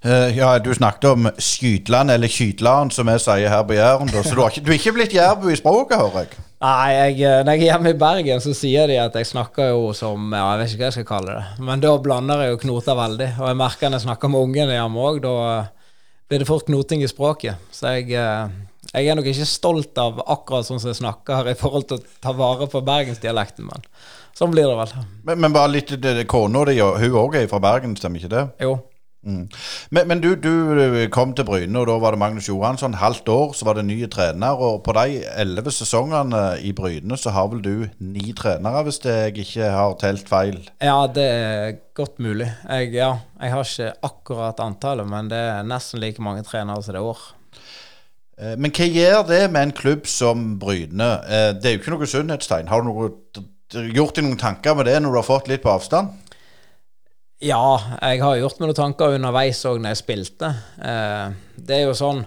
Uh, 0.00 0.30
ja, 0.32 0.58
Du 0.58 0.70
snakket 0.74 1.04
om 1.10 1.28
Skytland, 1.38 2.10
eller 2.10 2.28
Kytland, 2.28 2.92
som 2.92 3.08
vi 3.10 3.16
sier 3.20 3.52
her 3.52 3.64
på 3.68 3.76
Jæren. 3.76 4.08
Så 4.08 4.34
du, 4.34 4.40
har 4.40 4.54
ikke, 4.54 4.64
du 4.64 4.70
er 4.72 4.78
ikke 4.78 4.94
blitt 4.96 5.16
jærbu 5.16 5.50
i 5.52 5.58
språket, 5.60 6.00
hører 6.00 6.24
jeg? 6.24 6.46
Nei, 6.60 6.88
jeg, 6.92 7.12
eh, 7.24 7.42
når 7.44 7.56
jeg 7.56 7.60
er 7.60 7.68
hjemme 7.70 7.92
i 7.94 7.98
Bergen, 8.00 8.40
så 8.44 8.52
sier 8.56 8.88
de 8.88 8.98
at 9.00 9.14
jeg 9.16 9.28
snakker 9.30 9.70
jo 9.70 9.94
som 9.96 10.26
ja, 10.36 10.42
Jeg 10.52 10.58
vet 10.60 10.72
ikke 10.74 10.82
hva 10.82 10.88
jeg 10.90 10.96
skal 10.98 11.06
kalle 11.08 11.36
det. 11.38 11.66
Men 11.68 11.80
da 11.80 11.92
blander 12.04 12.42
jeg 12.44 12.52
jo 12.52 12.58
knoter 12.66 12.98
veldig. 12.98 13.28
Og 13.40 13.46
jeg 13.48 13.58
merker 13.60 13.88
når 13.88 13.96
jeg 13.96 14.06
snakker 14.08 14.32
med 14.32 14.48
ungene 14.48 14.76
hjemme 14.76 15.06
òg, 15.08 15.22
da 15.24 15.36
blir 16.28 16.42
det 16.42 16.48
fort 16.48 16.68
knoting 16.68 17.04
i 17.04 17.08
språket. 17.08 17.70
Så 17.72 17.96
jeg 17.96 18.12
jeg 18.90 19.06
er 19.06 19.14
nok 19.14 19.28
ikke 19.30 19.46
stolt 19.46 19.98
av 20.02 20.18
akkurat 20.24 20.66
sånn 20.66 20.80
som 20.82 20.90
jeg 20.90 20.98
snakker 20.98 21.52
i 21.52 21.56
forhold 21.58 21.86
til 21.86 22.00
å 22.00 22.14
ta 22.24 22.32
vare 22.34 22.66
på 22.70 22.80
bergensdialekten, 22.82 23.68
men 23.68 23.84
sånn 24.34 24.50
blir 24.50 24.66
det 24.66 24.78
vel. 24.80 24.94
Men, 25.28 25.42
men 25.44 25.54
bare 25.54 25.70
litt 25.76 25.92
Kona 26.30 26.64
di, 26.66 26.80
hun 26.80 27.18
òg 27.20 27.36
er 27.38 27.50
fra 27.50 27.60
Bergen, 27.62 27.94
stemmer 28.00 28.22
ikke 28.22 28.32
det? 28.32 28.46
Jo. 28.64 28.78
Mm. 29.20 29.48
Men, 29.92 30.08
men 30.08 30.20
du, 30.22 30.30
du, 30.40 30.52
kom 31.12 31.34
til 31.36 31.44
Bryne, 31.44 31.76
og 31.76 31.88
da 31.90 31.96
var 32.00 32.14
det 32.14 32.20
Magnus 32.22 32.48
Johansson. 32.48 32.96
Halvt 32.96 33.28
år, 33.28 33.52
så 33.56 33.66
var 33.68 33.76
det 33.76 33.84
nye 33.88 34.08
trener. 34.08 34.56
Og 34.56 34.80
på 34.86 34.94
de 34.96 35.20
elleve 35.40 35.72
sesongene 35.74 36.44
i 36.64 36.72
Bryne, 36.76 37.18
så 37.20 37.34
har 37.36 37.50
vel 37.52 37.60
du 37.64 37.74
ni 38.00 38.32
trenere, 38.36 38.84
hvis 38.86 39.02
jeg 39.04 39.36
ikke 39.44 39.72
har 39.74 39.98
telt 40.00 40.30
feil? 40.30 40.56
Ja, 40.80 41.04
det 41.04 41.26
er 41.26 41.76
godt 41.96 42.16
mulig. 42.22 42.48
Jeg, 42.64 42.94
ja, 42.96 43.12
jeg 43.42 43.54
har 43.56 43.68
ikke 43.68 43.92
akkurat 44.08 44.64
antallet, 44.64 45.08
men 45.08 45.28
det 45.32 45.42
er 45.50 45.68
nesten 45.68 46.00
like 46.00 46.24
mange 46.24 46.46
trenere 46.46 46.82
som 46.82 46.96
det 46.96 47.02
er 47.02 47.12
år. 47.12 47.22
Eh, 48.40 48.56
men 48.56 48.72
hva 48.72 48.88
gjør 48.88 49.22
det 49.28 49.44
med 49.52 49.68
en 49.68 49.76
klubb 49.76 50.08
som 50.08 50.54
Bryne? 50.60 51.12
Eh, 51.28 51.52
det 51.60 51.68
er 51.68 51.76
jo 51.76 51.82
ikke 51.82 51.96
noe 51.98 52.08
sunnhetstegn. 52.08 52.72
Har 52.72 52.80
du 52.80 52.88
noe, 52.88 53.12
gjort 53.92 54.16
deg 54.16 54.26
noen 54.26 54.40
tanker 54.40 54.74
med 54.78 54.88
det 54.88 54.96
når 55.02 55.12
du 55.12 55.20
har 55.20 55.28
fått 55.28 55.52
litt 55.52 55.64
på 55.66 55.74
avstand? 55.76 56.16
Ja, 57.40 57.80
jeg 58.02 58.20
har 58.20 58.36
gjort 58.36 58.58
meg 58.60 58.68
noen 58.68 58.76
tanker 58.76 59.14
underveis 59.16 59.62
òg 59.64 59.78
når 59.80 59.94
jeg 59.94 60.00
spilte. 60.02 60.50
Eh, 60.76 61.36
det 61.56 61.78
er 61.78 61.86
jo 61.86 61.96
sånn 61.96 62.24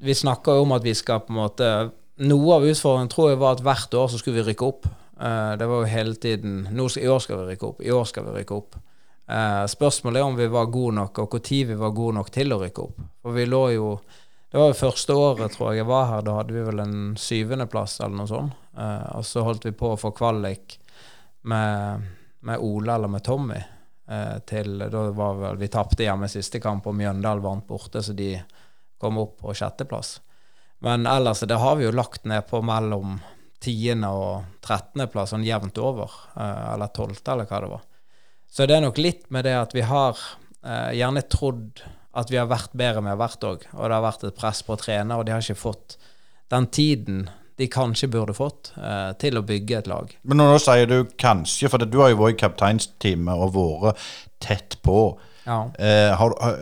Vi 0.00 0.14
snakker 0.16 0.56
jo 0.56 0.64
om 0.64 0.72
at 0.74 0.82
vi 0.82 0.94
skal 0.96 1.20
på 1.22 1.30
en 1.34 1.38
måte 1.38 1.68
Noe 2.20 2.56
av 2.56 2.66
utfordringen 2.66 3.12
tror 3.12 3.30
jeg 3.30 3.40
var 3.40 3.54
at 3.54 3.62
hvert 3.64 3.94
år 3.94 4.08
så 4.10 4.18
skulle 4.20 4.40
vi 4.40 4.50
rykke 4.50 4.66
opp. 4.66 4.88
Det 5.20 5.66
var 5.68 5.82
jo 5.82 5.88
hele 5.88 6.14
tiden 6.20 6.66
I 6.68 7.08
år 7.08 7.22
skal 7.24 7.38
vi 7.40 7.46
rykke 7.52 7.68
opp. 7.68 7.78
I 7.80 7.92
år 7.92 8.04
skal 8.08 8.26
vi 8.26 8.34
rykke 8.34 8.56
opp. 8.56 8.76
Spørsmålet 9.72 10.20
er 10.20 10.28
om 10.28 10.36
vi 10.36 10.48
var 10.52 10.68
gode 10.72 10.98
nok, 10.98 11.22
og 11.22 11.36
når 11.38 11.70
vi 11.70 11.78
var 11.80 11.94
gode 11.96 12.16
nok 12.18 12.30
til 12.34 12.52
å 12.52 12.60
rykke 12.60 12.84
opp. 12.84 13.00
For 13.22 13.36
vi 13.36 13.46
lå 13.48 13.62
jo 13.72 13.88
det 14.50 14.58
var 14.58 14.72
jo 14.72 14.78
første 14.80 15.14
året 15.14 15.52
tror 15.54 15.70
jeg 15.70 15.84
jeg 15.84 15.86
var 15.86 16.08
her. 16.10 16.22
Da 16.26 16.38
hadde 16.40 16.54
vi 16.56 16.62
vel 16.66 16.82
en 16.82 16.96
syvendeplass 17.18 18.00
eller 18.00 18.16
noe 18.18 18.30
sånt. 18.30 18.56
Eh, 18.74 19.10
og 19.14 19.26
så 19.26 19.44
holdt 19.46 19.68
vi 19.68 19.76
på 19.78 19.92
å 19.92 20.00
få 20.00 20.10
kvalik 20.16 20.74
med, 21.46 22.08
med 22.42 22.64
Ola 22.66 22.96
eller 22.98 23.12
med 23.12 23.22
Tommy. 23.24 23.60
Eh, 24.10 24.38
til, 24.46 24.78
da 24.90 25.02
var 25.14 25.36
vel, 25.38 25.58
Vi 25.60 25.68
tapte 25.70 26.02
hjemme 26.02 26.28
siste 26.28 26.58
kamp, 26.60 26.86
og 26.90 26.96
Mjøndalen 26.98 27.44
vant 27.44 27.66
borte, 27.68 28.02
så 28.02 28.14
de 28.16 28.32
kom 28.98 29.20
opp 29.22 29.36
på 29.44 29.54
sjetteplass. 29.54 30.18
Men 30.82 31.06
ellers 31.06 31.44
det 31.46 31.60
har 31.60 31.76
vi 31.76 31.86
jo 31.86 31.92
lagt 31.94 32.24
ned 32.26 32.48
på 32.48 32.58
mellom 32.64 33.20
tiende- 33.62 34.10
og 34.10 34.58
trettendeplass 34.64 35.30
sånn 35.30 35.46
jevnt 35.46 35.78
over. 35.78 36.10
eh, 36.36 36.72
eller 36.72 36.88
tolvte, 36.88 37.32
eller 37.32 37.46
hva 37.46 37.60
det 37.60 37.70
var. 37.70 37.82
Så 38.50 38.66
det 38.66 38.76
er 38.76 38.80
nok 38.80 38.98
litt 38.98 39.30
med 39.30 39.44
det 39.44 39.54
at 39.54 39.72
vi 39.72 39.82
har 39.82 40.18
eh, 40.64 40.90
gjerne 40.98 41.22
trodd 41.28 41.82
at 42.12 42.30
vi 42.30 42.36
har 42.36 42.46
vært 42.46 42.72
bedre 42.72 43.02
med 43.02 43.16
hvert 43.16 43.44
òg. 43.46 43.66
Og 43.74 43.84
det 43.86 43.94
har 43.94 44.02
vært 44.02 44.24
et 44.24 44.36
press 44.36 44.62
på 44.62 44.74
å 44.74 44.80
trene, 44.80 45.14
og 45.14 45.24
de 45.24 45.32
har 45.32 45.40
ikke 45.40 45.54
fått 45.54 45.96
den 46.50 46.66
tiden 46.66 47.30
de 47.60 47.68
kanskje 47.70 48.08
burde 48.10 48.34
fått 48.36 48.72
eh, 48.76 49.10
til 49.20 49.38
å 49.38 49.44
bygge 49.46 49.80
et 49.82 49.90
lag. 49.90 50.12
Men 50.24 50.40
nå 50.40 50.48
sier 50.62 50.88
du 50.90 50.98
kanskje, 51.20 51.70
for 51.70 51.84
du 51.84 51.98
har 52.00 52.12
jo 52.12 52.20
vært 52.22 52.38
i 52.38 52.40
kapteinsteamet 52.44 53.44
og 53.44 53.56
vært 53.56 54.06
tett 54.40 54.78
på. 54.86 55.02
Ja. 55.44 55.62
Eh, 55.78 56.10
har, 56.16 56.34
har, 56.40 56.56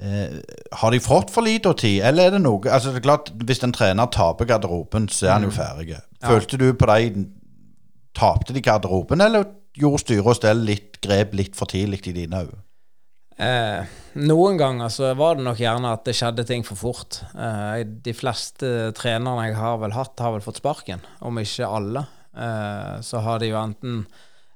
eh, 0.00 0.38
har 0.82 0.94
de 0.94 1.02
fått 1.04 1.32
for 1.34 1.46
lite 1.46 1.72
tid, 1.80 2.00
eller 2.08 2.28
er 2.28 2.36
det 2.36 2.42
noe 2.44 2.68
Altså 2.68 2.92
det 2.92 3.00
er 3.00 3.06
klart, 3.08 3.30
Hvis 3.34 3.62
en 3.64 3.72
trener 3.74 4.10
taper 4.12 4.48
garderoben, 4.48 5.08
så 5.08 5.26
er 5.26 5.36
han 5.38 5.48
jo 5.48 5.54
ferdig. 5.54 6.00
Følte 6.24 6.60
du 6.60 6.72
på 6.74 6.88
deg 6.90 7.22
Tapte 8.16 8.52
de 8.52 8.60
garderoben, 8.60 9.22
eller 9.22 9.46
gjorde 9.78 10.02
styre 10.02 10.32
og 10.32 10.36
stell 10.40 10.64
litt 10.66 10.98
grep 11.04 11.36
litt 11.38 11.54
for 11.56 11.70
tidlig 11.70 12.02
i 12.10 12.16
dine 12.16 12.42
øyne? 12.42 12.58
Eh, 13.40 13.92
noen 14.20 14.58
ganger 14.60 14.90
så 14.92 15.14
var 15.16 15.38
det 15.38 15.46
nok 15.46 15.60
gjerne 15.62 15.92
at 15.94 16.02
det 16.04 16.16
skjedde 16.18 16.44
ting 16.48 16.64
for 16.66 16.76
fort. 16.76 17.22
Eh, 17.32 17.84
de 18.04 18.12
fleste 18.16 18.90
trenerne 18.98 19.46
jeg 19.48 19.56
har 19.56 19.78
vel 19.80 19.94
hatt, 19.96 20.20
har 20.20 20.34
vel 20.34 20.44
fått 20.44 20.60
sparken, 20.60 21.00
om 21.24 21.40
ikke 21.40 21.68
alle. 21.68 22.04
Eh, 22.36 22.98
så 23.06 23.22
har 23.24 23.40
de 23.40 23.52
jo 23.52 23.60
enten 23.60 24.04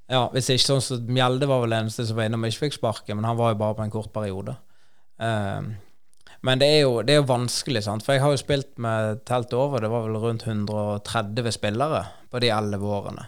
Ja, 0.04 0.26
hvis 0.34 0.50
ikke 0.52 0.66
sånn 0.66 0.82
så 0.84 0.98
Mjelde 1.00 1.46
var 1.48 1.62
vel 1.62 1.72
eneste 1.72 2.04
som 2.04 2.18
var 2.18 2.28
innom 2.28 2.42
og 2.44 2.52
ikke 2.52 2.66
fikk 2.66 2.74
sparken, 2.76 3.16
men 3.16 3.24
han 3.24 3.38
var 3.38 3.54
jo 3.54 3.60
bare 3.62 3.76
på 3.78 3.86
en 3.86 3.94
kort 3.94 4.12
periode. 4.12 4.52
Eh, 5.16 5.70
men 6.44 6.60
det 6.60 6.68
er, 6.68 6.80
jo, 6.84 6.98
det 7.00 7.14
er 7.16 7.24
vanskelig, 7.24 7.86
sant. 7.86 8.04
For 8.04 8.12
jeg 8.12 8.20
har 8.20 8.34
jo 8.34 8.42
spilt 8.42 8.74
med 8.84 9.22
telt 9.24 9.54
over, 9.56 9.80
det 9.80 9.88
var 9.88 10.04
vel 10.04 10.18
rundt 10.20 10.44
130 10.44 11.56
spillere 11.56 12.02
på 12.28 12.42
de 12.44 12.50
elleve 12.52 12.90
årene. 12.98 13.24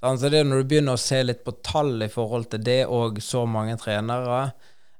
Så 0.00 0.10
det 0.26 0.40
er 0.40 0.46
når 0.46 0.64
du 0.64 0.72
begynner 0.72 0.98
å 0.98 1.02
se 1.02 1.20
litt 1.22 1.44
på 1.46 1.54
tall 1.62 2.02
i 2.02 2.10
forhold 2.10 2.50
til 2.50 2.66
det 2.66 2.80
og 2.90 3.22
så 3.22 3.44
mange 3.46 3.78
trenere, 3.78 4.48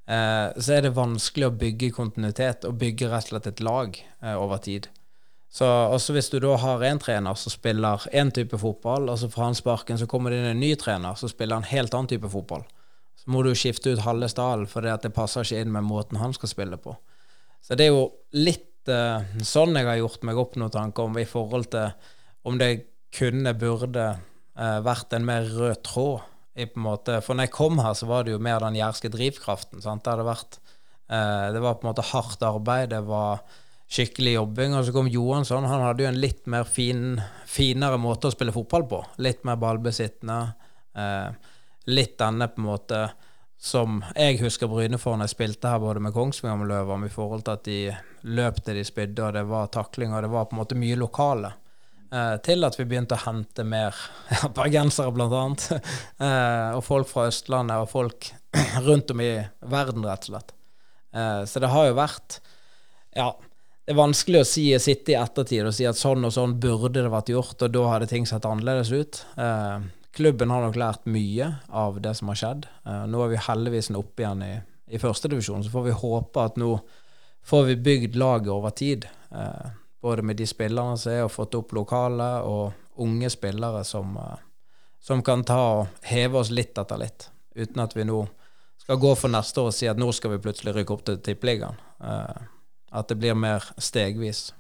så 0.09 0.77
er 0.79 0.87
det 0.87 0.95
vanskelig 0.97 1.51
å 1.51 1.57
bygge 1.61 1.91
kontinuitet 1.93 2.65
og 2.65 2.79
bygge 2.81 3.11
rett 3.11 3.29
og 3.29 3.35
slett 3.35 3.51
et 3.51 3.61
lag 3.65 3.99
eh, 3.99 4.37
over 4.37 4.63
tid. 4.65 4.89
Så 5.53 5.67
også 5.67 6.13
hvis 6.17 6.29
du 6.33 6.39
da 6.45 6.55
har 6.61 6.85
en 6.85 7.01
trener 7.01 7.37
som 7.41 7.53
spiller 7.53 8.05
én 8.13 8.31
type 8.33 8.57
fotball, 8.61 9.09
og 9.09 9.19
så 9.21 9.31
får 9.33 9.45
han 9.47 9.57
sparken, 9.57 10.01
så 10.01 10.09
kommer 10.09 10.33
det 10.33 10.43
inn 10.43 10.51
en 10.51 10.61
ny 10.61 10.75
trener 10.81 11.17
som 11.17 11.31
spiller 11.33 11.57
en 11.57 11.69
helt 11.71 11.95
annen 11.97 12.11
type 12.13 12.29
fotball. 12.33 12.67
Så 13.19 13.33
må 13.33 13.43
du 13.43 13.55
skifte 13.57 13.93
ut 13.93 14.05
halve 14.05 14.29
stallen 14.31 14.69
fordi 14.71 14.93
det 15.03 15.15
passer 15.17 15.45
ikke 15.45 15.65
inn 15.65 15.73
med 15.75 15.89
måten 15.89 16.21
han 16.21 16.37
skal 16.37 16.53
spille 16.53 16.81
på. 16.81 16.95
Så 17.65 17.77
det 17.77 17.89
er 17.89 17.97
jo 17.97 18.05
litt 18.37 18.89
eh, 18.93 19.25
sånn 19.45 19.77
jeg 19.77 19.89
har 19.89 20.01
gjort 20.03 20.25
meg 20.29 20.41
opp 20.41 20.57
noen 20.61 20.73
tanker 20.73 21.09
om 21.09 21.19
i 21.19 21.27
forhold 21.29 21.73
til 21.73 21.91
om 22.49 22.61
det 22.61 22.71
kunne, 23.13 23.57
burde 23.59 24.05
eh, 24.15 24.79
vært 24.85 25.17
en 25.17 25.27
mer 25.27 25.49
rød 25.49 25.83
tråd. 25.89 26.29
I, 26.59 26.67
på 26.67 26.81
en 26.81 26.87
måte. 26.89 27.21
For 27.25 27.39
når 27.39 27.49
jeg 27.49 27.55
kom 27.55 27.79
her, 27.85 27.95
så 27.95 28.09
var 28.11 28.27
det 28.27 28.35
jo 28.35 28.43
mer 28.43 28.61
den 28.65 28.79
jærske 28.79 29.11
drivkraften. 29.15 29.83
Sant? 29.85 30.05
Det, 30.05 30.13
hadde 30.15 30.27
vært, 30.27 30.59
eh, 31.07 31.47
det 31.55 31.63
var 31.65 31.79
på 31.79 31.87
en 31.87 31.93
måte 31.93 32.07
hardt 32.11 32.43
arbeid, 32.47 32.91
det 32.93 33.05
var 33.07 33.45
skikkelig 33.89 34.35
jobbing. 34.35 34.75
Og 34.77 34.87
så 34.87 34.95
kom 34.97 35.11
Johansson. 35.13 35.69
Han 35.71 35.85
hadde 35.87 36.05
jo 36.05 36.11
en 36.11 36.21
litt 36.21 36.45
mer 36.51 36.67
fin, 36.69 37.21
finere 37.49 38.01
måte 38.03 38.29
å 38.29 38.35
spille 38.35 38.55
fotball 38.55 38.89
på. 38.91 39.05
Litt 39.25 39.47
mer 39.49 39.61
ballbesittende. 39.63 40.41
Eh, 40.99 41.55
litt 41.89 42.19
denne 42.21 42.51
på 42.53 42.61
en 42.61 42.69
måte 42.69 43.03
som 43.59 44.03
jeg 44.15 44.39
husker 44.39 44.71
Bryne 44.71 45.01
for 45.03 45.19
når 45.19 45.27
jeg 45.27 45.35
spilte 45.35 45.71
her 45.73 45.81
både 45.83 46.03
med 46.03 46.15
Kongsvinger 46.15 46.55
og 46.55 46.61
med 46.63 46.71
Løvam, 46.71 47.07
i 47.07 47.13
forhold 47.13 47.43
til 47.47 47.57
at 47.57 47.65
de 47.67 47.79
løp 48.39 48.61
til 48.63 48.79
de 48.79 48.85
spydde, 48.87 49.25
og 49.25 49.35
det 49.35 49.43
var 49.51 49.73
takling, 49.75 50.15
og 50.15 50.23
det 50.23 50.31
var 50.31 50.47
på 50.47 50.55
en 50.55 50.61
måte 50.61 50.79
mye 50.79 50.99
lokale. 50.99 51.51
Eh, 52.09 52.37
til 52.41 52.65
at 52.65 52.77
vi 52.79 52.87
begynte 52.89 53.19
å 53.19 53.21
hente 53.27 53.65
mer 53.69 53.97
bergensere, 54.57 55.13
annet. 55.13 55.67
eh, 56.25 56.77
og 56.77 56.85
folk 56.87 57.11
fra 57.11 57.27
Østlandet, 57.29 57.85
og 57.85 57.91
folk 57.93 58.31
rundt 58.87 59.13
om 59.13 59.21
i 59.25 59.35
verden, 59.69 60.07
rett 60.09 60.25
og 60.29 60.33
slett. 60.33 60.55
Eh, 61.13 61.43
så 61.49 61.61
det 61.61 61.73
har 61.73 61.91
jo 61.91 61.99
vært 61.99 62.41
Ja, 63.17 63.33
det 63.85 63.95
er 63.95 64.01
vanskelig 64.01 64.43
å 64.43 64.49
si, 64.49 64.65
sitte 64.81 65.15
i 65.15 65.19
ettertid 65.19 65.69
og 65.69 65.73
si 65.77 65.87
at 65.89 65.97
sånn 65.97 66.25
og 66.29 66.33
sånn 66.35 66.59
burde 66.61 67.01
det 67.01 67.13
vært 67.13 67.33
gjort, 67.33 67.61
og 67.65 67.73
da 67.73 67.85
hadde 67.93 68.09
ting 68.11 68.29
sett 68.29 68.49
annerledes 68.49 68.93
ut. 68.93 69.21
Eh, 69.41 69.77
klubben 70.17 70.53
har 70.53 70.65
nok 70.65 70.81
lært 70.81 71.09
mye 71.09 71.53
av 71.69 72.01
det 72.05 72.15
som 72.19 72.33
har 72.33 72.41
skjedd. 72.41 72.65
Nå 73.09 73.21
er 73.23 73.31
vi 73.31 73.45
heldigvis 73.45 73.93
oppe 73.95 74.25
igjen 74.25 74.41
i, 74.43 74.55
i 74.91 75.01
førstedivisjon, 75.01 75.63
så 75.65 75.73
får 75.73 75.85
vi 75.87 75.99
håpe 76.01 76.47
at 76.49 76.57
nå 76.61 76.73
får 77.49 77.69
vi 77.69 77.77
bygd 77.87 78.19
laget 78.19 78.51
over 78.53 78.75
tid. 78.77 79.07
Både 80.01 80.23
med 80.23 80.37
de 80.37 80.47
spillerne 80.47 80.99
som 80.99 81.13
er, 81.13 81.25
og 81.27 81.33
fått 81.35 81.57
opp 81.59 81.73
lokale, 81.77 82.29
og 82.47 83.03
unge 83.03 83.31
spillere 83.31 83.85
som, 83.85 84.17
eh, 84.17 84.39
som 85.01 85.23
kan 85.23 85.45
ta 85.45 85.59
og 85.81 85.87
heve 86.03 86.39
oss 86.39 86.51
litt 86.51 86.79
etter 86.79 86.99
litt, 86.99 87.31
uten 87.55 87.83
at 87.83 87.97
vi 87.97 88.05
nå 88.05 88.27
skal 88.79 88.97
gå 88.97 89.15
for 89.17 89.29
neste 89.29 89.61
år 89.61 89.67
og 89.69 89.75
si 89.75 89.89
at 89.91 89.99
nå 90.01 90.13
skal 90.13 90.33
vi 90.33 90.43
plutselig 90.43 90.75
rykke 90.75 90.95
opp 90.95 91.05
til 91.05 91.19
Tippeligaen. 91.21 91.77
Eh, 92.01 92.47
at 92.91 93.09
det 93.09 93.19
blir 93.21 93.35
mer 93.35 93.65
stegvis. 93.77 94.55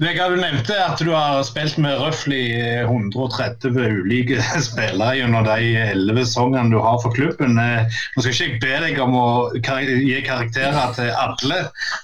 Vegard, 0.00 0.32
du 0.34 0.40
nevnte 0.40 0.74
at 0.74 0.98
du 0.98 1.12
har 1.12 1.44
spilt 1.46 1.76
med 1.78 2.00
røftlig 2.00 2.48
130 2.82 3.76
ulike 3.78 4.40
spillere 4.68 5.20
gjennom 5.20 5.44
de 5.46 5.68
11 5.84 6.24
sesongene 6.24 6.74
du 6.74 6.80
har 6.82 6.98
for 7.04 7.14
klubben. 7.14 7.54
Eh, 7.62 8.00
Nå 8.16 8.24
skal 8.24 8.34
ikke 8.34 8.48
jeg 8.48 8.58
be 8.64 8.80
deg 8.86 8.98
om 9.04 9.14
å 9.14 9.28
gi 9.60 10.18
karakterer 10.26 10.96
til 10.98 11.12
alle, 11.14 11.60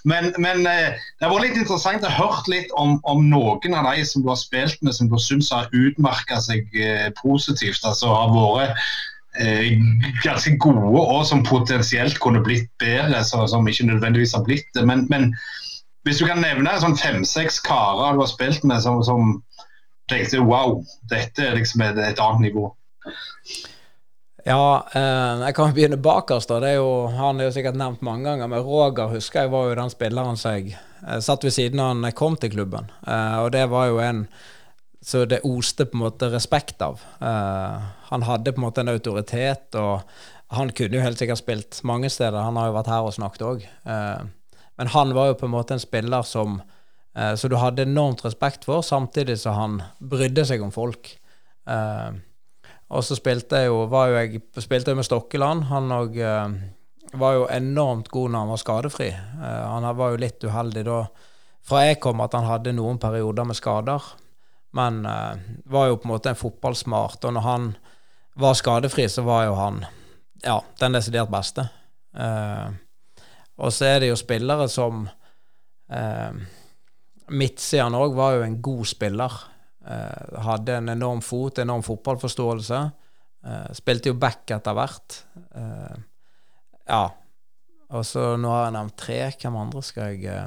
men, 0.07 0.31
men 0.39 0.63
eh, 0.71 0.95
det 0.95 1.27
har 1.27 1.35
vært 1.35 1.49
litt 1.49 1.61
interessant 1.65 2.07
å 2.07 2.15
høre 2.15 2.47
litt 2.55 2.71
om, 2.79 2.95
om, 3.03 3.27
noen 3.33 3.75
av 3.75 3.91
de 3.91 4.07
som 4.07 4.23
du 4.23 4.31
har 4.31 4.39
spilt 4.39 4.79
med, 4.87 4.95
som 4.95 5.11
du 5.11 5.19
syns 5.19 5.51
har 5.55 5.73
utmerka 5.75 6.39
seg 6.47 6.71
eh, 6.79 7.11
positivt. 7.19 7.83
altså 7.83 8.15
har 8.15 8.33
vært 8.37 8.89
ganske 10.25 10.55
gode 10.65 11.01
og 11.03 11.27
som 11.29 11.43
potensielt 11.45 12.17
kunne 12.23 12.41
blitt 12.41 12.71
bedre, 12.81 13.19
som 13.27 13.67
ikke 13.69 13.91
nødvendigvis 13.91 14.33
har 14.33 14.47
blitt 14.47 14.71
det. 14.73 14.87
Men, 14.89 15.05
men 15.13 15.35
hvis 16.07 16.21
du 16.23 16.27
kan 16.29 16.43
nevne 16.43 16.77
sånn 16.81 16.99
fem-seks 16.99 17.59
karer 17.67 18.15
du 18.15 18.23
har 18.23 18.31
spilt 18.31 18.67
med 18.69 18.83
som, 18.85 19.03
som 19.07 19.41
tenkte 20.11 20.43
wow, 20.47 20.79
dette 21.11 21.43
er 21.43 21.59
liksom 21.59 21.83
et, 21.83 21.99
et 21.99 22.23
annet 22.23 22.49
nivå. 22.49 22.69
Ja, 24.47 24.87
eh, 24.95 25.43
jeg 25.43 25.55
kan 25.59 25.73
begynne 25.75 25.99
bakerst. 25.99 26.53
det 26.63 26.71
er 26.71 26.79
jo, 26.79 27.09
Han 27.11 27.41
er 27.41 27.49
jo 27.49 27.55
sikkert 27.57 27.79
nevnt 27.79 28.05
mange 28.07 28.29
ganger, 28.29 28.47
men 28.47 28.63
Roger 28.63 29.11
husker 29.11 29.43
jeg 29.43 29.51
var 29.51 29.67
jo 29.67 29.79
den 29.81 29.91
spilleren 29.91 30.39
som 30.39 30.55
jeg 30.55 30.77
eh, 30.77 31.19
satt 31.19 31.43
ved 31.43 31.55
siden 31.55 31.83
av 31.83 31.99
jeg 32.07 32.19
kom 32.19 32.39
til 32.39 32.55
klubben. 32.55 32.87
Eh, 33.03 33.39
og 33.43 33.51
det 33.57 33.67
var 33.71 33.91
jo 33.91 33.99
en 33.99 34.29
så 35.07 35.25
det 35.25 35.45
oste 35.47 35.87
på 35.87 35.99
en 35.99 36.03
måte 36.07 36.31
respekt 36.33 36.81
av. 36.83 36.99
Uh, 37.21 37.79
han 38.09 38.25
hadde 38.27 38.51
på 38.51 38.59
en 38.59 38.65
måte 38.65 38.83
en 38.83 38.91
autoritet, 38.91 39.77
og 39.79 40.03
han 40.57 40.73
kunne 40.75 40.99
jo 40.99 41.05
helt 41.05 41.21
sikkert 41.21 41.39
spilt 41.39 41.79
mange 41.87 42.11
steder. 42.11 42.41
Han 42.43 42.59
har 42.59 42.73
jo 42.73 42.75
vært 42.75 42.91
her 42.91 43.07
og 43.07 43.15
snakket 43.15 43.45
òg. 43.47 43.63
Uh, 43.87 44.27
men 44.77 44.91
han 44.93 45.15
var 45.17 45.31
jo 45.31 45.39
på 45.41 45.49
en 45.49 45.55
måte 45.55 45.77
en 45.77 45.83
spiller 45.83 46.23
som 46.23 46.61
eh, 47.17 47.35
Så 47.35 47.49
du 47.49 47.57
hadde 47.57 47.87
enormt 47.87 48.25
respekt 48.25 48.65
for, 48.65 48.83
samtidig 48.83 49.39
som 49.41 49.55
han 49.57 49.83
brydde 49.99 50.45
seg 50.45 50.63
om 50.63 50.73
folk. 50.73 51.19
og 52.89 53.03
så 53.03 53.17
spilte 53.19 53.65
jeg 53.65 53.67
jo, 53.67 53.87
var 53.91 54.09
jo 54.09 54.19
jeg 54.21 54.43
spilte 54.63 54.93
jeg 54.93 54.97
med 54.97 55.07
Stokkeland. 55.09 55.65
Han 55.73 55.91
òg 55.91 56.21
var 57.17 57.33
jo 57.35 57.49
enormt 57.51 58.09
god 58.09 58.31
når 58.31 58.39
han 58.39 58.53
var 58.53 58.61
skadefri. 58.63 59.09
han 59.11 59.89
var 59.97 60.13
jo 60.13 60.21
litt 60.23 60.45
uheldig 60.45 60.85
da 60.87 61.01
fra 61.67 61.83
jeg 61.83 61.99
kom, 62.03 62.23
at 62.23 62.35
han 62.37 62.47
hadde 62.47 62.77
noen 62.77 62.99
perioder 63.03 63.47
med 63.49 63.59
skader. 63.59 64.03
Men 64.77 65.03
uh, 65.07 65.35
var 65.65 65.91
jo 65.91 65.99
på 65.99 66.09
en 66.09 66.15
måte 66.15 66.33
en 66.33 66.39
fotballsmart, 66.39 67.25
og 67.25 67.37
når 67.37 67.47
han 67.47 67.69
var 68.37 68.59
skadefri, 68.59 69.09
så 69.09 69.25
var 69.27 69.47
jo 69.49 69.57
han 69.59 69.85
ja, 70.45 70.61
den 70.81 70.99
desidert 70.99 71.33
beste. 71.33 71.69
Uh, 72.17 72.77
og 73.57 73.73
så 73.73 73.89
er 73.89 74.03
det 74.03 74.11
jo 74.11 74.19
spillere 74.21 74.69
som 74.73 75.07
eh, 75.89 76.41
Midtsideren 77.27 77.97
òg 77.99 78.15
var 78.15 78.37
jo 78.37 78.43
en 78.47 78.61
god 78.63 78.87
spiller. 78.87 79.33
Eh, 79.83 80.41
hadde 80.47 80.77
en 80.79 80.93
enorm 80.93 81.23
fot, 81.25 81.59
enorm 81.59 81.83
fotballforståelse. 81.83 82.81
spilte 83.79 84.11
jo 84.11 84.15
back 84.19 84.51
etter 84.51 84.75
hvert. 84.75 85.25
ja. 86.87 87.05
Og 87.95 88.03
så 88.07 88.37
nå 88.37 88.51
har 88.51 88.65
jeg 88.65 88.75
nevnt 88.75 88.97
tre. 88.99 89.19
Hvem 89.41 89.57
andre 89.57 89.83
skal 89.83 90.15
jeg 90.15 90.47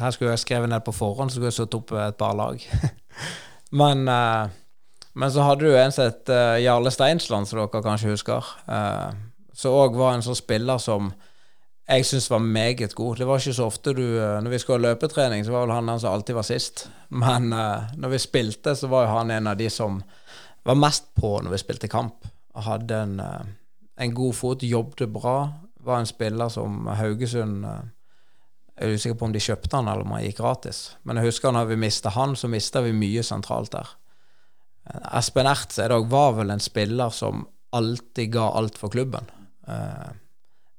her 0.00 0.12
skulle 0.12 0.34
jeg 0.34 0.44
skrevet 0.44 0.68
ned 0.68 0.84
på 0.84 0.92
forhånd, 0.92 1.30
så 1.30 1.38
skulle 1.38 1.50
jeg 1.52 1.60
satt 1.60 1.76
opp 1.78 1.92
et 1.96 2.18
par 2.20 2.34
lag. 2.36 2.60
men, 3.80 4.04
uh, 4.08 4.48
men, 5.14 5.30
så 5.32 5.46
hadde 5.46 5.64
du 5.64 5.72
en 5.78 5.94
som 5.94 6.10
het 6.10 6.32
Jarle 6.62 6.92
Steinsland, 6.92 7.48
som 7.48 7.62
dere 7.62 7.82
kanskje 7.84 8.12
husker. 8.12 8.50
Uh, 8.68 9.14
som 9.56 9.72
òg 9.72 9.96
var 9.96 10.14
en 10.14 10.24
sånn 10.24 10.36
spiller 10.36 10.80
som 10.82 11.10
jeg 11.86 12.04
syns 12.04 12.26
var 12.28 12.42
meget 12.42 12.94
god. 12.98 13.20
Det 13.20 13.26
var 13.28 13.40
ikke 13.40 13.54
så 13.54 13.68
ofte 13.70 13.92
du 13.94 14.02
Når 14.18 14.50
vi 14.50 14.58
skulle 14.58 14.80
ha 14.80 14.90
løpetrening, 14.90 15.44
så 15.46 15.54
var 15.54 15.66
vel 15.66 15.76
han 15.76 15.86
den 15.86 16.00
som 16.02 16.12
alltid 16.12 16.34
var 16.34 16.46
sist. 16.46 16.88
Men 17.08 17.48
når 17.50 18.10
vi 18.10 18.18
spilte, 18.18 18.74
så 18.74 18.90
var 18.90 19.06
jo 19.06 19.12
han 19.14 19.30
en 19.30 19.46
av 19.46 19.56
de 19.56 19.70
som 19.70 20.00
var 20.66 20.74
mest 20.74 21.12
på 21.14 21.36
når 21.40 21.54
vi 21.54 21.60
spilte 21.62 21.88
kamp. 21.88 22.26
Hadde 22.58 22.98
en, 22.98 23.20
en 23.96 24.14
god 24.14 24.34
fot, 24.34 24.66
jobbet 24.66 25.06
bra. 25.14 25.36
Var 25.86 26.02
en 26.02 26.10
spiller 26.10 26.50
som 26.50 26.88
Haugesund 26.98 27.62
Jeg 27.64 28.90
er 28.90 28.96
usikker 28.98 29.16
på 29.16 29.30
om 29.30 29.32
de 29.32 29.40
kjøpte 29.40 29.78
han 29.78 29.86
eller 29.88 30.02
om 30.02 30.16
han 30.16 30.24
gikk 30.26 30.42
gratis. 30.42 30.96
Men 31.06 31.16
jeg 31.16 31.30
husker 31.30 31.54
når 31.54 31.70
vi 31.70 31.78
mista 31.86 32.10
han, 32.12 32.34
så 32.36 32.50
mista 32.50 32.82
vi 32.84 32.92
mye 32.92 33.22
sentralt 33.24 33.72
der. 33.72 33.94
Espen 35.16 35.46
Ertz 35.48 35.78
var 36.10 36.34
vel 36.36 36.50
en 36.50 36.60
spiller 36.60 37.14
som 37.14 37.46
alltid 37.70 38.34
ga 38.34 38.50
alt 38.58 38.76
for 38.78 38.92
klubben. 38.92 39.30
Eh, 39.66 40.14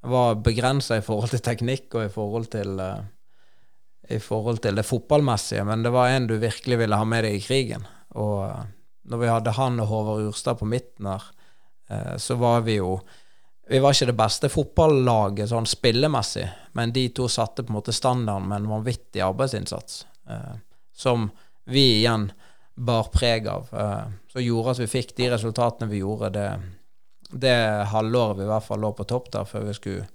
var 0.07 0.35
begrensa 0.35 0.97
i 0.97 1.03
forhold 1.05 1.33
til 1.33 1.43
teknikk 1.43 1.95
og 1.97 2.07
i 2.07 2.11
forhold 2.13 2.49
til 2.53 2.79
eh, 2.79 3.05
i 4.07 4.19
forhold 4.23 4.61
til 4.63 4.77
det 4.77 4.85
fotballmessige, 4.87 5.65
men 5.67 5.83
det 5.83 5.91
var 5.91 6.09
en 6.09 6.29
du 6.29 6.37
virkelig 6.39 6.77
ville 6.79 6.95
ha 6.95 7.03
med 7.03 7.25
deg 7.27 7.35
i 7.35 7.43
krigen. 7.43 7.83
Og 8.15 8.45
eh, 8.45 8.65
når 9.11 9.23
vi 9.23 9.31
hadde 9.31 9.55
han 9.57 9.79
og 9.83 9.89
Håvard 9.91 10.29
Urstad 10.29 10.59
på 10.61 10.67
midten 10.69 11.09
eh, 11.11 12.15
så 12.17 12.35
var 12.39 12.61
vi 12.67 12.79
jo 12.79 12.99
Vi 13.67 13.79
var 13.83 13.91
ikke 13.91 14.07
det 14.07 14.15
beste 14.15 14.47
fotballaget 14.47 15.49
sånn 15.51 15.65
spillemessig, 15.67 16.45
men 16.79 16.93
de 16.95 17.09
to 17.11 17.25
satte 17.27 17.65
på 17.65 17.73
en 17.73 17.75
måte 17.81 17.91
standarden 17.91 18.47
med 18.47 18.61
en 18.61 18.69
vanvittig 18.69 19.19
arbeidsinnsats, 19.19 20.05
som 20.95 21.25
vi 21.67 21.83
igjen 21.97 22.29
bar 22.75 23.09
preg 23.11 23.49
av. 23.51 23.67
Så 24.31 24.39
gjorde 24.39 24.71
at 24.71 24.79
vi 24.79 24.87
fikk 24.87 25.11
de 25.17 25.27
resultatene 25.33 25.91
vi 25.91 25.99
gjorde 25.99 26.29
det, 26.37 26.47
det 27.31 27.55
halvåret 27.91 28.37
vi 28.39 28.45
i 28.45 28.51
hvert 28.51 28.65
fall 28.65 28.81
lå 28.83 28.91
på 28.95 29.07
topp 29.07 29.31
der, 29.33 29.47
før 29.47 29.67
vi 29.67 29.75
skulle 29.77 30.07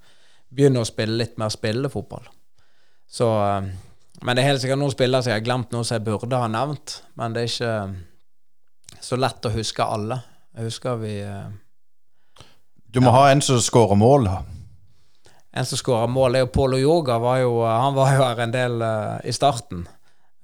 begynne 0.53 0.83
å 0.83 0.89
spille 0.89 1.19
litt 1.19 1.39
mer 1.41 1.53
spillefotball. 1.53 2.29
Så 3.09 3.29
Men 4.23 4.37
det 4.37 4.43
er 4.43 4.53
helt 4.53 4.63
sikkert 4.63 4.79
noen 4.79 4.93
spillere 4.95 5.25
som 5.25 5.33
jeg 5.33 5.41
har 5.41 5.45
glemt 5.45 5.73
noe 5.73 5.85
som 5.85 5.97
jeg 5.97 6.05
burde 6.07 6.39
ha 6.39 6.49
nevnt, 6.49 7.03
men 7.19 7.35
det 7.35 7.43
er 7.43 7.51
ikke 7.51 9.01
så 9.03 9.19
lett 9.19 9.49
å 9.49 9.53
huske 9.53 9.85
alle. 9.85 10.21
Jeg 10.55 10.69
husker 10.69 11.01
vi 11.01 11.15
Du 12.87 13.01
må 13.01 13.11
ja. 13.11 13.17
ha 13.17 13.31
en 13.33 13.43
som 13.43 13.61
skårer 13.61 13.99
mål. 13.99 14.29
En 15.53 15.69
som 15.69 15.81
skårer 15.81 16.09
mål, 16.09 16.37
er 16.37 16.45
jo 16.45 16.53
Polo 16.53 16.79
Yoga. 16.81 17.19
Var 17.19 17.43
jo, 17.43 17.57
han 17.67 17.97
var 17.97 18.15
jo 18.15 18.25
her 18.25 18.43
en 18.45 18.55
del 18.55 18.85
uh, 18.85 19.19
i 19.25 19.33
starten. 19.37 19.87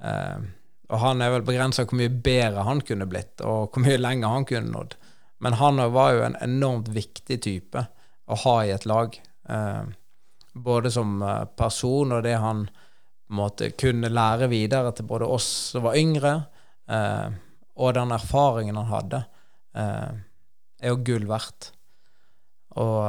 Uh, 0.05 0.43
og 0.89 1.01
han 1.01 1.23
er 1.25 1.33
vel 1.33 1.47
begrensa 1.47 1.85
hvor 1.85 2.01
mye 2.01 2.13
bedre 2.13 2.65
han 2.65 2.81
kunne 2.85 3.09
blitt, 3.09 3.41
og 3.45 3.73
hvor 3.73 3.85
mye 3.85 4.01
lenger 4.01 4.33
han 4.33 4.49
kunne 4.49 4.73
nådd. 4.73 4.98
Men 5.39 5.57
han 5.61 5.81
var 5.93 6.13
jo 6.15 6.25
en 6.27 6.37
enormt 6.43 6.91
viktig 6.95 7.41
type 7.45 7.85
å 8.29 8.39
ha 8.45 8.57
i 8.65 8.73
et 8.75 8.87
lag. 8.89 9.15
Uh, 9.49 9.87
både 10.59 10.91
som 10.91 11.21
person 11.57 12.17
og 12.17 12.25
det 12.27 12.35
han 12.43 12.65
måte 13.31 13.71
kunne 13.79 14.11
lære 14.11 14.49
videre 14.51 14.91
til 14.97 15.07
både 15.07 15.29
oss 15.31 15.47
som 15.75 15.85
var 15.85 15.99
yngre, 16.01 16.33
og 17.79 17.93
den 17.95 18.15
erfaringen 18.17 18.79
han 18.81 18.89
hadde, 18.91 19.21
er 19.77 20.89
jo 20.89 20.97
gull 21.07 21.29
verdt. 21.29 21.69
Og 22.81 23.05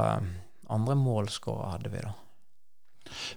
andre 0.70 0.98
målskårere 1.00 1.72
hadde 1.74 1.94
vi, 1.94 2.04
da. 2.04 2.14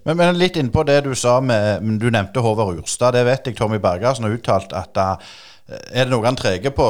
Men, 0.03 0.17
men 0.17 0.39
litt 0.39 0.57
innpå 0.61 0.85
det 0.85 1.01
du 1.07 1.15
sa 1.17 1.39
med 1.41 1.83
Du 2.01 2.09
nevnte 2.13 2.43
Håvard 2.45 2.83
Urstad. 2.83 3.17
Det 3.17 3.25
vet 3.29 3.49
jeg 3.49 3.57
Tommy 3.59 3.79
Bergersen 3.83 4.27
har 4.27 4.37
uttalt 4.37 4.75
at 4.77 5.01
uh, 5.01 5.33
er 5.73 6.07
det 6.07 6.13
noe 6.13 6.27
han 6.27 6.39
treger 6.39 6.75
på, 6.77 6.87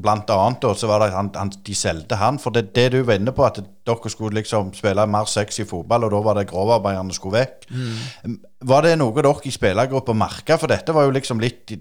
blant 0.00 0.30
annet, 0.34 0.64
og 0.68 0.78
så 0.78 0.90
var 0.90 1.04
det 1.04 1.10
han, 1.14 1.30
han, 1.36 1.52
de 1.64 1.76
solgte 1.76 2.18
han. 2.20 2.40
For 2.42 2.54
det, 2.54 2.68
det 2.76 2.88
du 2.94 3.00
var 3.02 3.20
inne 3.20 3.34
på, 3.34 3.44
at 3.46 3.60
dere 3.60 4.12
skulle 4.12 4.40
liksom 4.40 4.72
spille 4.76 5.06
mer 5.10 5.28
sexy 5.30 5.66
fotball, 5.68 6.06
og 6.06 6.14
da 6.14 6.22
var 6.24 6.38
det 6.38 6.48
grovarbeiderne 6.50 7.16
skulle 7.16 7.42
vekk. 7.42 7.68
Mm. 7.72 8.40
Var 8.72 8.86
det 8.86 8.96
noe 9.00 9.16
dere 9.22 9.36
i 9.48 9.54
spillergruppa 9.54 10.16
merka? 10.16 10.58
For 10.60 10.70
dette 10.70 10.96
var 10.96 11.08
jo 11.08 11.14
liksom 11.18 11.42
litt 11.44 11.76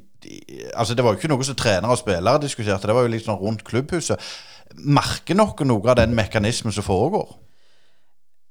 Altså, 0.75 0.95
det 0.97 1.03
var 1.05 1.13
jo 1.13 1.19
ikke 1.21 1.29
noe 1.29 1.45
som 1.45 1.55
trenere 1.55 1.93
og 1.93 1.99
spillere 2.01 2.41
diskuterte, 2.41 2.89
det 2.89 2.95
var 2.97 3.05
jo 3.05 3.11
liksom 3.13 3.37
rundt 3.37 3.61
klubbhuset 3.63 4.17
merker 4.75 5.37
dere 5.37 5.67
noe 5.67 5.91
av 5.91 5.99
den 5.99 6.15
mekanismen 6.17 6.75
som 6.75 6.85
foregår? 6.85 7.29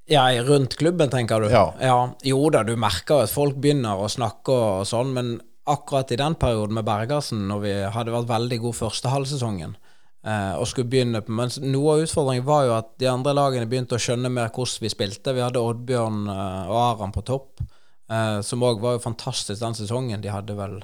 Ja, 0.06 0.28
rundt 0.46 0.76
klubben, 0.78 1.10
tenker 1.10 1.42
du? 1.42 1.50
Ja. 1.50 1.72
ja. 1.82 1.98
Jo 2.22 2.44
da, 2.54 2.62
du 2.62 2.76
merker 2.78 3.24
at 3.24 3.32
folk 3.32 3.58
begynner 3.58 3.98
å 3.98 4.10
snakke 4.10 4.54
og 4.54 4.86
sånn, 4.86 5.10
men 5.16 5.36
akkurat 5.66 6.12
i 6.12 6.18
den 6.20 6.36
perioden 6.38 6.76
med 6.78 6.86
Bergersen, 6.86 7.46
når 7.50 7.62
vi 7.64 7.74
hadde 7.96 8.14
vært 8.14 8.30
veldig 8.30 8.58
god 8.64 8.76
første 8.78 9.12
halvsesongen, 9.12 9.76
eh, 10.26 10.54
og 10.56 10.66
skulle 10.70 10.90
begynne 10.90 11.22
på 11.26 11.34
Men 11.36 11.50
noe 11.66 11.96
av 11.96 12.04
utfordringen 12.06 12.46
var 12.46 12.66
jo 12.66 12.74
at 12.76 12.92
de 13.02 13.10
andre 13.10 13.34
lagene 13.34 13.70
begynte 13.70 13.98
å 13.98 14.02
skjønne 14.02 14.30
mer 14.32 14.52
hvordan 14.54 14.84
vi 14.86 14.92
spilte. 14.92 15.34
Vi 15.34 15.44
hadde 15.44 15.62
Oddbjørn 15.62 16.26
eh, 16.30 16.70
og 16.70 16.82
Aran 16.82 17.14
på 17.14 17.24
topp, 17.26 17.64
eh, 18.10 18.40
som 18.46 18.62
òg 18.62 18.80
var 18.80 18.96
jo 18.96 19.06
fantastisk 19.08 19.60
den 19.62 19.78
sesongen. 19.78 20.22
De 20.22 20.32
hadde 20.32 20.58
vel 20.58 20.80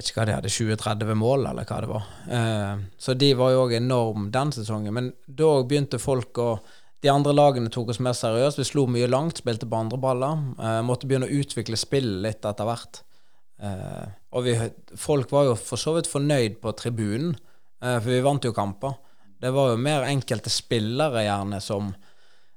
vet 0.00 0.08
ikke 0.08 0.22
hva 0.22 0.26
de 0.28 0.36
hadde, 0.38 0.52
20-30 0.54 1.18
mål, 1.18 1.46
eller 1.50 1.66
hva 1.68 1.80
det 1.82 1.90
var. 1.90 2.10
Eh, 2.36 2.84
så 2.98 3.14
de 3.18 3.32
var 3.38 3.52
jo 3.52 3.64
òg 3.66 3.76
enorm 3.76 4.30
den 4.34 4.52
sesongen. 4.54 4.94
Men 4.96 5.12
da 5.26 5.56
begynte 5.62 6.02
folk 6.02 6.38
å 6.38 6.52
De 7.00 7.08
andre 7.08 7.32
lagene 7.32 7.70
tok 7.72 7.94
oss 7.94 7.98
mer 8.04 8.12
seriøst. 8.12 8.58
Vi 8.60 8.64
slo 8.68 8.82
mye 8.84 9.06
langt, 9.08 9.38
spilte 9.40 9.64
på 9.64 9.78
andre 9.78 9.96
baller. 9.96 10.34
Eh, 10.60 10.82
måtte 10.84 11.08
begynne 11.08 11.30
å 11.30 11.32
utvikle 11.32 11.78
spillet 11.80 12.20
litt 12.20 12.44
etter 12.44 12.66
hvert. 12.68 13.00
Eh, 13.60 14.06
og 14.32 14.46
vi, 14.46 14.54
folk 14.96 15.32
var 15.32 15.50
jo 15.50 15.56
for 15.58 15.80
så 15.80 15.94
vidt 15.96 16.08
fornøyd 16.10 16.60
på 16.62 16.72
tribunen, 16.78 17.34
eh, 17.82 17.98
for 17.98 18.10
vi 18.10 18.22
vant 18.24 18.46
jo 18.46 18.54
kamper. 18.56 18.96
Det 19.40 19.52
var 19.56 19.72
jo 19.72 19.80
mer 19.80 20.06
enkelte 20.08 20.52
spillere 20.52 21.24
gjerne 21.24 21.60
som 21.64 21.92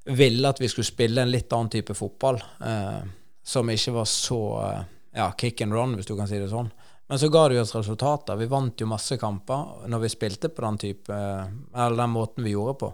ville 0.04 0.50
at 0.50 0.60
vi 0.60 0.68
skulle 0.72 0.88
spille 0.88 1.24
en 1.24 1.32
litt 1.32 1.52
annen 1.56 1.72
type 1.72 1.96
fotball. 1.96 2.42
Eh, 2.64 3.04
som 3.44 3.70
ikke 3.70 3.96
var 3.98 4.08
så 4.08 4.40
ja, 5.12 5.26
kick 5.36 5.62
and 5.62 5.76
run, 5.76 5.98
hvis 5.98 6.08
du 6.08 6.16
kan 6.16 6.30
si 6.30 6.40
det 6.40 6.48
sånn. 6.52 6.70
Men 7.12 7.20
så 7.20 7.28
ga 7.32 7.42
det 7.50 7.58
jo 7.58 7.64
oss 7.66 7.76
resultater. 7.76 8.40
Vi 8.40 8.48
vant 8.52 8.80
jo 8.80 8.88
masse 8.88 9.18
kamper 9.20 9.90
når 9.92 10.06
vi 10.06 10.12
spilte 10.14 10.50
på 10.50 10.64
den 10.64 10.80
type 10.80 11.14
Eller 11.14 11.98
den 12.00 12.14
måten 12.14 12.48
vi 12.48 12.56
gjorde 12.56 12.78
på. 12.80 12.90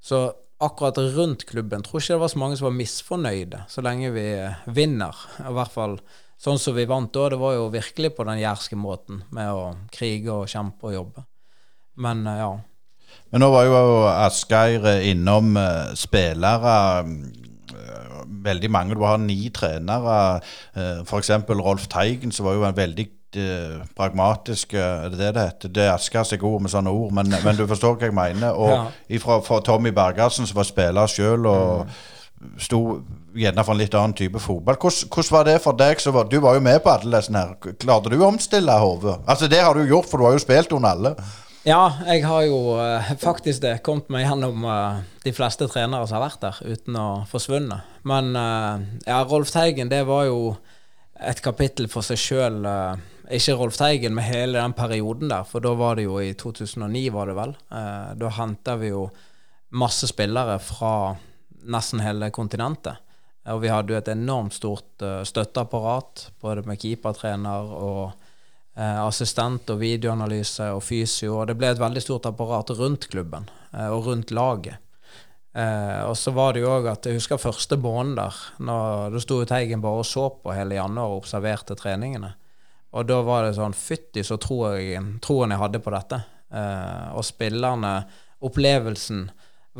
Så 0.00 0.24
akkurat 0.64 0.98
rundt 1.14 1.44
klubben 1.46 1.84
tror 1.84 2.00
ikke 2.00 2.14
det 2.14 2.22
var 2.22 2.32
så 2.32 2.40
mange 2.40 2.56
som 2.56 2.68
var 2.70 2.76
misfornøyde, 2.78 3.60
så 3.68 3.84
lenge 3.84 4.12
vi 4.14 4.26
vinner. 4.72 5.20
I 5.44 5.52
hvert 5.54 5.74
fall 5.74 5.98
sånn 6.44 6.60
som 6.60 6.76
vi 6.76 6.86
vant 6.88 7.12
da. 7.14 7.30
Det 7.32 7.40
var 7.40 7.56
jo 7.56 7.70
virkelig 7.72 8.12
på 8.16 8.26
den 8.28 8.42
jærske 8.42 8.78
måten, 8.78 9.22
med 9.34 9.50
å 9.52 9.72
krige 9.94 10.32
og 10.34 10.50
kjempe 10.50 10.90
og 10.90 10.96
jobbe. 10.98 11.26
Men 12.04 12.24
ja. 12.26 12.52
Men 13.30 13.42
nå 13.42 13.50
var 13.50 13.66
jo 13.66 13.76
Asgeir 14.10 14.86
innom 15.06 15.56
uh, 15.56 15.94
spillere 15.98 16.76
uh, 17.02 18.22
veldig 18.44 18.70
mange. 18.70 18.96
Du 18.98 19.04
har 19.06 19.20
ni 19.22 19.48
trenere. 19.54 20.40
F.eks. 20.74 21.30
Rolf 21.48 21.88
Teigen, 21.90 22.34
som 22.34 22.48
var 22.48 22.58
jo 22.58 22.66
en 22.68 22.76
veldig 22.76 23.10
pragmatisk 23.98 24.76
Er 24.78 25.08
det 25.10 25.18
det 25.18 25.30
det 25.34 25.42
heter? 25.48 25.70
Det 25.74 25.86
Asker 25.90 26.22
seg 26.28 26.44
ord 26.46 26.60
med 26.62 26.70
sånne 26.70 26.92
ord, 26.94 27.10
men, 27.16 27.32
men, 27.42 27.56
du 27.58 27.64
forstår 27.66 27.96
hva 27.98 28.06
jeg 28.06 28.14
mener. 28.14 28.54
Og 28.54 28.70
ja. 28.70 28.84
ifra, 29.18 29.40
fra 29.42 29.58
Tommy 29.64 29.90
Bergersen, 29.90 30.46
som 30.46 30.60
var 30.60 30.68
spiller 30.68 31.10
sjøl 31.10 31.48
og 31.50 31.88
mm. 31.88 32.60
sto 32.62 32.82
gjerne 33.34 33.64
for 33.64 33.74
en 33.74 33.80
litt 33.80 33.94
annen 33.98 34.16
type 34.16 34.40
fotball. 34.42 34.76
Hvordan, 34.80 35.30
var 35.36 35.48
det 35.48 35.56
for 35.62 35.78
deg? 35.78 36.02
Var, 36.16 36.28
du 36.30 36.36
var 36.42 36.58
jo 36.58 36.64
med 36.64 36.82
på 36.84 36.92
alle 36.92 37.18
disse 37.18 37.34
her. 37.34 37.54
Klarte 37.80 38.12
du 38.12 38.18
å 38.20 38.28
omstille 38.28 38.76
hodet? 38.80 39.18
Altså, 39.26 39.48
det 39.50 39.62
har 39.64 39.74
du 39.74 39.82
gjort, 39.88 40.08
for 40.10 40.20
du 40.20 40.28
har 40.28 40.36
jo 40.36 40.44
spilt 40.44 40.74
under 40.76 40.94
alle. 40.94 41.14
Ja, 41.64 41.80
jeg 42.04 42.26
har 42.28 42.42
jo 42.44 42.58
uh, 42.76 43.14
faktisk 43.16 43.62
det 43.64 43.78
kommet 43.86 44.10
meg 44.12 44.26
gjennom 44.26 44.66
uh, 44.68 45.00
de 45.24 45.32
fleste 45.32 45.64
trenere 45.72 46.04
som 46.04 46.18
har 46.18 46.26
vært 46.26 46.42
der, 46.42 46.58
uten 46.74 46.98
å 47.00 47.08
forsvunne. 47.30 47.78
Men 48.04 48.34
uh, 48.36 48.84
ja, 49.06 49.22
Rolf 49.24 49.54
Teigen, 49.54 49.88
det 49.88 50.02
var 50.04 50.26
jo 50.28 50.52
et 51.24 51.40
kapittel 51.40 51.88
for 51.88 52.04
seg 52.04 52.20
sjøl. 52.20 52.58
Ikke 53.32 53.54
Rolf 53.56 53.78
Teigen, 53.80 54.12
men 54.12 54.26
hele 54.28 54.58
den 54.58 54.74
perioden 54.76 55.30
der. 55.32 55.46
For 55.48 55.64
da 55.64 55.72
var 55.78 55.96
det 55.96 56.04
jo 56.04 56.18
i 56.20 56.34
2009, 56.36 57.06
var 57.14 57.30
det 57.30 57.36
vel. 57.38 57.54
Da 58.20 58.32
henta 58.36 58.74
vi 58.76 58.90
jo 58.90 59.06
masse 59.78 60.10
spillere 60.10 60.58
fra 60.60 61.14
nesten 61.64 62.02
hele 62.04 62.28
kontinentet. 62.34 63.00
Og 63.52 63.60
vi 63.60 63.72
hadde 63.72 63.92
jo 63.92 63.98
et 63.98 64.12
enormt 64.12 64.56
stort 64.56 65.04
uh, 65.04 65.20
støtteapparat, 65.26 66.30
både 66.40 66.64
med 66.68 66.80
keepertrener 66.80 67.74
og 67.76 68.14
uh, 68.14 69.00
assistent 69.04 69.68
og 69.74 69.82
videoanalyse 69.82 70.70
og 70.72 70.80
fysio. 70.84 71.40
Og 71.40 71.50
det 71.50 71.58
ble 71.60 71.74
et 71.74 71.82
veldig 71.82 72.02
stort 72.04 72.30
apparat 72.30 72.72
rundt 72.78 73.10
klubben 73.12 73.50
uh, 73.74 73.90
og 73.90 74.08
rundt 74.08 74.32
laget. 74.34 74.80
og 75.54 76.16
så 76.18 76.32
var 76.34 76.52
det 76.52 76.64
jo 76.64 76.70
òg 76.74 76.88
at 76.90 77.06
jeg 77.06 77.14
husker 77.14 77.38
første 77.38 77.76
måneden 77.78 78.16
der. 78.18 78.38
Når, 78.58 79.12
da 79.14 79.20
sto 79.22 79.36
Teigen 79.46 79.84
bare 79.84 80.00
og 80.02 80.08
så 80.08 80.24
på 80.42 80.50
hele 80.50 80.74
januar 80.74 81.12
og 81.12 81.20
observerte 81.20 81.76
treningene. 81.78 82.32
Og 82.94 83.06
da 83.06 83.20
var 83.26 83.44
det 83.44 83.56
sånn 83.56 83.74
Fytti, 83.74 84.22
så 84.26 84.38
troen 84.38 85.54
jeg 85.54 85.60
hadde 85.60 85.82
på 85.82 85.92
dette. 85.94 86.20
Eh, 86.54 87.06
og 87.14 87.26
spillerne 87.26 87.94
Opplevelsen 88.44 89.26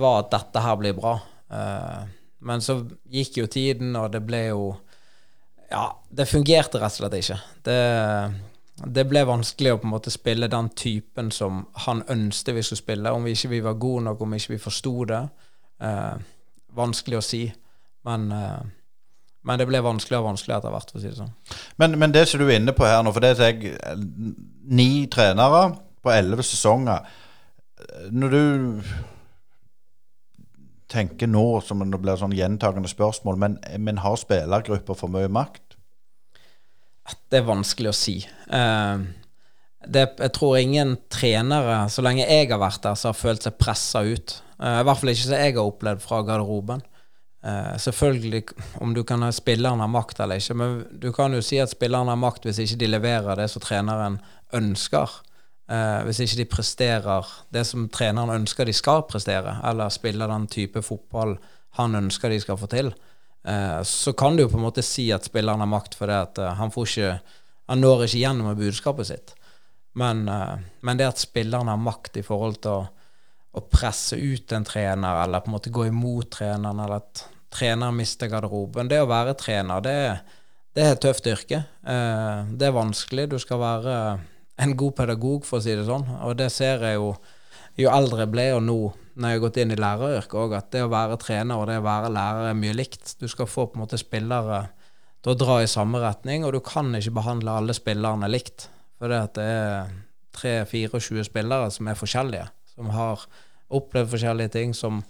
var 0.01 0.25
at 0.25 0.33
dette 0.33 0.63
her 0.65 0.79
blir 0.81 0.97
bra. 0.97 1.15
Eh, 1.53 2.01
men 2.45 2.65
så 2.65 2.79
gikk 3.11 3.39
jo 3.41 3.47
tiden, 3.51 3.95
og 3.97 4.13
det 4.13 4.25
ble 4.27 4.47
jo 4.51 4.75
Ja, 5.71 5.89
det 6.13 6.29
fungerte 6.31 6.79
rett 6.79 6.93
og 6.93 7.01
slett 7.01 7.17
ikke. 7.19 7.39
Det, 7.67 7.79
det 8.95 9.07
ble 9.11 9.25
vanskelig 9.27 9.73
å 9.73 9.81
på 9.81 9.89
en 9.89 9.95
måte 9.95 10.13
spille 10.13 10.51
den 10.53 10.69
typen 10.77 11.33
som 11.35 11.65
han 11.87 12.05
ønsket 12.13 12.55
vi 12.55 12.63
skulle 12.63 12.83
spille. 12.83 13.11
Om 13.11 13.25
vi 13.27 13.33
ikke 13.35 13.51
vi 13.57 13.63
var 13.65 13.81
gode 13.81 14.05
nok, 14.07 14.23
om 14.23 14.37
ikke 14.37 14.55
vi 14.55 14.61
forsto 14.63 14.93
det. 15.11 15.23
Eh, 15.83 16.15
vanskelig 16.77 17.19
å 17.19 17.25
si. 17.25 17.43
Men 18.07 18.29
eh, 18.37 18.61
men 19.45 19.61
det 19.61 19.67
ble 19.69 19.81
vanskeligere 19.85 20.23
og 20.23 20.31
vanskeligere 20.31 20.63
etter 20.63 20.73
hvert. 20.73 20.91
for 20.91 20.99
å 20.99 21.03
si 21.03 21.11
det 21.11 21.19
sånn. 21.19 21.33
Men, 21.81 21.99
men, 22.01 22.13
det 22.15 22.25
som 22.31 22.41
du 22.41 22.47
er 22.47 22.57
inne 22.57 22.73
på 22.77 22.87
her 22.89 23.03
nå, 23.05 23.13
for 23.13 23.25
det 23.25 23.35
er 23.35 23.51
jeg, 23.53 23.75
ni 24.65 25.05
trenere 25.13 25.67
på 26.05 26.13
elleve 26.13 26.45
sesonger 26.45 27.05
Når 28.13 28.33
du 28.33 28.95
tenker 30.95 31.31
nå, 31.31 31.45
som 31.67 31.83
det 31.83 32.01
blir 32.01 32.19
sånn 32.21 32.37
gjentagende 32.37 32.91
spørsmål, 32.91 33.41
men, 33.41 33.59
men 33.83 34.01
har 34.05 34.17
spillergrupper 34.21 34.99
for 34.99 35.13
mye 35.13 35.31
makt? 35.33 35.77
Det 37.29 37.43
er 37.43 37.47
vanskelig 37.51 37.91
å 37.91 37.97
si. 37.99 38.17
Eh, 38.25 39.05
det, 39.85 40.07
jeg 40.23 40.33
tror 40.37 40.57
ingen 40.59 40.97
trenere, 41.13 41.85
så 41.93 42.05
lenge 42.05 42.25
jeg 42.25 42.49
har 42.53 42.63
vært 42.63 42.83
der, 42.87 42.97
så 42.97 43.11
har 43.11 43.19
følt 43.19 43.45
seg 43.45 43.59
pressa 43.61 44.05
ut. 44.07 44.39
Eh, 44.57 44.81
I 44.81 44.87
hvert 44.87 45.01
fall 45.01 45.13
ikke 45.13 45.27
som 45.27 45.37
jeg 45.37 45.57
har 45.59 45.69
opplevd 45.69 46.05
fra 46.05 46.23
garderoben. 46.25 46.85
Eh, 47.45 47.77
selvfølgelig 47.77 48.43
om 48.81 48.95
du 48.97 49.03
kan 49.05 49.23
ha 49.23 49.29
spilleren 49.35 49.83
har 49.85 49.93
makt 49.93 50.23
eller 50.25 50.41
ikke, 50.41 50.57
men 50.57 50.79
du 51.01 51.11
kan 51.13 51.35
jo 51.37 51.43
si 51.45 51.61
at 51.61 51.75
spilleren 51.75 52.09
har 52.09 52.17
makt 52.17 52.49
hvis 52.49 52.63
ikke 52.65 52.81
de 52.81 52.89
leverer 52.95 53.41
det 53.41 53.51
som 53.53 53.65
treneren 53.65 54.17
ønsker. 54.57 55.19
Eh, 55.65 56.01
hvis 56.05 56.21
ikke 56.21 56.43
de 56.43 56.45
presterer 56.53 57.29
det 57.55 57.63
som 57.65 57.87
treneren 57.89 58.35
ønsker 58.35 58.69
de 58.69 58.75
skal 58.77 59.07
prestere, 59.09 59.57
eller 59.65 59.93
spiller 59.93 60.29
den 60.29 60.47
type 60.53 60.83
fotball 60.85 61.39
han 61.79 61.97
ønsker 61.97 62.31
de 62.31 62.41
skal 62.43 62.59
få 62.61 62.69
til, 62.71 62.93
uh, 63.49 63.81
så 63.83 64.13
kan 64.15 64.37
du 64.37 64.45
jo 64.45 64.51
på 64.53 64.61
en 64.61 64.67
måte 64.67 64.85
si 64.85 65.09
at 65.11 65.25
spilleren 65.27 65.65
har 65.65 65.71
makt 65.71 65.97
fordi 65.99 66.19
at 66.21 66.39
eh, 66.39 66.53
han 66.61 66.71
han 67.67 67.81
når 67.81 68.05
ikke 68.05 68.21
gjennom 68.21 68.47
med 68.47 68.61
budskapet 68.61 69.09
sitt. 69.09 69.35
Men, 69.95 70.29
men, 70.83 70.99
det 70.99 71.07
at 71.07 71.23
spilleren 71.23 71.69
har 71.71 71.79
makt 71.81 72.19
i 72.19 72.23
forhold 72.23 72.59
til 72.61 72.71
å, 72.71 72.87
å, 73.55 73.61
presse 73.71 74.19
ut 74.19 74.53
en 74.53 74.67
trener, 74.67 75.23
eller 75.23 75.41
på 75.41 75.49
en 75.49 75.55
måte 75.55 75.73
gå 75.73 75.87
imot 75.87 76.31
treneren, 76.35 76.83
eller 76.85 76.99
at 76.99 77.23
treneren 77.55 77.97
mister 77.97 78.29
garderoben 78.29 78.91
Det 78.91 78.99
å 79.01 79.09
være 79.09 79.37
trener, 79.39 79.81
det, 79.81 79.97
det 80.75 80.85
er 80.85 80.97
et 80.97 81.01
tøft 81.07 81.31
yrke. 81.31 81.63
Det 81.81 82.67
er 82.69 82.75
vanskelig. 82.75 83.29
Du 83.31 83.39
skal 83.39 83.63
være 83.63 83.95
en 84.61 84.77
god 84.79 84.95
pedagog, 85.01 85.47
for 85.47 85.59
å 85.59 85.65
si 85.65 85.75
det 85.75 85.87
sånn. 85.89 86.07
Og 86.27 86.37
det 86.39 86.51
ser 86.55 86.85
jeg 86.85 87.01
jo 87.01 87.15
jo 87.81 87.91
eldre 87.91 88.23
jeg 88.23 88.31
ble, 88.31 88.47
og 88.55 88.63
nå 88.63 88.77
når 89.15 89.31
jeg 89.31 89.39
har 89.39 89.43
gått 89.45 89.59
inn 89.63 89.75
i 89.75 89.79
læreryrket 89.79 90.37
òg, 90.39 90.55
at 90.59 90.71
det 90.75 90.83
å 90.85 90.91
være 90.91 91.19
trener 91.23 91.59
og 91.59 91.69
det 91.71 91.79
å 91.81 91.87
være 91.87 92.11
lærer 92.15 92.51
er 92.51 92.59
mye 92.59 92.75
likt. 92.75 93.17
Du 93.21 93.27
skal 93.31 93.51
få 93.51 93.69
på 93.71 93.79
en 93.79 93.85
måte 93.85 93.99
spillere 93.99 94.65
til 95.23 95.33
å 95.33 95.39
dra 95.39 95.61
i 95.63 95.71
samme 95.71 96.01
retning, 96.03 96.47
og 96.47 96.55
du 96.55 96.61
kan 96.65 96.91
ikke 96.95 97.17
behandle 97.19 97.55
alle 97.59 97.77
spillerne 97.77 98.31
likt. 98.31 98.69
For 98.99 99.11
det, 99.11 99.21
det 99.39 99.47
er 99.47 99.93
3-24 100.39 101.27
spillere 101.31 101.71
som 101.75 101.91
er 101.91 101.99
forskjellige, 101.99 102.49
som 102.75 102.91
har 102.95 103.23
opplevd 103.75 104.13
forskjellige 104.15 104.55
ting, 104.55 104.75
som 104.75 105.03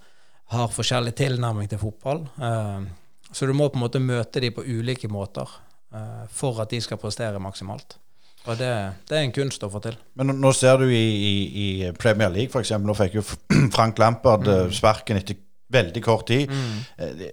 har 0.53 0.73
forskjellig 0.73 1.15
tilnærming 1.19 1.69
til 1.73 1.81
fotball. 1.81 2.25
Eh, 2.37 2.85
så 3.33 3.49
du 3.49 3.57
må 3.57 3.71
på 3.73 3.81
en 3.81 3.87
måte 3.87 4.05
møte 4.05 4.41
dem 4.45 4.55
på 4.57 4.65
ulike 4.65 5.09
måter 5.13 5.49
eh, 5.97 6.25
for 6.33 6.61
at 6.65 6.73
de 6.73 6.81
skal 6.85 7.01
prestere 7.01 7.41
maksimalt. 7.43 7.99
Og 8.45 8.59
det, 8.61 8.71
det, 9.09 9.17
er 9.17 9.23
en 9.25 9.33
kunst 9.33 9.63
å 9.65 9.71
få 9.73 9.81
til. 9.85 9.95
Men 10.21 10.35
nå 10.37 10.51
ser 10.53 10.83
du 10.83 10.91
i, 10.93 10.99
i, 11.01 11.37
i 11.65 11.93
Premier 11.97 12.33
League 12.33 12.53
f.eks. 12.53 12.75
Nå 12.81 12.97
fikk 12.99 13.17
jo 13.21 13.25
Frank 13.77 14.01
Lampard 14.03 14.45
eh, 14.49 14.67
mm. 14.69 14.75
sparken 14.77 15.21
etter 15.21 15.39
veldig 15.73 16.03
kort 16.05 16.27
tid. 16.29 16.53
Mm. 16.53 16.83
Eh, 16.99 17.25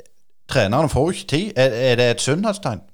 trenerne 0.52 0.92
får 0.92 1.10
jo 1.10 1.18
ikke 1.18 1.32
tid. 1.34 1.52
Er, 1.60 1.76
er 1.92 2.00
det 2.00 2.08
et 2.14 2.24
sunnhetstegn? 2.24 2.86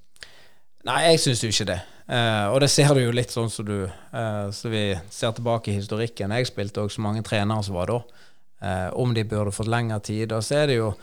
Nei, 0.88 1.03
jeg 1.12 1.21
syns 1.21 1.43
jo 1.43 1.51
ikke 1.53 1.69
det. 1.69 1.77
Uh, 2.08 2.47
og 2.53 2.62
det 2.63 2.69
ser 2.71 2.93
du 2.95 3.01
jo 3.01 3.12
litt 3.12 3.34
sånn 3.34 3.49
som 3.51 3.65
du 3.67 3.82
uh, 3.84 4.47
Så 4.56 4.69
vi 4.71 4.93
ser 5.12 5.34
tilbake 5.36 5.73
i 5.73 5.75
historikken. 5.75 6.32
Jeg 6.32 6.47
spilte 6.47 6.86
også 6.86 7.03
mange 7.03 7.23
trenere 7.27 7.65
som 7.67 7.75
var 7.75 7.91
da. 7.91 7.97
Uh, 8.63 8.89
om 8.97 9.12
de 9.13 9.25
burde 9.27 9.53
fått 9.53 9.69
lengre 9.69 9.99
tid. 10.08 10.32
Og 10.34 10.45
så 10.45 10.63
er 10.63 10.71
det 10.71 10.80
jo 10.80 10.93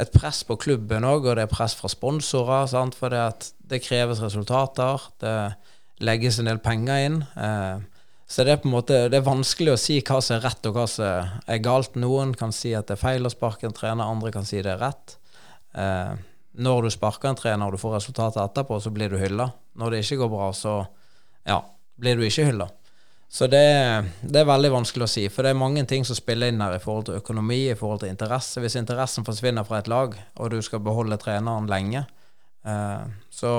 et 0.00 0.12
press 0.14 0.40
på 0.48 0.56
klubben 0.56 1.04
òg, 1.04 1.26
og 1.26 1.36
det 1.36 1.44
er 1.44 1.52
press 1.52 1.74
fra 1.76 1.90
sponsorer. 1.90 2.70
Sant? 2.70 2.96
For 2.96 3.12
det, 3.12 3.50
det 3.68 3.82
kreves 3.84 4.22
resultater. 4.22 5.10
Det 5.20 5.34
legges 6.02 6.38
en 6.38 6.50
del 6.50 6.60
penger 6.62 7.06
inn. 7.06 7.22
Eh, 7.36 7.78
så 8.32 8.46
det 8.46 8.54
er 8.54 8.60
på 8.62 8.68
en 8.70 8.76
måte 8.76 8.98
Det 9.12 9.18
er 9.18 9.26
vanskelig 9.26 9.74
å 9.74 9.80
si 9.80 9.98
hva 10.00 10.22
som 10.24 10.38
er 10.38 10.44
rett 10.46 10.68
og 10.68 10.76
hva 10.76 10.86
som 10.88 11.32
er 11.46 11.64
galt. 11.64 11.98
Noen 12.00 12.34
kan 12.38 12.54
si 12.54 12.72
at 12.76 12.88
det 12.88 12.96
er 12.96 13.02
feil 13.02 13.28
å 13.28 13.32
sparke 13.32 13.68
en 13.68 13.76
trener, 13.76 14.08
andre 14.08 14.32
kan 14.34 14.46
si 14.48 14.62
det 14.62 14.72
er 14.76 14.80
rett. 14.82 15.16
Eh, 15.76 16.14
når 16.62 16.86
du 16.86 16.92
sparker 16.92 17.32
en 17.32 17.38
trener 17.38 17.66
og 17.66 17.76
du 17.76 17.80
får 17.80 17.98
resultatet 17.98 18.42
etterpå, 18.44 18.80
så 18.80 18.92
blir 18.92 19.12
du 19.12 19.18
hylla. 19.20 19.50
Når 19.78 19.90
det 19.90 20.04
ikke 20.04 20.22
går 20.24 20.32
bra, 20.32 20.52
så 20.56 20.78
ja, 21.48 21.62
blir 22.00 22.18
du 22.18 22.24
ikke 22.26 22.48
hylla. 22.50 22.68
Så 23.32 23.46
det, 23.48 23.64
det, 24.20 24.42
er 24.42 24.48
veldig 24.48 24.68
vanskelig 24.74 25.06
å 25.06 25.08
si, 25.08 25.22
for 25.32 25.44
det 25.44 25.54
er 25.54 25.60
mange 25.60 25.86
ting 25.88 26.04
som 26.04 26.16
spiller 26.18 26.52
inn 26.52 26.60
her 26.60 26.74
i 26.76 26.80
forhold 26.82 27.06
til 27.08 27.16
økonomi, 27.16 27.62
i 27.72 27.76
forhold 27.78 28.02
til 28.02 28.12
interesse. 28.12 28.60
Hvis 28.60 28.76
interessen 28.76 29.24
forsvinner 29.24 29.64
fra 29.64 29.78
et 29.80 29.88
lag, 29.88 30.18
og 30.36 30.50
du 30.52 30.58
skal 30.60 30.82
beholde 30.84 31.16
treneren 31.16 31.70
lenge, 31.70 32.04
eh, 32.68 33.06
så 33.32 33.54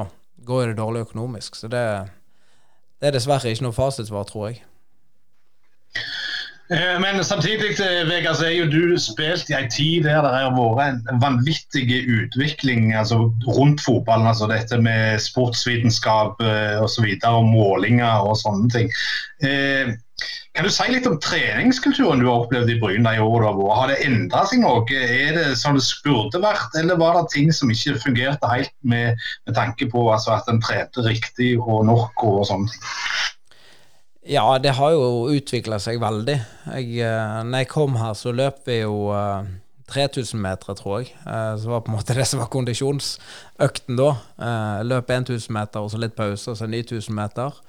går 0.46 0.68
det 0.68 0.78
dårlig 0.78 1.08
økonomisk. 1.08 1.58
Så 1.58 1.72
det, 1.74 1.82
det 3.04 3.10
er 3.10 3.18
dessverre 3.18 3.52
ikke 3.52 3.66
noe 3.66 3.76
fasitsvar, 3.76 4.24
tror 4.24 4.46
jeg. 4.48 4.62
Eh, 6.74 7.00
men 7.00 7.24
samtidig 7.24 7.76
eh, 7.80 8.08
Vegard, 8.10 8.36
så 8.40 8.48
er 8.48 8.56
jo 8.56 8.70
du 8.72 8.96
spilt 9.02 9.50
i 9.52 9.58
en 9.58 9.70
tid 9.70 10.08
der 10.08 10.24
det 10.26 10.32
har 10.34 10.56
vært 10.56 11.12
en 11.12 11.20
vanvittig 11.22 11.86
utvikling 12.10 12.96
altså, 12.98 13.28
rundt 13.46 13.84
fotballen. 13.84 14.28
altså 14.28 14.50
Dette 14.50 14.80
med 14.82 15.22
sportsvitenskap 15.22 16.42
eh, 16.42 16.80
og, 16.82 16.90
så 16.90 17.06
videre, 17.06 17.36
og 17.38 17.52
målinger 17.52 18.26
og 18.26 18.40
sånne 18.42 18.72
ting. 18.74 18.90
Kan 20.54 20.68
du 20.68 20.70
si 20.70 20.86
litt 20.94 21.08
om 21.10 21.18
treningskulturen 21.22 22.22
du 22.22 22.28
har 22.30 22.44
opplevd 22.44 22.70
i 22.70 22.78
Bryn 22.82 23.06
de 23.06 23.16
årene? 23.22 23.68
Har 23.74 23.90
det 23.90 24.00
endra 24.06 24.44
seg 24.50 24.62
noe? 24.62 24.86
Er 24.94 25.34
det 25.38 25.46
som 25.60 25.78
det 25.78 25.86
burde 26.06 26.42
vært, 26.42 26.78
eller 26.80 27.02
var 27.02 27.18
det 27.20 27.34
ting 27.34 27.54
som 27.54 27.74
ikke 27.74 27.98
fungerte 28.02 28.50
helt 28.50 28.74
med, 28.82 29.20
med 29.50 29.58
tanke 29.58 29.90
på 29.90 30.08
altså, 30.14 30.38
at 30.38 30.50
en 30.50 30.62
trente 30.64 31.06
riktig 31.06 31.56
og 31.60 31.86
nok 31.90 32.26
og 32.30 32.46
sånne 32.50 32.70
ting? 32.70 32.86
Ja, 34.30 34.46
det 34.64 34.78
har 34.78 34.94
jo 34.96 35.28
utvikla 35.34 35.82
seg 35.84 36.00
veldig. 36.00 36.38
Jeg, 36.72 36.90
eh, 37.04 37.42
når 37.44 37.66
jeg 37.66 37.72
kom 37.74 37.98
her, 38.00 38.16
så 38.16 38.32
løp 38.32 38.62
vi 38.70 38.80
jo 38.80 39.12
uh, 39.12 39.44
3000 39.92 40.40
meter, 40.40 40.78
tror 40.80 41.02
jeg. 41.02 41.12
Uh, 41.28 41.60
så 41.60 41.74
var 41.74 41.84
på 41.84 41.92
en 41.92 41.98
måte 41.98 42.16
det 42.20 42.28
som 42.30 42.40
var 42.40 42.52
kondisjonsøkten 42.54 44.00
da. 44.00 44.14
Løp 44.88 45.12
1000 45.12 45.52
meter 45.54 45.84
og 45.84 45.92
så 45.92 46.00
litt 46.00 46.16
pause, 46.16 46.54
og 46.54 46.60
så 46.60 46.70
9000 46.72 47.18
meter. 47.20 47.64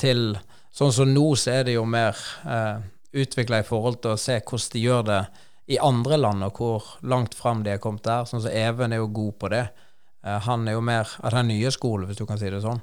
Til 0.00 0.38
Sånn 0.76 0.92
som 0.92 1.08
nå, 1.08 1.24
så 1.40 1.54
er 1.54 1.62
det 1.64 1.76
jo 1.78 1.86
mer 1.88 2.18
eh, 2.44 2.82
utvikla 3.16 3.62
i 3.62 3.64
forhold 3.64 4.02
til 4.04 4.12
å 4.12 4.20
se 4.20 4.34
hvordan 4.42 4.72
de 4.74 4.82
gjør 4.82 5.06
det 5.08 5.22
i 5.72 5.78
andre 5.82 6.18
land, 6.20 6.44
og 6.44 6.60
hvor 6.60 6.90
langt 7.08 7.34
fram 7.34 7.62
de 7.64 7.72
er 7.72 7.80
kommet 7.82 8.04
der. 8.04 8.26
Sånn 8.28 8.42
som 8.44 8.52
Even 8.52 8.92
er 8.92 9.00
jo 9.00 9.08
god 9.16 9.38
på 9.40 9.50
det. 9.54 9.62
Eh, 10.20 10.36
han 10.44 10.68
er 10.68 10.76
jo 10.76 10.84
mer 10.84 11.08
av 11.24 11.32
den 11.32 11.48
nye 11.54 11.72
skolen, 11.72 12.10
hvis 12.10 12.20
du 12.20 12.26
kan 12.28 12.40
si 12.40 12.52
det 12.52 12.60
sånn. 12.64 12.82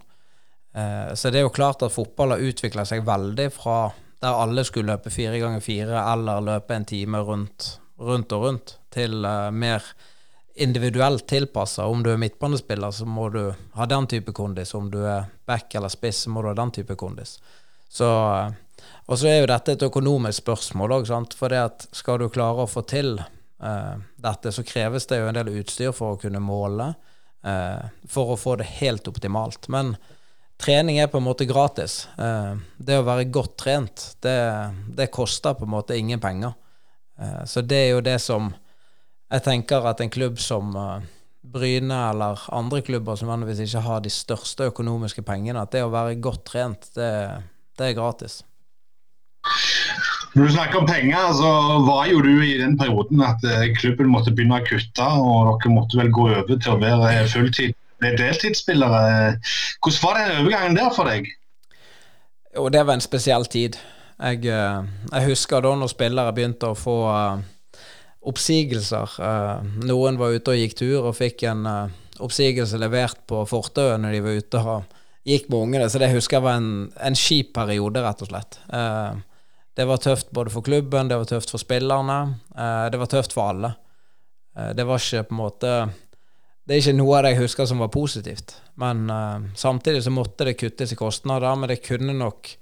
Eh, 0.73 1.13
så 1.13 1.29
det 1.29 1.41
er 1.41 1.47
jo 1.47 1.53
klart 1.53 1.85
at 1.85 1.93
fotball 1.93 2.35
har 2.35 2.45
utvikla 2.49 2.85
seg 2.89 3.05
veldig 3.05 3.49
fra 3.53 3.77
der 4.23 4.39
alle 4.39 4.63
skulle 4.63 4.93
løpe 4.93 5.11
fire 5.11 5.39
ganger 5.41 5.59
fire 5.59 5.99
eller 6.13 6.43
løpe 6.43 6.75
en 6.75 6.85
time 6.87 7.19
rundt, 7.27 7.73
rundt 7.99 8.31
og 8.31 8.45
rundt, 8.45 8.77
til 8.93 9.25
uh, 9.25 9.51
mer 9.51 9.83
individuelt 10.55 11.25
tilpassa. 11.27 11.85
Om 11.91 12.05
du 12.05 12.11
er 12.13 12.21
midtbanespiller, 12.21 12.91
så 12.95 13.05
må 13.09 13.27
du 13.33 13.41
ha 13.73 13.87
den 13.89 14.07
type 14.07 14.31
kondis. 14.31 14.73
Om 14.77 14.87
du 14.93 15.01
er 15.03 15.25
back 15.49 15.75
eller 15.75 15.91
spiss, 15.91 16.23
så 16.23 16.31
må 16.31 16.41
du 16.41 16.51
ha 16.53 16.55
den 16.55 16.71
type 16.71 16.95
kondis. 16.95 17.35
Så, 17.89 18.07
og 19.05 19.19
så 19.19 19.27
er 19.27 19.41
jo 19.41 19.49
dette 19.51 19.75
et 19.75 19.85
økonomisk 19.89 20.45
spørsmål 20.45 20.99
òg, 21.01 21.11
for 21.35 21.57
skal 21.91 22.21
du 22.21 22.29
klare 22.31 22.63
å 22.63 22.69
få 22.69 22.85
til 22.87 23.17
uh, 23.19 23.95
dette, 24.15 24.55
så 24.55 24.63
kreves 24.63 25.09
det 25.09 25.19
jo 25.19 25.27
en 25.27 25.41
del 25.41 25.51
utstyr 25.57 25.91
for 25.91 26.15
å 26.15 26.21
kunne 26.21 26.39
måle, 26.39 26.93
uh, 27.43 27.91
for 28.07 28.33
å 28.33 28.39
få 28.39 28.55
det 28.61 28.71
helt 28.79 29.09
optimalt. 29.11 29.67
Men 29.67 29.97
trening 30.63 30.99
er 31.03 31.11
på 31.11 31.19
en 31.19 31.27
måte 31.27 31.47
gratis. 31.49 32.03
Uh, 32.17 32.55
det 32.79 32.97
å 32.99 33.07
være 33.07 33.29
godt 33.33 33.57
trent, 33.65 34.05
det, 34.23 34.37
det, 34.95 35.11
koster 35.13 35.57
på 35.59 35.67
en 35.67 35.75
måte 35.75 35.99
ingen 35.99 36.21
penger. 36.23 36.55
så 37.45 37.61
det 37.61 37.77
er 37.77 37.89
jo 37.93 37.99
det 38.01 38.15
som 38.19 38.47
jeg 39.29 39.43
tenker 39.45 39.85
at 39.85 40.01
en 40.01 40.09
klubb 40.11 40.39
som 40.41 40.71
Bryne 41.43 41.97
eller 42.09 42.39
andre 42.55 42.81
klubber 42.81 43.17
som 43.19 43.29
vanligvis 43.29 43.65
ikke 43.65 43.83
har 43.83 44.01
de 44.01 44.09
største 44.09 44.69
økonomiske 44.71 45.21
pengene, 45.27 45.61
at 45.61 45.73
det 45.75 45.83
å 45.83 45.91
være 45.91 46.15
godt 46.23 46.45
trent, 46.49 46.87
det, 46.95 47.11
det 47.77 47.89
er 47.89 47.97
gratis. 47.97 48.39
Når 50.33 50.47
du 50.47 50.53
snakker 50.55 50.79
om 50.79 50.87
penger, 50.87 51.33
så 51.37 51.49
var 51.85 52.07
jo 52.09 52.23
du 52.25 52.31
i 52.41 52.55
den 52.57 52.77
perioden 52.79 53.21
at 53.21 53.43
eh, 53.45 53.67
klubben 53.77 54.09
måtte 54.09 54.31
begynne 54.33 54.61
å 54.61 54.65
kutte, 54.65 55.09
og 55.19 55.59
dere 55.61 55.73
måtte 55.75 55.99
vel 55.99 56.09
gå 56.15 56.29
over 56.31 56.55
til 56.55 56.73
å 56.73 56.79
være 56.81 57.27
fulltid 57.29 57.75
deltidsspillere. 58.19 59.39
Hvordan 59.83 60.03
var 60.03 60.19
den 60.19 60.37
overgangen 60.41 60.77
der 60.77 60.93
for 60.95 61.09
deg? 61.09 61.31
Jo, 62.53 62.67
det 62.69 62.83
var 62.85 62.97
en 62.97 63.05
spesiell 63.05 63.47
tid. 63.49 63.79
Jeg, 64.19 64.45
eh, 64.45 64.91
jeg 65.11 65.29
husker 65.31 65.63
da 65.63 65.73
når 65.75 65.91
spillere 65.91 66.35
begynte 66.35 66.69
å 66.69 66.77
få 66.77 66.97
uh, 67.09 67.77
oppsigelser. 68.29 69.15
Uh, 69.17 69.63
noen 69.87 70.19
var 70.21 70.35
ute 70.35 70.53
og 70.53 70.59
gikk 70.61 70.77
tur 70.83 71.07
og 71.09 71.17
fikk 71.17 71.47
en 71.49 71.65
oppsigelse 72.21 72.77
levert 72.77 73.23
på 73.27 73.41
fortauet 73.49 74.01
når 74.01 74.13
de 74.13 74.21
var 74.23 74.43
ute 74.43 74.61
og 74.61 74.99
gikk 75.27 75.49
med 75.49 75.59
ungene. 75.59 75.89
Så 75.89 76.01
det 76.01 76.11
husker 76.13 76.39
jeg 76.39 76.45
var 76.45 76.59
en, 76.59 76.73
en 76.99 77.17
kjip 77.17 77.53
periode, 77.55 78.03
rett 78.03 78.23
og 78.25 78.31
slett. 78.31 78.59
Eh, 78.73 79.21
det 79.73 79.87
var 79.89 80.01
tøft 80.03 80.31
både 80.35 80.53
for 80.53 80.65
klubben, 80.65 81.09
det 81.09 81.17
var 81.17 81.29
tøft 81.29 81.53
for 81.53 81.61
spillerne. 81.61 82.19
Eh, 82.55 82.85
det 82.93 83.01
var 83.01 83.11
tøft 83.11 83.35
for 83.35 83.53
alle. 83.53 83.73
Eh, 84.57 84.73
det 84.77 84.87
var 84.89 85.01
ikke 85.01 85.27
på 85.29 85.35
en 85.35 85.41
måte 85.41 85.73
Det 86.63 86.75
er 86.75 86.79
ikke 86.79 86.95
noe 86.95 87.17
av 87.17 87.25
det 87.25 87.33
jeg 87.33 87.43
husker 87.43 87.67
som 87.67 87.81
var 87.83 87.91
positivt. 87.91 88.55
Men 88.79 89.07
uh, 89.11 89.47
samtidig 89.55 90.03
så 90.05 90.13
måtte 90.15 90.47
det 90.47 90.55
kuttes 90.59 90.93
i 90.95 90.99
kostnader. 90.99 91.57
Men 91.59 91.73
det 91.73 91.81
kunne 91.83 92.15
nok 92.15 92.53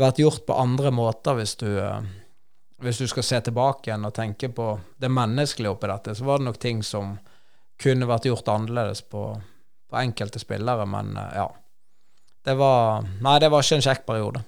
vært 0.00 0.22
gjort 0.22 0.46
på 0.48 0.56
andre 0.56 0.92
måter 0.94 1.36
hvis 1.36 1.52
du, 1.60 1.68
uh, 1.76 2.00
hvis 2.80 3.02
du 3.02 3.10
skal 3.12 3.26
se 3.28 3.42
tilbake 3.48 3.90
igjen 3.90 4.08
og 4.08 4.16
tenke 4.16 4.48
på 4.56 4.70
det 4.96 5.12
menneskelige 5.12 5.74
oppi 5.74 5.92
dette, 5.92 6.16
så 6.16 6.24
var 6.24 6.40
det 6.40 6.48
nok 6.48 6.58
ting 6.62 6.80
som 6.84 7.18
kunne 7.80 8.08
vært 8.08 8.30
gjort 8.30 8.48
annerledes 8.48 9.04
på, 9.04 9.28
på 9.90 10.00
enkelte 10.00 10.40
spillere, 10.40 10.86
men 10.88 11.10
eh, 11.20 11.34
ja. 11.36 11.44
Det 12.40 12.54
var 12.56 13.04
Nei, 13.20 13.34
det 13.42 13.50
var 13.52 13.60
ikke 13.60 13.76
en 13.76 13.84
kjekk 13.84 14.06
periode. 14.08 14.40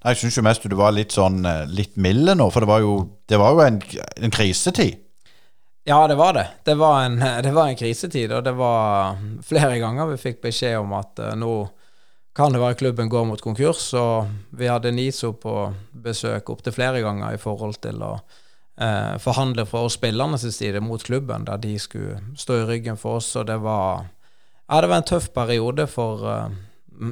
Nei, 0.00 0.14
Jeg 0.14 0.20
syns 0.22 0.38
jo 0.38 0.44
mest 0.46 0.64
du 0.64 0.76
var 0.78 0.94
litt 0.96 1.12
sånn 1.12 1.44
litt 1.68 1.98
milde 2.00 2.32
nå, 2.38 2.46
for 2.48 2.64
det 2.64 2.70
var 2.70 2.80
jo, 2.80 2.94
det 3.28 3.40
var 3.42 3.52
jo 3.52 3.64
en, 3.66 3.76
en 4.16 4.32
krisetid. 4.32 4.96
Ja, 5.84 6.08
det 6.08 6.14
var 6.14 6.32
det. 6.32 6.48
Det 6.64 6.74
var, 6.74 7.02
en, 7.02 7.16
det 7.42 7.52
var 7.52 7.68
en 7.68 7.76
krisetid, 7.76 8.32
og 8.32 8.44
det 8.44 8.52
var 8.52 9.16
flere 9.42 9.78
ganger 9.78 10.12
vi 10.12 10.20
fikk 10.20 10.42
beskjed 10.42 10.78
om 10.78 10.94
at 10.98 11.18
uh, 11.18 11.32
nå 11.38 11.54
kan 12.32 12.54
det 12.54 12.62
være 12.62 12.78
klubben 12.80 13.10
går 13.12 13.26
mot 13.28 13.42
konkurs. 13.42 13.90
Og 13.98 14.30
vi 14.56 14.70
hadde 14.70 14.94
NISO 14.94 15.34
på 15.42 15.56
besøk 16.04 16.50
opptil 16.54 16.76
flere 16.76 17.02
ganger 17.04 17.34
i 17.34 17.40
forhold 17.40 17.80
til 17.82 18.00
å 18.02 18.14
uh, 18.14 19.18
forhandle 19.20 19.66
fra 19.68 19.82
oss 19.88 19.98
spillernes 19.98 20.46
side 20.56 20.80
mot 20.80 21.02
klubben, 21.02 21.44
der 21.48 21.60
de 21.60 21.74
skulle 21.78 22.20
stå 22.38 22.62
i 22.62 22.68
ryggen 22.70 23.00
for 23.00 23.18
oss. 23.20 23.34
Og 23.36 23.50
det 23.50 23.58
var, 23.64 24.06
ja, 24.68 24.80
det 24.80 24.88
var 24.88 25.02
en 25.02 25.10
tøff 25.10 25.32
periode 25.34 25.88
for 25.90 26.22
uh, 26.22 26.46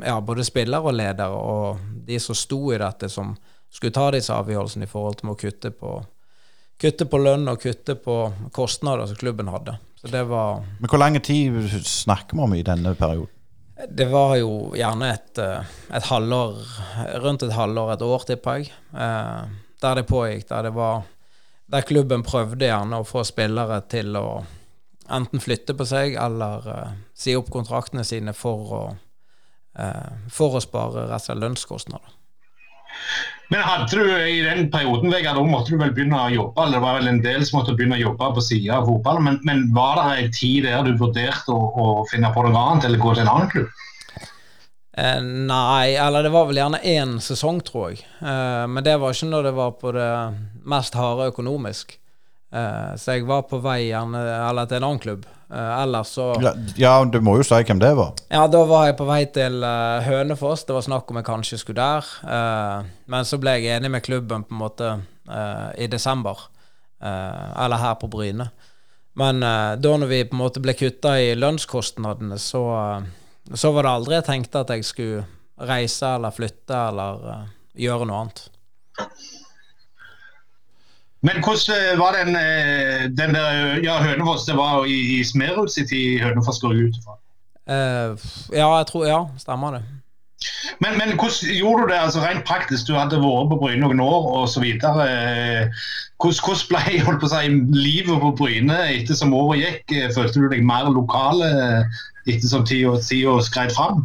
ja, 0.06 0.20
både 0.20 0.46
spillere 0.46 0.86
og 0.86 0.94
ledere, 0.94 1.34
og 1.34 1.82
de 2.06 2.22
som 2.22 2.38
sto 2.38 2.70
i 2.72 2.78
dette, 2.78 3.10
som 3.10 3.34
skulle 3.70 3.94
ta 3.94 4.08
disse 4.14 4.34
avgjørelsene 4.34 4.86
i 4.86 4.90
forhold 4.90 5.20
til 5.20 5.34
å 5.34 5.38
kutte 5.38 5.74
på, 5.74 5.98
kutte 6.80 7.06
på 7.10 7.20
lønn 7.20 7.48
og 7.50 7.60
kutte 7.60 7.96
på 8.00 8.16
kostnader 8.56 9.08
som 9.10 9.18
klubben 9.20 9.50
hadde. 9.52 9.76
Så 10.00 10.08
det 10.08 10.22
var 10.30 10.64
Men 10.78 10.88
hvor 10.88 11.02
lenge 11.02 11.20
tid 11.20 11.56
snakker 11.84 12.36
vi 12.36 12.42
om 12.42 12.54
i 12.56 12.64
denne 12.64 12.94
perioden? 12.96 13.28
Det 13.88 14.06
var 14.12 14.34
jo 14.36 14.72
gjerne 14.76 15.08
et, 15.14 15.38
eh, 15.40 15.64
et 15.96 16.04
halvår, 16.04 16.56
rundt 17.22 17.42
et 17.42 17.52
halvår, 17.52 17.92
et 17.94 18.02
år, 18.04 18.24
tipper 18.28 18.58
jeg, 18.58 18.72
eh, 18.92 19.44
der 19.80 19.94
det 19.94 20.06
pågikk. 20.06 20.48
Der 20.48 20.62
det 20.62 20.74
var 20.74 21.02
Der 21.70 21.82
klubben 21.86 22.24
prøvde 22.26 22.66
gjerne 22.66 22.98
å 22.98 23.06
få 23.06 23.22
spillere 23.22 23.80
til 23.86 24.16
å 24.16 24.44
enten 25.08 25.38
flytte 25.38 25.76
på 25.78 25.84
seg 25.86 26.16
eller 26.18 26.66
uh, 26.66 26.88
si 27.14 27.36
opp 27.36 27.46
kontraktene 27.50 28.02
sine 28.04 28.32
for 28.34 28.72
å, 28.74 28.80
for 30.34 30.58
å 30.58 30.60
spare 30.60 31.04
rett 31.06 31.22
og 31.22 31.28
slett 31.28 31.38
lønnskostnader. 31.38 32.16
Men 33.50 33.64
hadde 33.66 33.98
du 33.98 34.06
i 34.30 34.42
den 34.46 34.68
perioden 34.70 35.10
Vegard, 35.10 35.34
da 35.34 35.42
måtte 35.42 35.74
du 35.74 35.80
vel 35.80 35.90
begynne 35.94 36.18
å 36.22 36.30
jobbe, 36.30 36.62
eller 36.62 36.78
det 36.78 36.84
var 36.84 36.98
vel 37.00 37.10
en 37.10 37.22
del 37.24 37.42
som 37.46 37.58
måtte 37.58 37.74
begynne 37.74 37.96
å 37.98 38.04
jobbe 38.04 38.28
på 38.36 38.44
sida 38.46 38.76
av 38.78 38.86
fotballen, 38.86 39.26
men, 39.26 39.38
men, 39.48 39.64
var 39.74 39.98
det 39.98 40.20
en 40.20 40.34
tid 40.36 40.68
der 40.68 40.86
du 40.86 40.92
vurderte 41.00 41.50
å, 41.50 41.70
å, 41.74 41.86
finne 42.12 42.30
på 42.30 42.44
noe 42.46 42.62
annet, 42.62 42.86
eller 42.86 43.02
gå 43.02 43.14
til 43.16 43.24
en 43.24 43.32
annen 43.32 43.50
klubb? 43.50 43.72
Eh, 45.00 45.18
nei, 45.50 45.96
eller 45.98 46.26
det 46.26 46.32
var 46.34 46.46
vel 46.46 46.62
gjerne 46.62 46.82
én 46.94 47.16
sesong, 47.22 47.58
tror 47.66 47.90
jeg. 47.90 48.04
Eh, 48.22 48.64
men 48.70 48.86
det 48.86 48.94
var 49.02 49.18
ikke 49.18 49.32
når 49.32 49.48
det 49.48 49.54
var 49.58 49.74
på 49.82 49.94
det 49.98 50.12
mest 50.70 50.98
harde 50.98 51.26
økonomisk. 51.32 51.98
Eh, 52.54 52.94
så 53.02 53.18
jeg 53.18 53.26
var 53.26 53.48
på 53.50 53.58
vei 53.66 53.80
gjerne, 53.88 54.22
eller 54.46 54.70
til 54.70 54.78
en 54.78 54.90
annen 54.92 55.02
klubb. 55.02 55.26
Uh, 55.50 55.82
ellers 55.82 56.12
så 56.14 56.28
ja, 56.78 56.92
du 57.02 57.16
må 57.26 57.32
jo 57.40 57.44
si 57.46 57.58
hvem 57.66 57.80
det 57.82 57.90
var. 57.98 58.12
Ja, 58.30 58.44
da 58.46 58.60
var 58.68 58.84
jeg 58.86 58.94
på 59.00 59.06
vei 59.08 59.24
til 59.34 59.58
uh, 59.64 59.98
Hønefoss. 60.06 60.62
Det 60.68 60.76
var 60.76 60.84
snakk 60.86 61.10
om 61.10 61.18
jeg 61.18 61.26
kanskje 61.26 61.58
skulle 61.58 61.82
der. 61.82 62.10
Uh, 62.22 62.86
men 63.10 63.26
så 63.26 63.40
ble 63.42 63.56
jeg 63.58 63.74
enig 63.74 63.90
med 63.90 64.04
klubben 64.06 64.46
på 64.46 64.54
en 64.54 64.62
måte 64.62 64.92
i 65.78 65.86
desember. 65.86 66.48
eller 67.00 67.78
her 67.78 67.94
på 67.94 68.08
Bryne. 68.10 68.48
Men 69.14 69.40
da 69.40 69.92
når 69.96 70.08
vi 70.10 70.24
på 70.26 70.34
en 70.34 70.40
måte 70.40 70.60
ble 70.60 70.74
kutta 70.74 71.12
i 71.22 71.36
lønnskostnadene, 71.38 72.34
så, 72.38 72.62
så 73.54 73.70
var 73.70 73.86
det 73.86 73.92
aldri 73.92 74.16
jeg 74.16 74.26
tenkte 74.26 74.64
at 74.64 74.72
jeg 74.74 74.88
skulle 74.88 75.22
reise 75.70 76.10
eller 76.16 76.34
flytte 76.34 76.74
eller 76.74 77.46
gjøre 77.78 78.10
noe 78.10 78.24
annet. 78.24 78.42
Men 81.22 81.42
hvordan 81.44 81.76
eh, 81.76 81.98
var 82.00 82.16
den, 82.16 82.36
eh, 82.36 83.02
den 83.20 83.34
der 83.34 83.80
Ja, 83.84 84.02
Hønefoss, 84.02 84.44
det 84.48 84.56
var 84.56 84.84
i, 84.84 85.20
i 85.20 85.24
Smerud 85.24 85.68
sin 85.68 85.88
tid 85.88 86.20
Hønefoss 86.20 86.60
går 86.60 86.72
ut 86.72 87.00
ifra? 87.00 87.16
Uh, 87.70 88.16
ja, 88.52 88.76
jeg 88.78 88.86
tror 88.86 89.06
Ja, 89.06 89.24
stemmer 89.38 89.70
det. 89.70 89.82
Men, 90.80 90.96
men, 90.98 91.18
hvordan 91.18 91.56
gjorde 91.58 91.82
du 91.82 91.88
det 91.88 91.98
altså 92.00 92.20
rent 92.20 92.44
praktisk? 92.48 92.86
Du 92.88 92.94
hadde 92.96 93.20
vært 93.20 93.50
på 93.50 93.58
Bryne 93.60 93.82
noen 93.84 94.00
år 94.00 94.30
osv. 94.40 94.64
Hvordan, 94.64 95.68
hvordan 96.16 96.62
ble 96.70 97.00
holdt 97.06 97.20
på 97.20 97.28
å 97.28 97.32
si, 97.34 97.50
livet 97.76 98.22
på 98.24 98.30
Bryne 98.38 98.78
etter 98.88 99.18
som 99.18 99.36
året 99.36 99.60
gikk? 99.60 100.14
Følte 100.16 100.40
du 100.40 100.48
deg 100.48 100.64
mer 100.64 100.88
lokal 100.88 101.44
ettersom 102.26 102.64
tida, 102.68 102.94
tida 103.00 103.40
skreit 103.42 103.74
fram? 103.74 104.04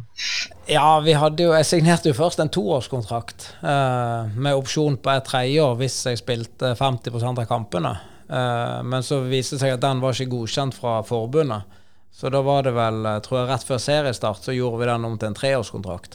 Ja, 0.69 0.99
vi 1.03 1.13
hadde 1.13 1.45
jo, 1.45 1.53
jeg 1.55 1.67
signerte 1.67 2.09
jo 2.09 2.17
først 2.17 2.41
en 2.41 2.51
toårskontrakt 2.53 3.49
uh, 3.61 4.31
med 4.33 4.55
opsjon 4.55 4.97
på 4.97 5.13
et 5.13 5.27
tredjeår 5.27 5.75
hvis 5.81 5.97
jeg 6.09 6.21
spilte 6.21 6.73
50% 6.79 7.43
av 7.43 7.49
kampene. 7.49 7.95
Uh, 8.29 8.81
men 8.87 9.05
så 9.05 9.21
viste 9.27 9.57
det 9.57 9.65
seg 9.65 9.75
at 9.75 9.83
den 9.83 10.01
var 10.03 10.15
ikke 10.15 10.33
godkjent 10.33 10.77
fra 10.77 10.99
forbundet. 11.05 11.81
Så 12.15 12.31
da 12.31 12.39
var 12.45 12.63
det 12.63 12.71
vel, 12.71 13.01
eh, 13.05 13.17
tror 13.19 13.41
jeg, 13.41 13.47
rett 13.49 13.65
før 13.67 13.79
seriestart 13.83 14.45
så 14.45 14.53
gjorde 14.55 14.77
vi 14.79 14.85
den 14.87 15.03
om 15.03 15.17
til 15.19 15.27
en 15.27 15.33
treårskontrakt. 15.35 16.13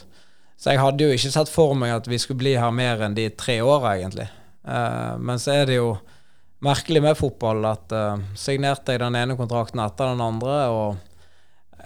Så 0.57 0.71
jeg 0.73 0.81
hadde 0.81 1.05
jo 1.05 1.13
ikke 1.13 1.29
sett 1.29 1.51
for 1.53 1.75
meg 1.77 1.93
at 1.93 2.09
vi 2.09 2.17
skulle 2.17 2.41
bli 2.41 2.55
her 2.57 2.73
mer 2.73 3.03
enn 3.05 3.13
de 3.13 3.27
tre 3.37 3.59
åra, 3.61 3.91
egentlig. 3.99 4.25
Uh, 4.65 5.13
men 5.21 5.37
så 5.37 5.59
er 5.59 5.69
det 5.69 5.77
jo 5.77 5.91
merkelig 6.65 7.03
med 7.05 7.19
fotball 7.21 7.69
at 7.69 7.93
signerte 8.37 8.95
jeg 8.95 9.01
den 9.01 9.17
ene 9.17 9.37
kontrakten 9.37 9.81
etter 9.85 10.09
den 10.09 10.25
andre. 10.25 10.57
og 10.73 11.10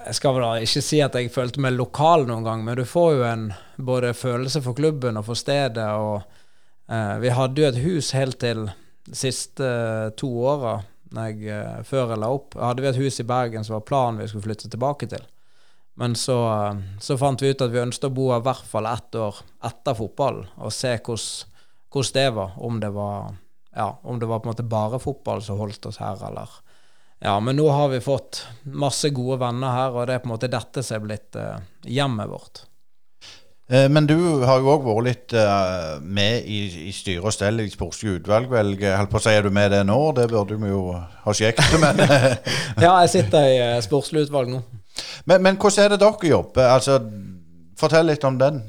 jeg 0.06 0.18
skal 0.20 0.36
vel 0.38 0.64
ikke 0.66 0.84
si 0.86 0.99
at 1.01 1.16
jeg 1.18 1.32
følte 1.34 1.62
meg 1.64 1.76
lokal 1.76 2.28
noen 2.30 2.45
gang, 2.45 2.64
men 2.66 2.78
du 2.78 2.86
får 2.88 3.12
jo 3.18 3.24
en 3.28 3.45
både 3.78 4.14
følelse 4.18 4.62
for 4.66 4.78
klubben 4.78 5.18
og 5.18 5.26
for 5.30 5.39
stedet. 5.39 5.86
og 5.86 6.22
eh, 6.89 7.16
Vi 7.24 7.32
hadde 7.34 7.62
jo 7.62 7.70
et 7.70 7.80
hus 7.82 8.12
helt 8.18 8.39
til 8.43 8.68
de 8.70 9.18
siste 9.18 9.66
eh, 9.66 10.12
to 10.18 10.30
åra, 10.45 10.78
eh, 11.18 11.80
før 11.88 12.14
jeg 12.14 12.22
la 12.22 12.34
opp. 12.34 12.58
Hadde 12.60 12.86
vi 12.86 12.91
et 12.91 13.01
hus 13.01 13.20
i 13.22 13.28
Bergen 13.28 13.66
som 13.66 13.80
var 13.80 13.88
planen 13.88 14.22
vi 14.22 14.30
skulle 14.30 14.45
flytte 14.45 14.70
tilbake 14.70 15.10
til. 15.10 15.26
Men 15.97 16.16
så, 16.20 16.38
eh, 16.53 16.84
så 17.01 17.18
fant 17.18 17.41
vi 17.41 17.53
ut 17.53 17.66
at 17.66 17.74
vi 17.74 17.82
ønsket 17.82 18.10
å 18.12 18.16
bo 18.16 18.30
i 18.36 18.43
hvert 18.45 18.70
fall 18.70 18.89
ett 18.91 19.18
år 19.18 19.41
etter 19.66 19.97
fotballen, 19.97 20.51
og 20.58 20.76
se 20.76 20.97
hvordan 20.99 22.14
det 22.14 22.30
var. 22.36 22.53
Om 22.58 22.80
det 22.84 22.93
var, 22.93 23.34
ja, 23.74 23.89
om 24.03 24.20
det 24.20 24.30
var 24.30 24.43
på 24.43 24.49
en 24.49 24.53
måte 24.53 24.70
bare 24.70 25.01
fotball 25.01 25.41
som 25.41 25.62
holdt 25.62 25.89
oss 25.89 26.01
her, 26.03 26.20
eller 26.30 26.62
ja, 27.24 27.39
men 27.39 27.57
nå 27.57 27.66
har 27.72 27.89
vi 27.93 28.03
fått 28.03 28.43
masse 28.76 29.09
gode 29.16 29.39
venner 29.41 29.74
her, 29.74 29.95
og 29.95 30.07
det 30.07 30.18
er 30.18 30.24
på 30.24 30.30
en 30.30 30.36
måte 30.36 30.51
dette 30.51 30.84
som 30.86 30.97
er 30.97 31.05
blitt 31.05 31.38
uh, 31.39 31.57
hjemmet 31.88 32.30
vårt. 32.30 32.66
Eh, 33.72 33.88
men 33.89 34.05
du 34.05 34.18
har 34.45 34.59
jo 34.61 34.76
òg 34.76 34.84
vært 34.86 35.05
litt 35.07 35.36
uh, 35.39 35.97
med 36.01 36.45
i, 36.45 36.59
i 36.89 36.93
styre 36.93 37.26
og 37.26 37.34
stell 37.34 37.63
i 37.63 37.70
sportslige 37.72 38.20
utvalg. 38.20 38.51
Vel, 38.51 38.76
holdt 38.78 39.13
på 39.13 39.22
å 39.22 39.24
si, 39.26 39.34
er 39.34 39.47
du 39.47 39.55
med 39.55 39.74
det 39.74 39.82
nå? 39.88 39.97
Det 40.18 40.28
burde 40.30 40.59
vi 40.61 40.70
jo 40.70 40.84
ha 40.93 41.34
sjekket, 41.34 41.80
men 41.84 42.03
Ja, 42.86 42.99
jeg 43.05 43.13
sitter 43.16 43.49
i 43.49 43.57
sportslig 43.86 44.28
utvalg 44.28 44.53
nå. 44.53 44.61
Men, 45.26 45.41
men, 45.41 45.57
hvordan 45.57 45.86
er 45.86 45.95
det 45.95 46.03
dere 46.03 46.30
jobber? 46.30 46.70
Altså, 46.76 46.99
fortell 47.80 48.11
litt 48.11 48.24
om 48.28 48.38
den 48.39 48.61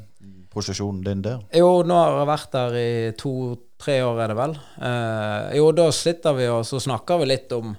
posisjonen 0.57 1.05
din 1.05 1.23
der. 1.25 1.45
Jo, 1.55 1.83
nå 1.87 1.99
har 2.01 2.17
jeg 2.17 2.31
vært 2.31 2.55
der 2.57 2.79
i 2.81 2.91
to-tre 3.21 4.01
år, 4.07 4.23
er 4.25 4.33
det 4.33 4.39
vel. 4.39 4.57
Eh, 4.89 5.57
jo, 5.61 5.69
da 5.77 5.91
sitter 5.93 6.37
vi 6.39 6.49
og 6.49 6.65
så 6.69 6.81
snakker 6.83 7.21
vi 7.21 7.29
litt 7.35 7.53
om 7.57 7.75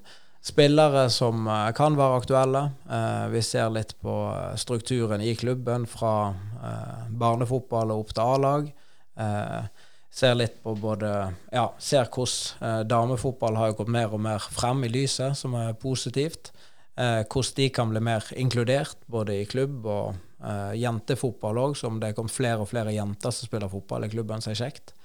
Spillere 0.48 1.10
som 1.10 1.48
eh, 1.48 1.72
kan 1.76 1.98
være 2.00 2.22
aktuelle. 2.22 2.62
Eh, 2.90 3.26
vi 3.34 3.42
ser 3.44 3.68
litt 3.74 3.98
på 4.00 4.14
eh, 4.32 4.54
strukturen 4.56 5.22
i 5.22 5.34
klubben 5.36 5.88
fra 5.90 6.34
barnefotball 7.08 7.92
og 7.94 8.00
opp 8.02 8.14
til 8.16 8.24
A-lag. 8.24 8.64
Ser 10.18 10.34
litt 10.36 10.56
på 10.64 10.74
både 10.82 11.10
Ja, 11.54 11.68
ser 11.78 12.10
hvordan 12.10 12.88
damefotball 12.90 13.60
har 13.60 13.76
gått 13.78 13.92
mer 13.94 14.16
og 14.18 14.24
mer 14.26 14.42
frem 14.42 14.82
i 14.88 14.90
lyset, 14.90 15.38
som 15.38 15.54
er 15.56 15.78
positivt. 15.78 16.50
Hvordan 16.98 17.54
de 17.60 17.68
kan 17.70 17.94
bli 17.94 18.02
mer 18.02 18.26
inkludert, 18.42 18.98
både 19.06 19.38
i 19.38 19.46
klubb 19.46 19.86
og 19.86 20.18
jentefotball 20.82 21.62
òg, 21.62 21.78
som 21.78 22.02
det 22.02 22.16
kom 22.18 22.28
flere 22.28 22.66
og 22.66 22.72
flere 22.74 22.96
jenter 22.98 23.36
som 23.38 23.52
spiller 23.52 23.72
fotball 23.72 24.10
i 24.10 24.12
klubben, 24.16 24.42
så 24.42 24.56
er 24.56 24.62
kjekt. 24.64 24.96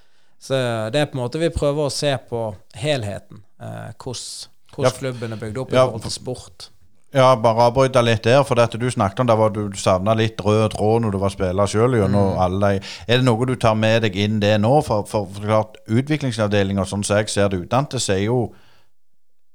Så 0.40 0.56
det 0.88 1.04
er 1.04 1.12
på 1.12 1.18
en 1.18 1.24
måte 1.26 1.42
vi 1.42 1.52
prøver 1.52 1.84
å 1.84 1.92
se 1.92 2.16
på 2.32 2.46
helheten. 2.80 3.44
hvordan 3.60 4.52
hvordan 4.74 4.96
klubben 4.98 5.34
er 5.34 5.40
bygd 5.40 5.60
opp 5.62 5.74
i 5.74 5.76
ja, 5.76 5.86
forhold 5.86 6.06
til 6.06 6.14
sport. 6.14 6.70
Ja, 7.12 7.34
bare 7.36 7.66
avbryte 7.68 8.00
litt 8.00 8.24
der. 8.24 8.40
For 8.48 8.56
dette 8.56 8.80
du 8.80 8.86
snakket 8.90 9.20
om, 9.20 9.28
da 9.28 9.36
var 9.36 9.52
du 9.52 9.66
savna 9.76 10.14
litt 10.16 10.40
rød 10.40 10.72
tråd 10.72 11.04
når 11.04 11.12
du 11.12 11.18
var 11.20 11.34
spiller 11.34 11.68
sjøl. 11.68 11.98
Mm. 12.08 12.38
Er 12.48 13.18
det 13.18 13.26
noe 13.26 13.48
du 13.48 13.52
tar 13.60 13.76
med 13.76 14.06
deg 14.06 14.16
inn 14.16 14.40
det 14.40 14.54
nå? 14.62 14.78
For, 14.86 15.04
for, 15.08 15.28
for 15.28 15.44
klart, 15.44 15.76
utviklingsavdelinga, 15.92 16.86
sånn 16.88 17.04
som 17.04 17.20
jeg 17.20 17.28
ser 17.32 17.52
det 17.52 17.60
utenat, 17.66 17.98
så 18.00 18.16
er 18.16 18.24
jo 18.30 18.38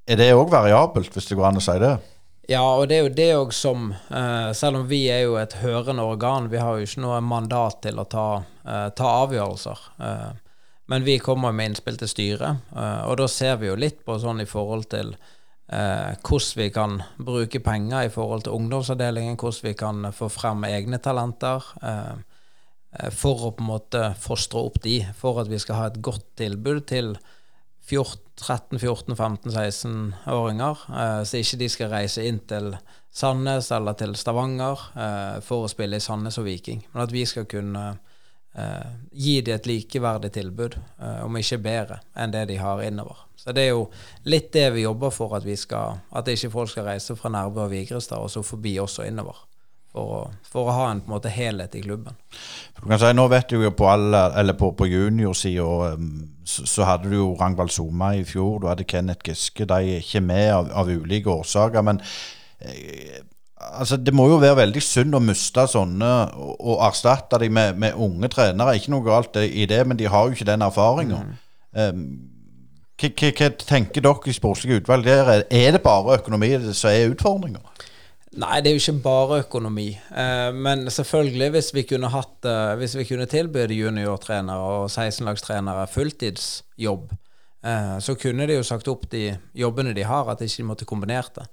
Er 0.08 0.16
det 0.16 0.30
òg 0.38 0.54
variabelt, 0.54 1.12
hvis 1.12 1.26
det 1.28 1.36
går 1.36 1.50
an 1.50 1.60
å 1.60 1.66
si 1.66 1.74
det? 1.82 1.98
Ja, 2.48 2.62
og 2.64 2.88
det 2.88 2.96
er 2.96 3.02
jo 3.04 3.16
det 3.16 3.32
òg 3.36 3.50
som 3.52 3.90
uh, 3.92 4.54
Selv 4.56 4.80
om 4.80 4.86
vi 4.88 5.02
er 5.12 5.26
jo 5.26 5.36
et 5.36 5.58
hørende 5.60 6.06
organ, 6.08 6.48
vi 6.52 6.62
har 6.62 6.78
jo 6.78 6.86
ikke 6.88 7.04
noe 7.04 7.20
mandat 7.20 7.82
til 7.84 8.00
å 8.00 8.06
ta, 8.08 8.28
uh, 8.64 8.88
ta 8.96 9.10
avgjørelser. 9.26 9.82
Uh, 10.00 10.30
men 10.88 11.04
vi 11.04 11.20
kommer 11.20 11.52
med 11.52 11.72
innspill 11.72 11.98
til 12.00 12.12
styret, 12.12 12.64
eh, 12.76 13.02
og 13.08 13.18
da 13.22 13.28
ser 13.32 13.60
vi 13.62 13.68
jo 13.68 13.80
litt 13.80 14.04
på 14.08 14.18
sånn 14.24 14.44
i 14.44 14.50
forhold 14.50 14.88
til 14.94 15.14
eh, 15.68 16.16
hvordan 16.24 16.62
vi 16.62 16.70
kan 16.74 17.04
bruke 17.18 17.60
penger 17.64 18.08
i 18.08 18.14
forhold 18.14 18.44
til 18.46 18.56
ungdomsavdelingen, 18.56 19.38
hvordan 19.40 19.68
vi 19.68 19.74
kan 19.78 20.12
få 20.16 20.30
frem 20.32 20.64
egne 20.68 20.98
talenter. 21.04 21.66
Eh, 21.82 22.16
eh, 23.00 23.12
for 23.12 23.50
å 23.50 23.52
på 23.56 23.62
en 23.66 23.72
måte 23.74 24.14
fostre 24.22 24.60
opp 24.64 24.78
de, 24.84 25.02
for 25.18 25.42
at 25.44 25.52
vi 25.52 25.60
skal 25.60 25.76
ha 25.82 25.86
et 25.92 26.02
godt 26.04 26.28
tilbud 26.40 26.82
til 26.88 27.18
13-14-15-16-åringer, 27.88 30.76
eh, 30.92 31.24
så 31.24 31.38
ikke 31.40 31.62
de 31.64 31.70
skal 31.72 31.94
reise 31.94 32.22
inn 32.28 32.40
til 32.48 32.76
Sandnes 33.18 33.72
eller 33.74 33.94
til 33.98 34.16
Stavanger 34.20 34.78
eh, 34.96 35.40
for 35.44 35.64
å 35.66 35.70
spille 35.72 35.98
i 35.98 36.04
Sandnes 36.04 36.38
og 36.40 36.46
Viking, 36.48 36.80
men 36.94 37.04
at 37.04 37.14
vi 37.16 37.26
skal 37.26 37.46
kunne 37.50 37.98
eh, 38.58 38.92
gi 39.12 39.40
dem 39.42 39.58
et 39.58 39.70
likeverdig 39.70 40.32
tilbud, 40.36 40.78
eh, 41.00 41.20
om 41.26 41.40
ikke 41.40 41.62
bedre, 41.64 42.02
enn 42.18 42.34
det 42.34 42.48
de 42.52 42.60
har 42.62 42.84
innover. 42.86 43.26
Så 43.38 43.54
det 43.56 43.68
er 43.68 43.76
jo 43.76 43.86
litt 44.28 44.50
det 44.54 44.72
vi 44.76 44.88
jobber 44.88 45.14
for, 45.14 45.38
at, 45.38 45.46
vi 45.46 45.56
skal, 45.56 46.02
at 46.12 46.28
ikke 46.28 46.52
folk 46.52 46.74
skal 46.74 46.90
reise 46.90 47.16
fra 47.16 47.32
Nærbø 47.32 47.68
og 47.68 47.72
Vigrestad 47.72 48.20
og 48.20 48.34
så 48.34 48.44
forbi 48.44 48.78
oss 48.82 48.98
og 49.00 49.08
innover 49.08 49.46
for 49.98 50.14
å, 50.14 50.22
for 50.46 50.70
å 50.70 50.76
ha 50.76 50.88
en, 50.92 51.02
en 51.02 51.12
måte, 51.12 51.32
helhet 51.34 51.76
i 51.78 51.84
klubben. 51.86 52.18
Du 52.78 52.84
kan 52.86 53.00
si, 53.02 53.12
Nå 53.16 53.28
vet 53.32 53.50
du 53.50 53.62
jo 53.62 53.72
på, 53.76 53.88
alle, 53.90 54.56
på, 54.58 54.72
på 54.78 54.90
juniorsida 54.90 55.94
um, 55.98 56.12
så, 56.44 56.66
så, 56.68 56.86
hadde 56.90 57.12
du 57.12 57.18
jo 57.18 57.32
Rangvald 57.40 57.74
Soma 57.74 58.14
i 58.18 58.26
fjor, 58.28 58.62
du 58.62 58.70
hadde 58.72 58.88
Kenneth 58.90 59.26
Giske. 59.28 59.68
De 59.70 59.80
er 59.98 60.04
ikke 60.04 60.24
med 60.24 60.52
av, 60.54 60.70
av 60.84 60.92
ulike 60.92 61.32
årsaker. 61.34 61.86
Men 61.88 62.02
eh, 62.60 63.24
altså, 63.58 63.98
det 63.98 64.14
må 64.16 64.28
jo 64.32 64.40
være 64.42 64.62
veldig 64.62 64.84
synd 64.84 65.18
å 65.18 65.24
miste 65.24 65.68
sånne 65.72 66.14
og, 66.38 66.56
og 66.60 66.86
erstatte 66.88 67.40
dem 67.42 67.56
med, 67.58 67.78
med, 67.82 67.98
unge 67.98 68.30
trenere. 68.34 68.78
Ikke 68.78 68.94
noe 68.94 69.06
galt 69.06 69.38
i 69.42 69.68
det, 69.70 69.84
men 69.88 70.00
de 70.00 70.10
har 70.12 70.28
jo 70.28 70.38
ikke 70.38 70.50
den 70.50 70.66
erfaringa. 70.66 71.24
Mm. 71.26 71.38
Um, 71.78 72.04
hva, 72.98 73.52
tenker 73.62 74.02
dere 74.02 74.32
i 74.32 74.34
sportslige 74.34 74.82
utvalg 74.82 75.06
der? 75.06 75.44
Er 75.54 75.76
det 75.76 75.84
bare 75.86 76.18
økonomi 76.18 76.56
som 76.74 76.90
er 76.90 77.12
utfordringa? 77.12 77.62
Nei, 78.38 78.58
det 78.62 78.70
er 78.70 78.76
jo 78.76 78.82
ikke 78.82 79.04
bare 79.06 79.40
økonomi. 79.46 79.88
Eh, 79.96 80.50
men 80.54 80.90
selvfølgelig, 80.94 81.52
hvis 81.56 81.70
vi 81.74 81.84
kunne 81.90 82.10
hatt 82.14 82.46
eh, 82.46 82.74
Hvis 82.78 82.98
vi 83.00 83.06
kunne 83.08 83.26
tilbyde 83.26 83.74
juniortrenere 83.74 84.82
og 84.82 84.92
16-lagstrenere 84.92 85.88
fulltidsjobb, 85.90 87.14
eh, 87.66 87.96
så 88.04 88.18
kunne 88.20 88.46
de 88.50 88.60
jo 88.60 88.66
sagt 88.68 88.90
opp 88.92 89.08
de 89.10 89.32
jobbene 89.58 89.96
de 89.98 90.06
har, 90.06 90.30
at 90.30 90.42
de 90.42 90.50
ikke 90.50 90.68
måtte 90.68 90.86
kombinert 90.86 91.34
det. 91.40 91.48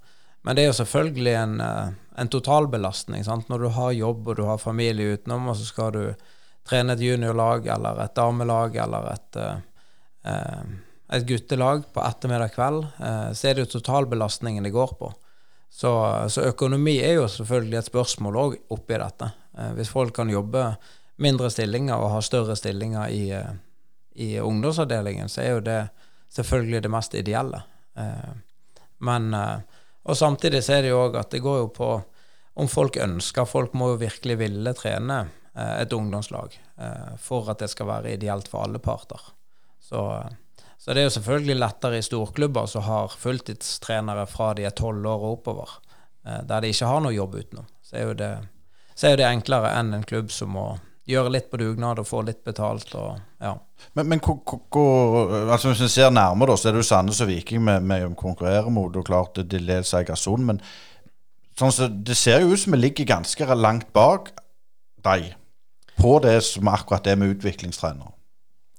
Men 0.45 0.57
det 0.57 0.64
er 0.64 0.70
jo 0.70 0.78
selvfølgelig 0.80 1.34
en, 1.40 1.61
eh, 1.64 1.92
en 2.20 2.30
totalbelastning. 2.30 3.24
Sant? 3.24 3.49
Når 3.49 3.64
du 3.64 3.68
har 3.76 3.97
jobb 3.97 4.28
og 4.28 4.36
du 4.36 4.45
har 4.49 4.62
familie 4.62 5.16
utenom, 5.16 5.49
og 5.49 5.57
så 5.57 5.68
skal 5.68 5.92
du 5.95 6.03
trene 6.68 6.97
et 6.97 7.05
juniorlag 7.05 7.66
eller 7.74 8.01
et 8.05 8.16
damelag 8.16 8.76
eller 8.84 9.12
et, 9.12 9.36
eh, 9.36 10.62
et 11.16 11.26
guttelag 11.28 11.84
på 11.92 12.05
ettermiddag 12.05 12.55
kveld, 12.55 12.84
eh, 13.01 13.30
så 13.32 13.49
er 13.49 13.55
det 13.55 13.66
jo 13.66 13.78
totalbelastningen 13.78 14.64
det 14.64 14.72
går 14.72 14.97
på. 15.01 15.12
Så, 15.74 15.90
så, 16.28 16.45
økonomi 16.53 17.01
er 17.03 17.16
jo 17.16 17.26
selvfølgelig 17.28 17.80
et 17.80 17.88
spørsmål 17.88 18.36
òg 18.38 18.53
oppi 18.76 18.95
dette. 19.01 19.30
Eh, 19.59 19.72
hvis 19.74 19.90
folk 19.90 20.14
kan 20.14 20.30
jobbe 20.30 20.68
mindre 21.24 21.49
stillinger 21.51 21.99
og 21.99 22.12
ha 22.12 22.20
større 22.22 22.55
stillinger 22.55 23.11
i, 23.11 23.24
eh, 23.34 23.57
i 24.14 24.28
ungdomsavdelingen, 24.38 25.28
så 25.28 25.42
er 25.42 25.51
jo 25.57 25.64
det 25.66 25.80
selvfølgelig 26.36 26.82
det 26.84 26.92
mest 26.95 27.16
ideelle. 27.18 27.62
Eh, 27.99 28.30
men 29.05 29.34
Og 30.05 30.18
samtidig 30.18 30.62
så 30.64 30.78
er 30.78 30.84
det 30.84 30.92
jo 30.92 31.00
òg 31.07 31.16
at 31.20 31.32
det 31.32 31.42
går 31.44 31.62
jo 31.62 31.70
på 31.74 31.90
om 32.61 32.68
folk 32.70 32.96
ønsker. 33.00 33.48
Folk 33.48 33.72
må 33.74 33.94
jo 33.94 34.02
virkelig 34.05 34.36
ville 34.38 34.74
trene 34.76 35.24
et 35.55 35.92
ungdomslag 35.94 36.55
for 37.22 37.46
at 37.50 37.61
det 37.62 37.68
skal 37.70 37.86
være 37.86 38.16
ideelt 38.16 38.48
for 38.50 38.66
alle 38.66 38.80
parter. 38.82 39.20
Så 39.78 40.02
så 40.84 40.92
det 40.92 41.00
er 41.00 41.07
jo 41.09 41.12
selvfølgelig 41.14 41.55
lettere 41.57 41.98
i 41.98 42.05
storklubber 42.05 42.66
som 42.68 42.82
har 42.84 43.14
fulltidstrenere 43.16 44.26
fra 44.28 44.50
de 44.52 44.66
er 44.68 44.74
tolv 44.76 45.07
år 45.09 45.22
og 45.22 45.38
oppover, 45.38 45.70
eh, 46.26 46.42
der 46.44 46.61
de 46.61 46.72
ikke 46.74 46.90
har 46.90 47.00
noe 47.00 47.14
jobb 47.14 47.38
utenom. 47.38 47.70
Så 47.80 47.96
er 47.96 48.05
jo 48.05 48.16
det, 48.20 48.28
er 49.00 49.16
det 49.16 49.24
enklere 49.30 49.70
enn 49.78 49.94
en 49.96 50.05
klubb 50.05 50.28
som 50.28 50.52
må 50.52 50.66
gjøre 51.09 51.32
litt 51.34 51.50
på 51.52 51.61
dugnad 51.61 52.00
og 52.00 52.09
få 52.09 52.22
litt 52.24 52.40
betalt. 52.46 52.94
Og, 52.96 53.18
ja. 53.42 53.52
Men, 53.98 54.09
men 54.14 54.22
altså 54.24 55.70
hvis 55.70 55.84
vi 55.84 55.90
ser 55.92 56.14
nærmere, 56.14 56.57
så 56.57 56.70
er 56.70 56.76
det 56.76 56.84
jo 56.84 56.88
Sandnes 56.88 57.20
og 57.24 57.28
Viking 57.28 57.64
med 57.64 58.16
konkurrerer 58.20 58.70
mot. 58.72 58.96
og 58.96 59.07
klart 59.07 59.36
det 59.36 59.61
leder 59.61 59.84
Egersund, 60.00 60.46
men 60.48 60.62
sånn 61.59 61.74
så, 61.74 61.88
det 61.88 62.16
ser 62.18 62.42
jo 62.42 62.55
ut 62.55 62.64
som 62.64 62.74
vi 62.74 62.82
ligger 62.86 63.12
ganske 63.16 63.59
langt 63.59 63.92
bak 63.94 64.32
deg 65.05 65.34
på 66.00 66.16
det 66.24 66.38
som 66.46 66.68
akkurat 66.72 67.05
det 67.05 67.18
med 67.20 67.36
utviklingstrener. 67.36 68.14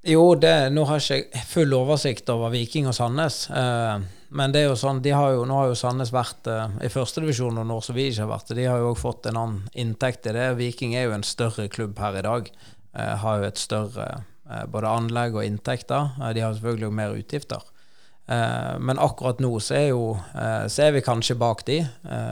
Jo, 0.06 0.36
det, 0.38 0.70
nå 0.70 0.84
har 0.86 1.02
jeg 1.02 1.24
ikke 1.24 1.40
full 1.50 1.72
oversikt 1.74 2.28
over 2.30 2.52
Viking 2.54 2.86
og 2.86 2.94
Sandnes. 2.94 3.48
Eh, 3.50 4.04
men 4.38 4.52
det 4.54 4.62
er 4.62 4.68
jo 4.68 4.76
sånn, 4.78 5.00
har 5.02 5.32
jo, 5.34 5.48
nå 5.50 5.56
har 5.58 5.72
jo 5.72 5.78
Sandnes 5.80 6.12
vært 6.14 6.46
eh, 6.52 6.76
i 6.86 6.92
førstedivisjon 6.94 7.58
noen 7.58 7.74
år 7.74 7.82
som 7.88 7.98
vi 7.98 8.06
ikke 8.12 8.22
har 8.22 8.30
vært. 8.30 8.54
De 8.54 8.68
har 8.70 8.84
jo 8.84 8.92
òg 8.92 9.00
fått 9.02 9.26
en 9.32 9.40
annen 9.42 9.64
inntekt 9.74 10.30
i 10.30 10.36
det. 10.38 10.52
Viking 10.60 10.94
er 10.94 11.08
jo 11.08 11.16
en 11.16 11.26
større 11.26 11.66
klubb 11.74 11.98
her 12.04 12.20
i 12.20 12.24
dag. 12.28 12.54
Eh, 12.94 13.16
har 13.24 13.42
jo 13.42 13.50
et 13.50 13.64
større 13.64 14.08
eh, 14.12 14.62
både 14.70 14.94
anlegg 14.94 15.40
og 15.40 15.48
inntekter. 15.48 16.14
Eh, 16.22 16.36
de 16.38 16.46
har 16.46 16.54
selvfølgelig 16.54 16.92
òg 16.92 16.96
mer 17.02 17.18
utgifter. 17.18 17.66
Eh, 18.30 18.78
men 18.78 19.02
akkurat 19.02 19.42
nå 19.42 19.56
så 19.58 19.80
er, 19.82 19.90
jo, 19.96 20.14
så 20.70 20.86
er 20.86 20.96
vi 21.00 21.06
kanskje 21.10 21.42
bak 21.42 21.66
de, 21.66 21.82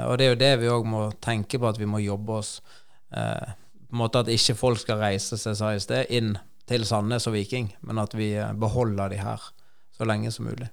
og 0.05 0.21
det 0.21 0.29
er 0.29 0.35
jo 0.35 0.41
det 0.45 0.53
vi 0.61 0.73
òg 0.77 0.85
må 0.93 1.07
tenke 1.25 1.57
på, 1.57 1.73
at 1.73 1.81
vi 1.81 1.89
må 1.89 2.05
jobbe 2.05 2.37
oss 2.37 2.55
på 3.13 3.17
en 3.93 3.99
måte 4.01 4.23
At 4.23 4.29
ikke 4.33 4.55
folk 4.57 4.79
skal 4.81 4.97
reise 4.97 5.37
seg, 5.37 5.53
sa 5.53 5.73
i 5.73 5.81
sted, 5.81 6.09
inn 6.09 6.31
til 6.69 6.85
Sandnes 6.87 7.27
og 7.27 7.35
Viking, 7.35 7.73
men 7.81 7.99
at 7.99 8.15
vi 8.17 8.33
eh, 8.37 8.53
beholder 8.59 9.11
de 9.11 9.19
her 9.21 9.51
så 9.93 10.07
lenge 10.07 10.31
som 10.31 10.45
mulig. 10.45 10.69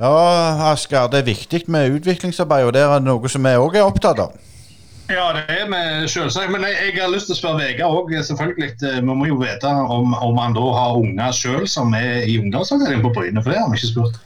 Ja, 0.00 0.72
Asker, 0.72 1.06
det 1.06 1.20
er 1.20 1.28
viktig 1.28 1.60
med 1.70 2.00
utviklingsarbeid, 2.00 2.64
og 2.64 2.72
det 2.74 2.82
er 2.82 2.98
noe 3.04 3.30
som 3.30 3.46
vi 3.46 3.54
òg 3.54 3.78
er 3.78 3.86
opptatt 3.86 4.18
av. 4.18 4.34
Ja, 5.12 5.28
det 5.36 5.44
er 5.52 5.68
vi 5.68 6.08
selvsagt. 6.08 6.50
Men 6.50 6.64
jeg, 6.64 6.74
jeg, 6.88 7.02
har 7.02 7.12
lyst 7.12 7.28
til 7.28 7.36
å 7.36 7.38
spørre 7.38 7.60
Vegard 7.60 7.98
òg, 8.00 8.14
selvfølgelig. 8.24 8.72
Vi 8.80 9.04
må 9.04 9.28
jo 9.28 9.36
vite 9.38 9.68
om, 9.68 10.16
om 10.16 10.40
han 10.40 10.56
da 10.56 10.64
har 10.78 10.96
unger 10.98 11.36
sjøl 11.36 11.68
som 11.68 11.92
er 11.94 12.24
i 12.24 12.38
ungdomsavdelingen 12.40 13.04
på 13.04 13.12
Bryne, 13.14 13.42
for 13.44 13.52
det 13.52 13.60
har 13.60 13.70
vi 13.70 13.78
ikke 13.78 13.92
spurt. 13.92 14.18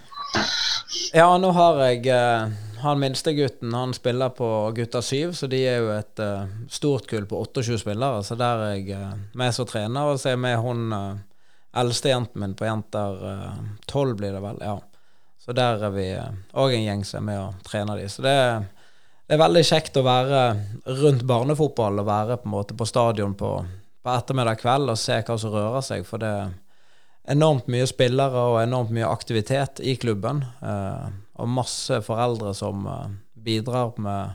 Ja, 1.16 1.28
nå 1.40 1.50
har 1.56 1.82
jeg 1.88 2.06
eh, 2.14 2.56
han 2.82 3.00
minste 3.00 3.32
gutten 3.32 3.74
han 3.74 3.94
spiller 3.94 4.28
på 4.28 4.48
gutta 4.76 5.02
syv, 5.02 5.32
så 5.32 5.46
de 5.46 5.60
er 5.66 5.78
jo 5.82 5.90
et 5.94 6.22
uh, 6.22 6.50
stort 6.70 7.08
kull 7.10 7.26
på 7.26 7.40
28 7.44 7.78
spillere. 7.82 8.22
Så 8.24 8.36
der 8.38 8.64
er 8.64 8.76
jeg 8.76 8.98
uh, 8.98 9.16
med 9.38 9.54
som 9.54 9.66
trener, 9.68 10.12
og 10.12 10.20
så 10.20 10.30
er 10.30 10.36
jeg 10.36 10.42
med 10.44 10.56
hun 10.62 10.94
uh, 10.94 11.18
eldste 11.78 12.12
jenten 12.12 12.42
min 12.42 12.56
på 12.58 12.66
jenter 12.66 13.18
tolv, 13.86 14.16
blir 14.18 14.32
det 14.34 14.42
vel. 14.42 14.62
ja. 14.64 14.78
Så 15.38 15.54
der 15.56 15.80
er 15.86 15.92
vi 15.94 16.06
òg 16.60 16.74
en 16.74 16.84
gjeng 16.84 17.04
som 17.08 17.22
er 17.22 17.26
med 17.28 17.38
og 17.40 17.60
trener 17.64 18.00
de. 18.00 18.08
Så 18.12 18.24
det 18.24 18.32
er, 18.36 18.64
det 19.28 19.36
er, 19.36 19.40
veldig 19.40 19.62
kjekt 19.64 19.96
å 19.96 20.02
være 20.04 20.40
rundt 20.98 21.22
barnefotball 21.28 22.02
og 22.02 22.08
være 22.08 22.40
på 22.40 22.48
en 22.48 22.52
måte 22.56 22.76
på 22.76 22.88
stadion 22.88 23.36
på, 23.38 23.52
på 24.04 24.12
ettermiddag 24.12 24.58
kveld 24.60 24.92
og 24.92 25.00
se 25.00 25.20
hva 25.22 25.38
som 25.40 25.54
rører 25.54 25.86
seg. 25.86 26.04
For 26.08 26.20
det 26.20 26.32
er 26.40 26.50
enormt 27.32 27.68
mye 27.72 27.86
spillere 27.88 28.44
og 28.50 28.58
enormt 28.62 28.92
mye 28.96 29.08
aktivitet 29.08 29.80
i 29.80 29.96
klubben. 30.00 30.42
Uh, 30.60 31.08
og 31.38 31.50
masse 31.50 32.00
foreldre 32.04 32.52
som 32.56 32.86
uh, 32.86 33.06
bidrar 33.38 33.94
med, 34.02 34.34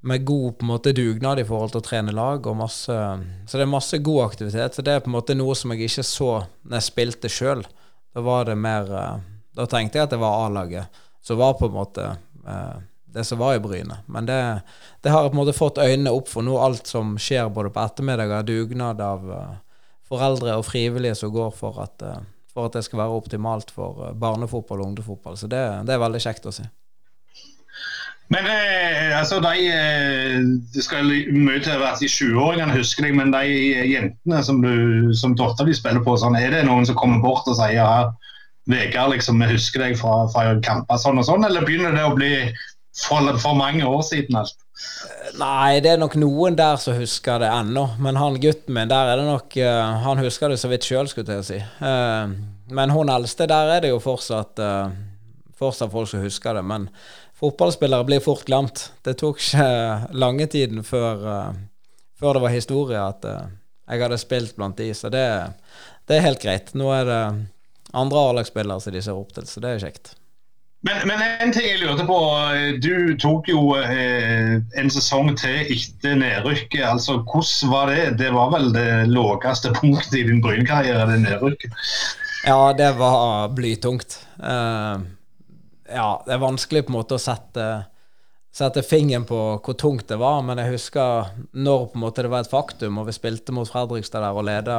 med, 0.00 0.24
god 0.28 0.62
måte 0.68 0.92
dugnad 0.96 1.40
i 1.40 1.46
forhold 1.48 1.72
til 1.72 1.82
å 1.82 1.86
trene 1.86 2.14
lag. 2.14 2.46
masse, 2.56 2.98
Så 3.46 3.58
det 3.58 3.64
er 3.64 3.72
masse 3.72 3.98
god 3.98 4.24
aktivitet. 4.28 4.74
Så 4.74 4.84
det 4.84 4.94
er 4.94 5.00
på 5.04 5.10
en 5.10 5.16
måte 5.16 5.36
noe 5.38 5.56
som 5.56 5.72
jeg 5.72 5.88
ikke 5.88 6.06
så 6.06 6.30
når 6.62 6.78
jeg 6.78 6.88
spilte 6.90 7.32
sjøl. 7.32 7.64
Da 8.14 8.24
var 8.24 8.48
det 8.48 8.58
mer 8.60 8.92
uh, 8.92 9.18
Da 9.56 9.66
tenkte 9.66 9.98
jeg 9.98 10.06
at 10.06 10.14
det 10.14 10.20
var 10.22 10.46
A-laget 10.46 11.04
som 11.24 11.40
var 11.40 11.56
på 11.58 11.66
en 11.66 11.74
måte 11.74 12.04
uh, 12.46 12.76
det 13.08 13.24
som 13.24 13.40
var 13.40 13.56
i 13.56 13.60
Bryne. 13.60 14.02
Men 14.06 14.28
det, 14.28 14.38
det, 15.02 15.10
har 15.10 15.30
på 15.30 15.34
en 15.34 15.40
måte 15.40 15.56
fått 15.56 15.80
øynene 15.80 16.12
opp 16.12 16.28
for 16.28 16.44
noe 16.44 16.60
alt 16.62 16.86
som 16.86 17.16
skjer 17.18 17.48
både 17.50 17.72
på 17.72 17.80
ettermiddager, 17.80 18.44
dugnad 18.46 19.00
av 19.00 19.24
foreldre 20.08 20.58
og 20.60 20.66
frivillige 20.68 21.16
som 21.16 21.32
går 21.32 21.50
for 21.56 21.80
at 21.82 22.04
for 22.58 22.68
at 22.68 22.78
det 22.78 22.84
skal 22.86 23.04
være 23.04 23.22
optimalt 23.22 23.72
for 23.74 24.04
eh, 24.08 24.18
barnefotball 24.18 24.82
og 24.82 24.92
ungdomsfotball. 24.92 25.38
Så 25.38 25.50
det, 25.50 25.62
det 25.86 25.94
er 25.94 26.02
veldig 26.02 26.22
kjekt 26.24 26.48
å 26.50 26.54
se. 26.54 26.66
Men 28.28 28.44
eh, 28.44 29.14
altså, 29.16 29.38
de 29.40 29.68
eh, 29.72 30.40
Det 30.74 30.84
skal 30.84 31.08
mye 31.32 31.62
til 31.64 31.78
være 31.80 32.04
i 32.04 32.10
20-åringene, 32.12 32.76
husker 32.76 33.08
jeg, 33.08 33.16
men 33.16 33.32
de 33.32 33.44
jentene 33.88 34.42
som, 34.44 34.60
du, 34.64 35.14
som 35.16 35.36
dattera 35.38 35.70
di 35.70 35.76
spiller 35.76 36.04
på, 36.04 36.18
sånn, 36.20 36.36
er 36.36 36.52
det 36.52 36.66
noen 36.68 36.88
som 36.88 36.98
kommer 36.98 37.22
bort 37.24 37.48
og 37.48 37.56
sier 37.60 37.78
ja, 37.78 37.90
Vegard, 38.68 39.14
liksom, 39.14 39.40
vi 39.40 39.54
husker 39.54 39.80
deg 39.80 39.94
fra, 39.96 40.26
fra 40.28 40.50
kamper 40.64 41.00
sånn 41.00 41.22
og 41.22 41.24
sånn, 41.24 41.46
eller 41.46 41.64
begynner 41.64 41.94
det 41.96 42.04
å 42.04 42.16
bli 42.18 42.32
for, 43.00 43.24
for 43.40 43.56
mange 43.56 43.86
år 43.88 44.02
siden 44.04 44.36
alt? 44.42 44.58
Nei, 45.38 45.78
det 45.82 45.92
er 45.92 46.00
nok 46.00 46.14
noen 46.18 46.56
der 46.58 46.78
som 46.80 46.96
husker 46.98 47.40
det 47.42 47.50
ennå. 47.50 47.84
Men 48.02 48.18
han 48.20 48.38
gutten 48.42 48.74
min, 48.74 48.90
der 48.90 49.12
er 49.12 49.20
det 49.20 49.26
nok 49.28 49.56
uh, 49.60 49.98
Han 50.04 50.22
husker 50.22 50.52
det 50.52 50.58
så 50.60 50.70
vidt 50.70 50.86
sjøl, 50.86 51.10
skulle 51.10 51.38
jeg 51.38 51.46
si. 51.48 51.58
Uh, 51.82 52.30
men 52.74 52.92
hun 52.94 53.12
eldste, 53.12 53.48
der 53.50 53.74
er 53.76 53.84
det 53.84 53.92
jo 53.92 54.00
fortsatt, 54.02 54.60
uh, 54.62 54.90
fortsatt 55.58 55.92
folk 55.92 56.10
som 56.10 56.22
husker 56.24 56.58
det. 56.58 56.64
Men 56.66 56.88
fotballspillere 57.38 58.06
blir 58.08 58.24
fort 58.24 58.46
glemt. 58.48 58.88
Det 59.06 59.18
tok 59.20 59.42
ikke 59.42 59.68
lange 60.18 60.48
tiden 60.50 60.82
før, 60.86 61.54
før 62.18 62.38
det 62.38 62.44
var 62.44 62.54
historie 62.54 63.02
at 63.02 63.26
jeg 63.88 64.02
hadde 64.02 64.18
spilt 64.20 64.56
blant 64.56 64.76
de, 64.76 64.90
så 64.92 65.08
det, 65.08 65.22
det 66.10 66.18
er 66.18 66.26
helt 66.26 66.42
greit. 66.42 66.74
Nå 66.76 66.90
er 66.92 67.06
det 67.08 67.20
andre 67.96 68.24
A-lagsspillere 68.30 68.82
som 68.82 68.92
de 68.92 69.04
ser 69.04 69.16
opp 69.16 69.30
til, 69.36 69.46
så 69.48 69.62
det 69.64 69.70
er 69.70 69.84
kjekt. 69.86 70.17
Men, 70.86 71.08
men, 71.08 71.22
en 71.42 71.52
ting 71.52 71.66
jeg 71.66 71.80
lurte 71.82 72.04
på. 72.06 72.18
Du 72.82 73.16
tok 73.18 73.48
jo 73.50 73.62
eh, 73.80 74.58
en 74.78 74.90
sesong 74.94 75.32
til 75.38 75.72
etter 75.74 76.14
nedrykket. 76.20 76.84
altså 76.86 77.18
Hvordan 77.26 77.72
var 77.72 77.90
det? 77.90 78.04
Det 78.20 78.30
var 78.34 78.52
vel 78.54 78.70
det 78.76 78.88
laveste 79.10 79.72
punktet 79.80 80.20
i 80.20 80.24
din 80.28 80.42
Bryn-karriere, 80.44 81.08
det 81.10 81.20
nedrykket? 81.24 81.74
Ja, 82.46 82.72
det 82.78 82.92
var 83.00 83.48
blytungt. 83.50 84.20
Uh, 84.38 85.02
ja, 85.90 86.10
det 86.26 86.36
er 86.36 86.42
vanskelig 86.42 86.84
på 86.86 86.92
en 86.92 86.98
måte 87.00 87.16
å 87.18 87.22
sette, 87.22 87.64
sette 88.54 88.84
fingeren 88.86 89.26
på 89.26 89.40
hvor 89.58 89.76
tungt 89.80 90.06
det 90.12 90.20
var, 90.20 90.44
men 90.46 90.60
jeg 90.62 90.76
husker 90.76 91.32
når 91.58 91.88
på 91.90 91.98
en 91.98 92.04
måte 92.04 92.22
det 92.22 92.30
var 92.30 92.46
et 92.46 92.52
faktum, 92.52 93.00
og 93.00 93.08
vi 93.08 93.16
spilte 93.16 93.56
mot 93.56 93.68
Fredrikstad 93.68 94.22
der 94.22 94.38
og 94.38 94.46
leda, 94.46 94.78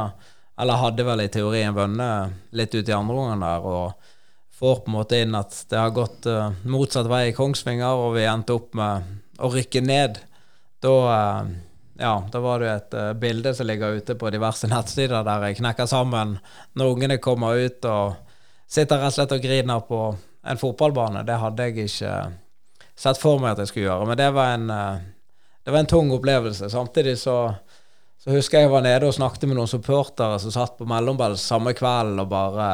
eller 0.59 0.79
hadde 0.79 1.07
vel 1.07 1.25
i 1.25 1.27
teorien 1.33 1.75
vunnet 1.75 2.55
litt 2.55 2.71
ut 2.71 2.87
i 2.87 2.95
andre 2.95 3.19
omgang 3.19 3.43
der. 3.43 3.67
og 3.67 4.15
får 4.59 4.75
på 4.75 4.91
en 4.91 4.97
måte 4.97 5.17
inn 5.23 5.35
at 5.39 5.55
det 5.71 5.79
har 5.79 5.93
gått 5.95 6.27
uh, 6.27 6.51
motsatt 6.67 7.07
vei 7.07 7.29
i 7.29 7.35
Kongsvinger, 7.35 7.95
og 7.95 8.17
vi 8.17 8.25
endte 8.27 8.57
opp 8.57 8.73
med 8.75 9.07
å 9.39 9.51
rykke 9.53 9.81
ned. 9.85 10.19
Da, 10.83 10.95
uh, 11.07 11.53
ja, 11.99 12.15
da 12.31 12.41
var 12.43 12.59
det 12.59 12.73
et 12.73 12.97
uh, 12.99 13.13
bilde 13.15 13.53
som 13.55 13.69
ligger 13.69 13.95
ute 14.01 14.17
på 14.19 14.33
diverse 14.35 14.67
nettsider 14.67 15.23
der 15.23 15.47
jeg 15.47 15.61
knekker 15.61 15.87
sammen 15.87 16.35
når 16.75 16.91
ungene 16.91 17.21
kommer 17.23 17.55
ut 17.55 17.87
og 17.87 18.19
sitter 18.67 18.99
rett 18.99 19.13
og 19.13 19.15
slett 19.15 19.37
og 19.37 19.47
griner 19.47 19.87
på 19.87 20.03
en 20.43 20.59
fotballbane. 20.59 21.23
Det 21.23 21.39
hadde 21.39 21.69
jeg 21.69 21.87
ikke 21.87 22.13
sett 22.99 23.19
for 23.19 23.39
meg 23.39 23.53
at 23.53 23.63
jeg 23.63 23.71
skulle 23.71 23.87
gjøre, 23.87 24.11
men 24.11 24.19
det 24.19 24.27
var 24.35 24.57
en, 24.57 24.67
det 25.63 25.71
var 25.71 25.81
en 25.81 25.89
tung 25.89 26.11
opplevelse. 26.13 26.67
Samtidig 26.71 27.15
så, 27.19 27.37
så 28.19 28.35
husker 28.35 28.59
jeg 28.59 28.67
jeg 28.67 28.73
var 28.75 28.83
nede 28.83 29.07
og 29.07 29.15
snakket 29.15 29.47
med 29.47 29.57
noen 29.57 29.71
supportere 29.71 30.39
som 30.43 30.53
satt 30.53 30.77
på 30.77 30.87
mellombels 30.87 31.47
samme 31.47 31.73
kveld 31.79 32.21
og 32.21 32.31
bare 32.31 32.69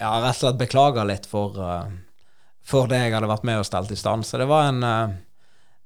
ja, 0.00 0.12
rett 0.20 0.36
og 0.38 0.40
slett 0.40 0.60
beklager 0.60 1.08
litt 1.08 1.26
for, 1.28 1.58
uh, 1.60 1.90
for 2.66 2.88
det 2.90 3.02
jeg 3.02 3.16
hadde 3.16 3.28
vært 3.30 3.44
med 3.48 3.60
og 3.60 3.68
stelt 3.68 3.92
i 3.92 3.98
stand. 3.98 4.26
Så 4.26 4.40
det 4.40 4.48
var 4.50 4.70
en, 4.70 4.80
uh, 4.84 5.12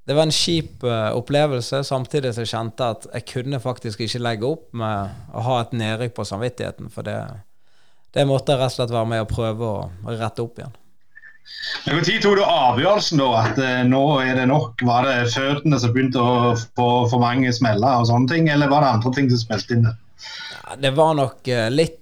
det 0.06 0.16
var 0.16 0.28
en 0.28 0.34
kjip 0.34 0.84
uh, 0.86 1.10
opplevelse, 1.18 1.82
samtidig 1.86 2.34
som 2.34 2.46
jeg 2.46 2.52
kjente 2.52 2.92
at 2.96 3.08
jeg 3.10 3.26
kunne 3.32 3.62
faktisk 3.62 4.04
ikke 4.06 4.22
legge 4.22 4.46
opp 4.48 4.70
med 4.76 5.34
å 5.34 5.42
ha 5.48 5.58
et 5.64 5.74
nedrykk 5.74 6.14
på 6.20 6.28
samvittigheten, 6.30 6.92
for 6.94 7.06
det, 7.06 7.18
det 8.14 8.26
måtte 8.30 8.54
jeg 8.54 8.62
rett 8.62 8.74
og 8.74 8.78
slett 8.78 8.94
være 8.94 9.10
med 9.10 9.26
og 9.26 9.34
prøve 9.34 9.74
å, 9.74 9.84
rette 10.14 10.46
opp 10.46 10.62
igjen. 10.62 10.80
Når 11.84 12.06
tok 12.24 12.38
du 12.38 12.40
avgjørelsen 12.40 13.20
da, 13.20 13.26
at 13.42 13.58
nå 13.84 14.00
er 14.22 14.38
det 14.38 14.46
nok? 14.48 14.80
Var 14.80 15.04
det 15.04 15.16
føttene 15.34 15.76
som 15.76 15.92
begynte 15.92 16.22
å 16.22 16.54
få 16.56 16.86
for 17.10 17.20
mange 17.20 17.50
smeller 17.52 17.98
og 18.00 18.08
sånne 18.08 18.30
ting, 18.30 18.48
eller 18.48 18.70
var 18.72 18.80
det 18.80 18.94
andre 18.94 19.12
ting 19.18 19.28
som 19.28 19.42
spilte 19.42 19.76
inn? 19.76 19.90
Ja, 20.54 20.78
det 20.80 20.94
var 20.96 21.12
nok 21.18 21.52
litt 21.74 22.00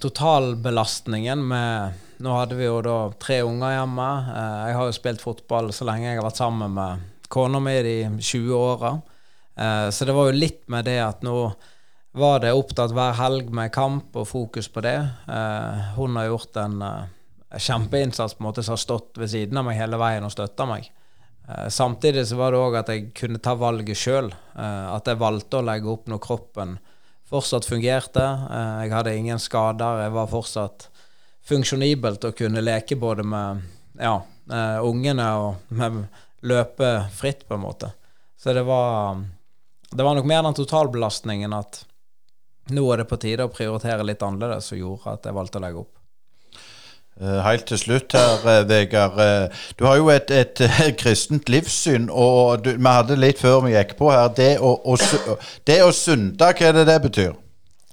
totalbelastningen 0.00 1.42
med 1.48 2.00
Nå 2.22 2.32
hadde 2.38 2.56
vi 2.56 2.66
jo 2.66 2.78
da 2.84 3.10
tre 3.20 3.40
unger 3.42 3.74
hjemme. 3.74 4.06
Uh, 4.30 4.60
jeg 4.68 4.76
har 4.78 4.88
jo 4.88 4.96
spilt 4.96 5.22
fotball 5.24 5.72
så 5.74 5.86
lenge 5.88 6.06
jeg 6.06 6.20
har 6.20 6.26
vært 6.26 6.40
sammen 6.40 6.74
med 6.76 7.02
kona 7.32 7.60
mi 7.62 7.74
de 7.82 7.96
20 8.20 8.54
åra. 8.54 8.92
Uh, 9.58 9.88
så 9.90 10.06
det 10.06 10.14
var 10.14 10.30
jo 10.30 10.38
litt 10.38 10.62
med 10.72 10.86
det 10.86 11.00
at 11.02 11.24
nå 11.26 11.34
var 12.14 12.44
det 12.44 12.54
opptatt 12.54 12.94
hver 12.94 13.16
helg 13.18 13.50
med 13.50 13.72
kamp 13.74 14.14
og 14.14 14.28
fokus 14.30 14.68
på 14.70 14.84
det. 14.86 15.00
hun 15.96 16.14
har 16.14 16.28
gjort 16.28 16.56
en 16.62 16.76
kjempeinnsats 17.58 18.36
på 18.36 18.44
en 18.44 18.46
måte 18.46 18.62
som 18.62 18.76
har 18.76 18.82
stått 18.84 19.18
ved 19.18 19.32
siden 19.32 19.58
av 19.58 19.66
meg 19.66 19.80
hele 19.80 19.98
veien 19.98 20.22
og 20.22 20.30
støtta 20.30 20.62
meg. 20.70 20.86
samtidig 21.74 22.22
så 22.30 22.38
var 22.38 22.54
det 22.54 22.60
òg 22.62 22.76
at 22.78 22.92
jeg 22.94 23.08
kunne 23.18 23.42
ta 23.42 23.56
valget 23.58 23.98
sjøl. 23.98 24.30
at 24.54 25.10
jeg 25.10 25.18
valgte 25.18 25.58
å 25.58 25.66
legge 25.66 25.90
opp 25.90 26.06
når 26.06 26.22
kroppen 26.22 26.78
fortsatt 27.28 27.68
fungerte. 27.68 28.24
Eh, 28.24 28.84
jeg 28.84 28.94
hadde 28.94 29.16
ingen 29.16 29.40
skader. 29.42 30.04
Jeg 30.04 30.14
var 30.14 30.30
fortsatt 30.32 30.88
funksjonibelt 31.44 32.24
og 32.24 32.36
kunne 32.38 32.64
leke 32.64 32.96
både 32.96 33.24
med 33.26 33.64
ja, 34.00 34.16
eh, 34.50 34.78
ungene 34.84 35.26
og 35.40 35.74
med 35.74 36.04
løpe 36.44 36.92
fritt, 37.16 37.46
på 37.48 37.56
en 37.56 37.64
måte. 37.64 37.92
Så 38.36 38.52
det 38.52 38.62
var, 38.68 39.20
det 39.90 40.04
var 40.04 40.16
nok 40.16 40.28
mer 40.28 40.42
den 40.44 40.56
totalbelastningen 40.56 41.56
at 41.56 41.84
nå 42.72 42.84
er 42.92 43.02
det 43.02 43.08
på 43.08 43.20
tide 43.20 43.44
å 43.44 43.52
prioritere 43.52 44.04
litt 44.04 44.22
annerledes, 44.24 44.68
som 44.68 44.78
gjorde 44.80 45.16
at 45.16 45.28
jeg 45.28 45.36
valgte 45.36 45.60
å 45.60 45.64
legge 45.64 45.84
opp. 45.84 46.03
Eh, 47.20 47.38
helt 47.46 47.68
til 47.70 47.78
slutt 47.78 48.14
her, 48.16 48.42
eh, 48.50 48.64
Vegard. 48.68 49.20
Eh, 49.22 49.62
du 49.78 49.84
har 49.86 50.00
jo 50.00 50.08
et, 50.10 50.30
et, 50.34 50.62
kristent 51.00 51.48
livssyn, 51.48 52.08
og 52.10 52.64
du, 52.64 52.72
vi 52.74 52.90
hadde 52.90 53.18
litt 53.20 53.38
før 53.38 53.60
vi 53.68 53.76
gikk 53.76 53.94
på 54.00 54.10
her 54.10 54.32
Det 54.34 54.56
å, 54.58 54.72
å, 54.82 54.98
det 55.66 55.78
å 55.84 55.92
synde, 55.94 56.42
hva 56.42 56.68
er 56.68 56.74
det 56.74 56.88
det 56.90 57.00
betyr? 57.06 57.32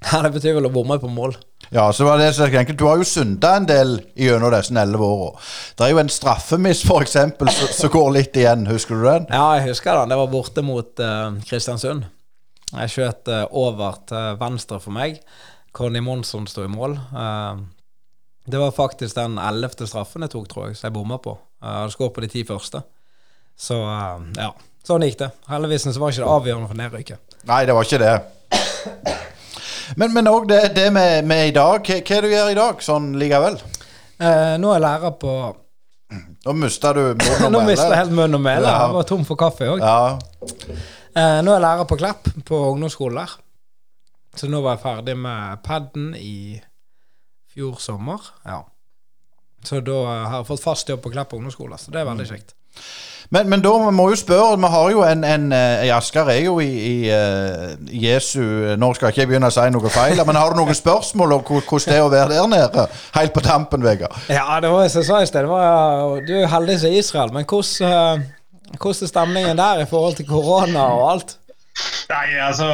Ja, 0.01 0.23
Det 0.25 0.31
betyr 0.33 0.55
vel 0.57 0.65
å 0.65 0.73
bomme 0.73 0.97
på 0.97 1.09
mål. 1.13 1.35
Ja, 1.71 1.85
så 1.93 2.07
var 2.07 2.17
det 2.17 2.31
så 2.33 2.47
enkelt. 2.49 2.79
Du 2.79 2.87
har 2.87 2.97
jo 2.97 3.05
synda 3.05 3.53
en 3.59 3.67
del 3.69 3.99
gjennom 4.17 4.49
disse 4.51 4.73
elleve 4.73 5.05
åra. 5.05 5.35
Det 5.77 5.85
er 5.85 5.91
jo 5.93 5.99
en 6.01 6.09
straffemiss, 6.09 6.81
f.eks., 6.89 7.13
som 7.77 7.91
går 7.93 8.09
litt 8.17 8.39
igjen. 8.41 8.65
Husker 8.67 8.97
du 8.97 9.05
den? 9.05 9.27
Ja, 9.29 9.45
jeg 9.59 9.69
husker 9.69 10.01
den. 10.01 10.09
Det 10.11 10.17
var 10.19 10.31
borte 10.33 10.63
mot 10.65 11.03
uh, 11.05 11.37
Kristiansund. 11.47 12.09
Jeg 12.73 12.91
skjøt 12.91 13.29
uh, 13.29 13.45
over 13.61 14.01
til 14.09 14.41
venstre 14.41 14.81
for 14.81 14.97
meg. 14.97 15.21
Conny 15.71 16.01
Monsson 16.03 16.49
sto 16.49 16.65
i 16.65 16.71
mål. 16.71 16.97
Uh, 17.13 17.61
det 18.51 18.59
var 18.61 18.73
faktisk 18.75 19.15
den 19.17 19.37
ellevte 19.41 19.87
straffen 19.89 20.25
jeg 20.25 20.33
tok, 20.33 20.49
tror 20.51 20.67
jeg, 20.69 20.79
så 20.79 20.87
jeg 20.89 20.95
bomma 20.95 21.17
på. 21.23 21.37
Jeg 21.61 21.77
hadde 21.77 21.95
skåret 21.95 22.15
på 22.17 22.23
de 22.25 22.29
ti 22.31 22.43
første. 22.47 22.83
Så 23.59 23.77
eh, 23.79 24.27
ja, 24.39 24.51
sånn 24.87 25.05
gikk 25.07 25.19
det. 25.21 25.31
Heldigvis 25.51 25.87
så 25.89 25.97
var 26.01 26.13
ikke 26.13 26.23
det 26.25 26.35
avgjørende 26.35 26.69
for 26.71 26.81
nedrykket. 26.81 27.37
Nei, 27.49 27.63
det 27.69 27.75
var 27.77 27.87
ikke 27.87 28.01
det. 28.01 28.15
Men 29.99 30.29
òg 30.29 30.47
det, 30.47 30.61
det 30.75 30.87
med, 30.93 31.25
med, 31.27 31.49
i 31.49 31.55
dag. 31.55 31.83
Hva, 31.83 31.97
hva 32.07 32.21
du 32.23 32.29
gjør 32.31 32.47
du 32.47 32.53
i 32.53 32.59
dag, 32.59 32.83
sånn 32.85 33.11
likevel? 33.19 33.59
Eh, 34.21 34.55
nå 34.61 34.71
er 34.71 34.77
jeg 34.77 34.85
lærer 34.85 35.15
på 35.21 35.35
Nå 36.45 36.53
mista 36.57 36.91
du 36.95 37.01
munn 37.15 37.21
og 37.21 37.21
mæle. 37.41 37.51
nå 37.55 37.61
mista 37.67 37.87
jeg 37.89 37.99
helt 38.03 38.17
munn 38.17 38.37
og 38.37 38.43
mæle. 38.43 38.67
Ja. 38.67 38.87
Jeg 38.87 38.97
var 38.97 39.07
tom 39.09 39.23
for 39.27 39.39
kaffe 39.39 39.69
òg. 39.73 39.83
Ja. 39.83 40.17
Eh, 41.11 41.39
nå 41.43 41.51
er 41.51 41.57
jeg 41.57 41.65
lærer 41.67 41.87
på 41.89 41.99
Klepp 41.99 42.29
på 42.47 42.59
ungdomsskolen 42.71 43.21
der. 43.21 43.37
Så 44.39 44.47
nå 44.47 44.61
var 44.63 44.77
jeg 44.77 44.85
ferdig 44.85 45.17
med 45.19 45.63
paden 45.65 46.11
i 46.15 46.35
fjor 47.53 47.79
sommer. 47.79 48.31
Ja. 48.45 48.63
Så 49.65 49.81
da 49.85 50.01
har 50.07 50.41
jeg 50.41 50.49
fått 50.49 50.63
fast 50.63 50.89
jobb 50.89 51.03
på 51.03 51.13
Klepp 51.13 51.33
ungdomsskole, 51.37 51.77
så 51.77 51.93
det 51.93 52.01
er 52.01 52.09
veldig 52.09 52.25
mm. 52.25 52.31
kjekt. 52.33 52.55
Men, 53.31 53.47
men 53.47 53.61
da 53.63 53.71
må 53.79 53.91
vi 54.07 54.13
jo 54.13 54.19
spørre 54.19 54.57
Vi 54.59 54.69
har 54.73 54.91
jo 54.91 55.03
en, 55.07 55.23
en, 55.27 55.45
en 55.51 55.53
eh, 55.55 55.91
Asker 55.95 56.29
er 56.33 56.41
jo 56.45 56.57
i, 56.63 56.67
i 56.67 56.95
uh, 57.11 57.75
Jesu 57.95 58.41
Nå 58.79 58.89
skal 58.95 59.11
ikke 59.11 59.23
jeg 59.23 59.29
begynne 59.29 59.51
å 59.51 59.55
si 59.55 59.67
noe 59.71 59.91
feil, 59.93 60.19
men 60.27 60.39
har 60.39 60.51
du 60.51 60.59
noen 60.59 60.75
spørsmål 60.75 61.37
om 61.37 61.45
hvordan 61.47 61.87
det 61.87 61.97
er 61.97 62.03
å 62.03 62.11
være 62.11 62.33
der 62.33 62.49
nede? 62.51 62.85
Helt 63.15 63.35
på 63.35 63.43
tampen, 63.45 63.83
Vegard. 63.85 64.15
Ja, 64.31 64.59
det 64.63 64.71
var 64.71 64.87
som 64.91 65.03
jeg 65.03 65.09
sa 65.09 65.21
i 65.23 65.29
sted. 65.29 65.47
Du 66.27 66.33
er 66.39 66.51
heldig 66.51 66.77
som 66.81 66.95
Israel, 66.95 67.33
men 67.35 67.47
hvordan, 67.47 68.25
hvordan 68.77 69.07
er 69.07 69.11
stemningen 69.13 69.61
der 69.61 69.83
i 69.83 69.87
forhold 69.89 70.17
til 70.19 70.27
korona 70.31 70.87
og 70.95 71.05
alt? 71.11 71.35
Nei, 72.11 72.35
altså 72.43 72.67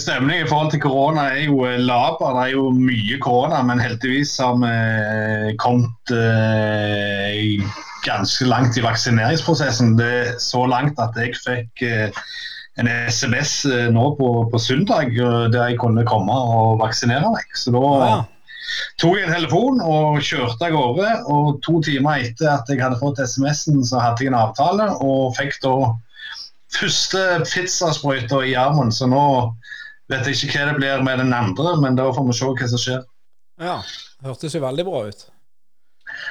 Stemningen 0.00 0.46
i 0.46 0.48
forhold 0.48 0.72
til 0.72 0.82
korona 0.82 1.28
er 1.30 1.44
jo 1.46 1.62
eh, 1.68 1.78
laber. 1.78 2.34
Det 2.36 2.46
er 2.48 2.54
jo 2.56 2.70
mye 2.74 3.18
korona, 3.22 3.62
men 3.66 3.82
heldigvis 3.82 4.34
har 4.42 4.56
vi 4.58 4.70
eh, 4.70 5.52
kommet 5.62 6.14
eh, 6.16 7.62
ganske 8.06 8.48
langt 8.50 8.78
i 8.78 8.84
vaksineringsprosessen. 8.84 9.94
Det 10.00 10.10
er 10.22 10.34
så 10.42 10.64
langt 10.66 10.98
at 11.02 11.16
jeg 11.20 11.38
fikk 11.38 11.84
eh, 11.86 12.24
en 12.80 12.90
SMS 13.12 13.54
eh, 13.70 13.86
nå 13.94 14.10
på, 14.18 14.32
på, 14.50 14.58
søndag 14.62 15.14
der 15.14 15.70
jeg 15.70 15.78
kunne 15.82 16.06
komme 16.08 16.34
og 16.34 16.80
vaksinere 16.82 17.30
meg. 17.30 17.46
Så 17.54 17.74
da 17.76 17.86
ja. 18.02 18.20
tok 19.02 19.18
jeg 19.20 19.28
en 19.28 19.36
telefon 19.38 19.82
og 19.84 20.20
kjørte 20.24 20.66
av 20.66 20.74
gårde. 20.74 21.14
Og 21.30 21.62
to 21.66 21.78
timer 21.86 22.26
etter 22.26 22.56
at 22.56 22.70
jeg 22.70 22.82
hadde 22.82 22.98
fått 22.98 23.22
SMS-en, 23.22 23.84
så 23.86 24.02
hadde 24.02 24.26
jeg 24.26 24.34
en 24.34 24.40
avtale 24.42 24.90
og 24.98 25.36
fikk 25.38 25.60
da 25.62 25.76
første 26.76 27.24
pizzasprøyta 27.48 28.44
i 28.46 28.54
armen, 28.58 28.92
så 28.94 29.08
nå 29.10 29.24
vet 30.10 30.26
jeg 30.26 30.38
ikke 30.38 30.58
hva 30.58 30.70
det 30.70 30.78
blir 30.78 31.04
med 31.06 31.22
den 31.22 31.34
andre, 31.34 31.74
men 31.82 31.98
da 31.98 32.08
får 32.14 32.30
vi 32.30 32.38
se 32.38 32.54
hva 32.54 32.70
som 32.72 32.84
skjer. 32.84 33.04
Ja, 33.60 33.76
hørtes 34.24 34.56
jo 34.56 34.64
veldig 34.64 34.86
bra 34.88 35.04
ut. 35.10 35.28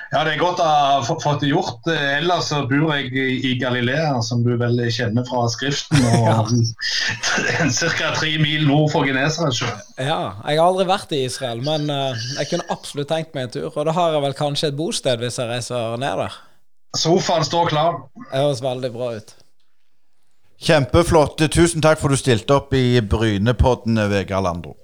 Ja, 0.10 0.24
det 0.26 0.34
er 0.34 0.42
godt 0.42 0.60
å 0.62 0.66
ha 0.66 1.02
fått 1.06 1.44
det 1.44 1.52
gjort. 1.52 1.86
Ellers 1.88 2.50
så 2.50 2.64
bor 2.70 2.92
jeg 2.96 3.14
i 3.46 3.54
Galilea, 3.62 4.18
som 4.26 4.42
du 4.46 4.52
vel 4.60 4.82
kjenner 4.94 5.26
fra 5.28 5.46
skriften. 5.52 6.02
og 6.10 6.52
Ca. 7.78 8.10
tre 8.20 8.32
mil 8.42 8.66
nord 8.68 8.90
for 8.94 9.08
Genesaret. 9.08 9.86
Ja, 10.02 10.36
jeg 10.44 10.60
har 10.60 10.66
aldri 10.66 10.88
vært 10.90 11.14
i 11.16 11.24
Israel, 11.28 11.64
men 11.66 11.88
uh, 11.94 12.18
jeg 12.40 12.52
kunne 12.52 12.70
absolutt 12.74 13.12
tenkt 13.14 13.36
meg 13.38 13.48
en 13.48 13.56
tur. 13.56 13.70
Og 13.72 13.86
da 13.88 13.96
har 13.96 14.18
jeg 14.18 14.26
vel 14.26 14.38
kanskje 14.42 14.72
et 14.74 14.80
bosted 14.80 15.22
hvis 15.24 15.40
jeg 15.42 15.52
reiser 15.52 16.00
ned 16.02 16.26
der. 16.26 16.40
Sofaen 16.98 17.46
står 17.46 17.70
klar. 17.70 18.02
Det 18.18 18.34
høres 18.34 18.66
veldig 18.66 18.94
bra 18.96 19.14
ut. 19.20 19.36
Kjempeflott. 20.60 21.39
Tusen 21.51 21.82
takk 21.82 22.01
for 22.01 22.12
du 22.12 22.20
stilte 22.20 22.57
opp 22.57 22.74
i 22.76 22.99
Brynepodden, 22.99 23.95
Vegard 24.12 24.43
Landro. 24.43 24.76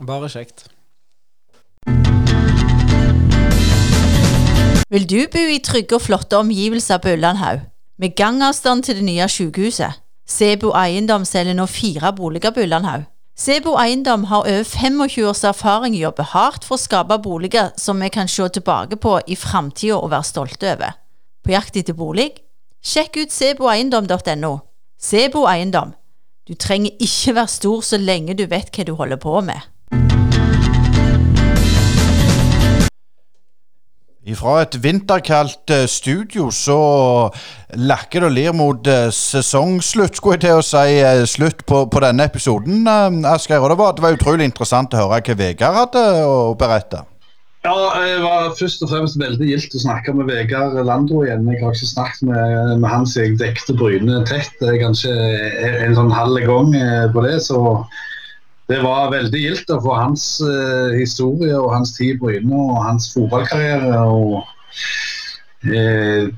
Bare 0.00 0.28
kjekt. 0.32 0.68
Vil 4.88 5.04
du 5.10 5.18
bo 5.32 5.42
i 5.50 5.58
trygge 5.60 5.98
og 5.98 6.04
flotte 6.06 6.38
omgivelser 6.38 7.02
på 7.02 7.12
Ullandhaug? 7.16 7.66
Med 7.98 8.14
gangavstand 8.16 8.86
til 8.86 9.00
det 9.00 9.04
nye 9.04 9.28
sykehuset. 9.28 10.00
Sebo 10.26 10.72
eiendom 10.76 11.24
selger 11.28 11.54
nå 11.56 11.66
fire 11.70 12.12
boliger 12.16 12.54
på 12.54 12.64
Ullandhaug. 12.64 13.04
Sebo 13.36 13.74
Eiendom 13.76 14.24
har 14.30 14.46
over 14.48 14.64
25 14.64 15.26
års 15.28 15.42
erfaring 15.44 15.92
og 15.94 16.00
jobber 16.00 16.28
hardt 16.30 16.64
for 16.64 16.78
å 16.78 16.80
skape 16.80 17.18
boliger 17.20 17.68
som 17.76 18.00
vi 18.00 18.08
kan 18.08 18.30
se 18.32 18.48
tilbake 18.48 18.96
på 18.96 19.18
i 19.28 19.36
framtida 19.36 19.98
og 19.98 20.08
være 20.14 20.24
stolte 20.24 20.70
over. 20.72 20.96
På 21.44 21.52
jakt 21.52 21.76
etter 21.76 21.92
bolig? 21.92 22.30
Sjekk 22.80 23.20
ut 23.20 23.34
seboeiendom.no. 23.36 24.54
Sebo 24.98 25.44
Eiendom. 25.44 25.92
Du 26.48 26.54
trenger 26.54 26.90
ikke 27.00 27.34
være 27.36 27.48
stor 27.52 27.80
så 27.84 27.98
lenge 28.00 28.34
du 28.34 28.46
vet 28.48 28.70
hva 28.72 28.84
du 28.86 28.94
holder 28.96 29.18
på 29.20 29.40
med. 29.44 29.60
Fra 34.36 34.56
et 34.64 34.74
vinterkaldt 34.82 35.70
eh, 35.70 35.84
studio 35.86 36.48
så 36.50 36.78
lakker 37.78 38.24
det 38.24 38.26
og 38.26 38.34
lir 38.34 38.56
mot 38.58 38.88
eh, 38.90 39.12
sesongslutt, 39.14 40.18
skulle 40.18 40.34
jeg 40.34 40.42
til 40.48 40.58
å 40.58 40.64
si. 40.66 40.96
eh, 40.98 41.22
Slutt 41.30 41.62
på, 41.68 41.84
på 41.92 42.02
denne 42.02 42.26
episoden, 42.26 42.88
Asgeir. 43.22 43.62
Det 43.62 43.78
det 43.78 44.02
var 44.02 44.18
utrolig 44.18 44.48
interessant 44.48 44.96
å 44.96 45.04
høre 45.04 45.20
hva 45.20 45.38
Vegard 45.38 45.78
hadde 45.78 46.04
å 46.26 46.56
berette. 46.58 47.04
Ja, 47.66 47.74
jeg 47.98 48.18
var 48.22 48.52
først 48.54 48.82
og 48.84 48.90
fremst 48.92 49.16
veldig 49.18 49.46
gildt 49.48 49.72
å 49.74 49.80
snakke 49.82 50.12
med 50.14 50.28
Vegard 50.30 50.76
Landro 50.86 51.24
igjen. 51.24 51.48
Jeg 51.50 51.64
har 51.64 51.72
ikke 51.74 51.88
snakket 51.90 52.28
med, 52.28 52.74
med 52.78 52.86
han 52.92 53.06
siden 53.10 53.32
jeg 53.32 53.40
dekte 53.40 53.74
Bryne 53.74 54.20
tett. 54.28 54.52
Det 54.60 54.68
er 54.70 54.82
kanskje 54.84 55.14
en, 55.82 55.96
sånn 55.96 56.14
halv 56.14 56.38
gang 56.46 56.70
eh, 56.78 57.08
på 57.10 57.24
det. 57.26 57.40
så 57.48 57.58
det 58.70 58.78
var 58.82 59.10
veldig 59.10 59.40
gildt 59.40 59.72
å 59.74 59.80
få 59.82 59.98
hans 59.98 60.28
eh, 60.46 60.94
historie 61.00 61.58
og 61.58 61.72
hans 61.74 61.96
tid 61.96 62.14
i 62.14 62.20
Bryne 62.22 62.54
og 62.54 62.78
hans 62.84 63.08
fotballkarriere. 63.16 63.98
og 64.14 65.66
eh, 65.66 66.30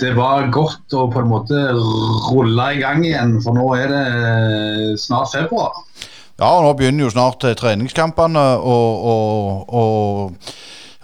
Det 0.00 0.14
var 0.16 0.48
godt 0.54 0.96
å 0.96 1.10
på 1.12 1.26
en 1.26 1.32
måte 1.34 1.60
rulle 1.76 2.72
i 2.72 2.80
gang 2.80 3.04
igjen, 3.04 3.36
for 3.44 3.60
nå 3.60 3.68
er 3.76 3.92
det 3.92 4.04
eh, 4.16 4.90
snart 5.00 5.32
februar. 5.36 5.84
Ja, 6.34 6.50
og 6.50 6.64
nå 6.66 6.72
begynner 6.78 7.06
jo 7.06 7.12
snart 7.14 7.44
eh, 7.46 7.54
treningskampene 7.58 8.42
å, 8.58 8.78
å 9.70 9.84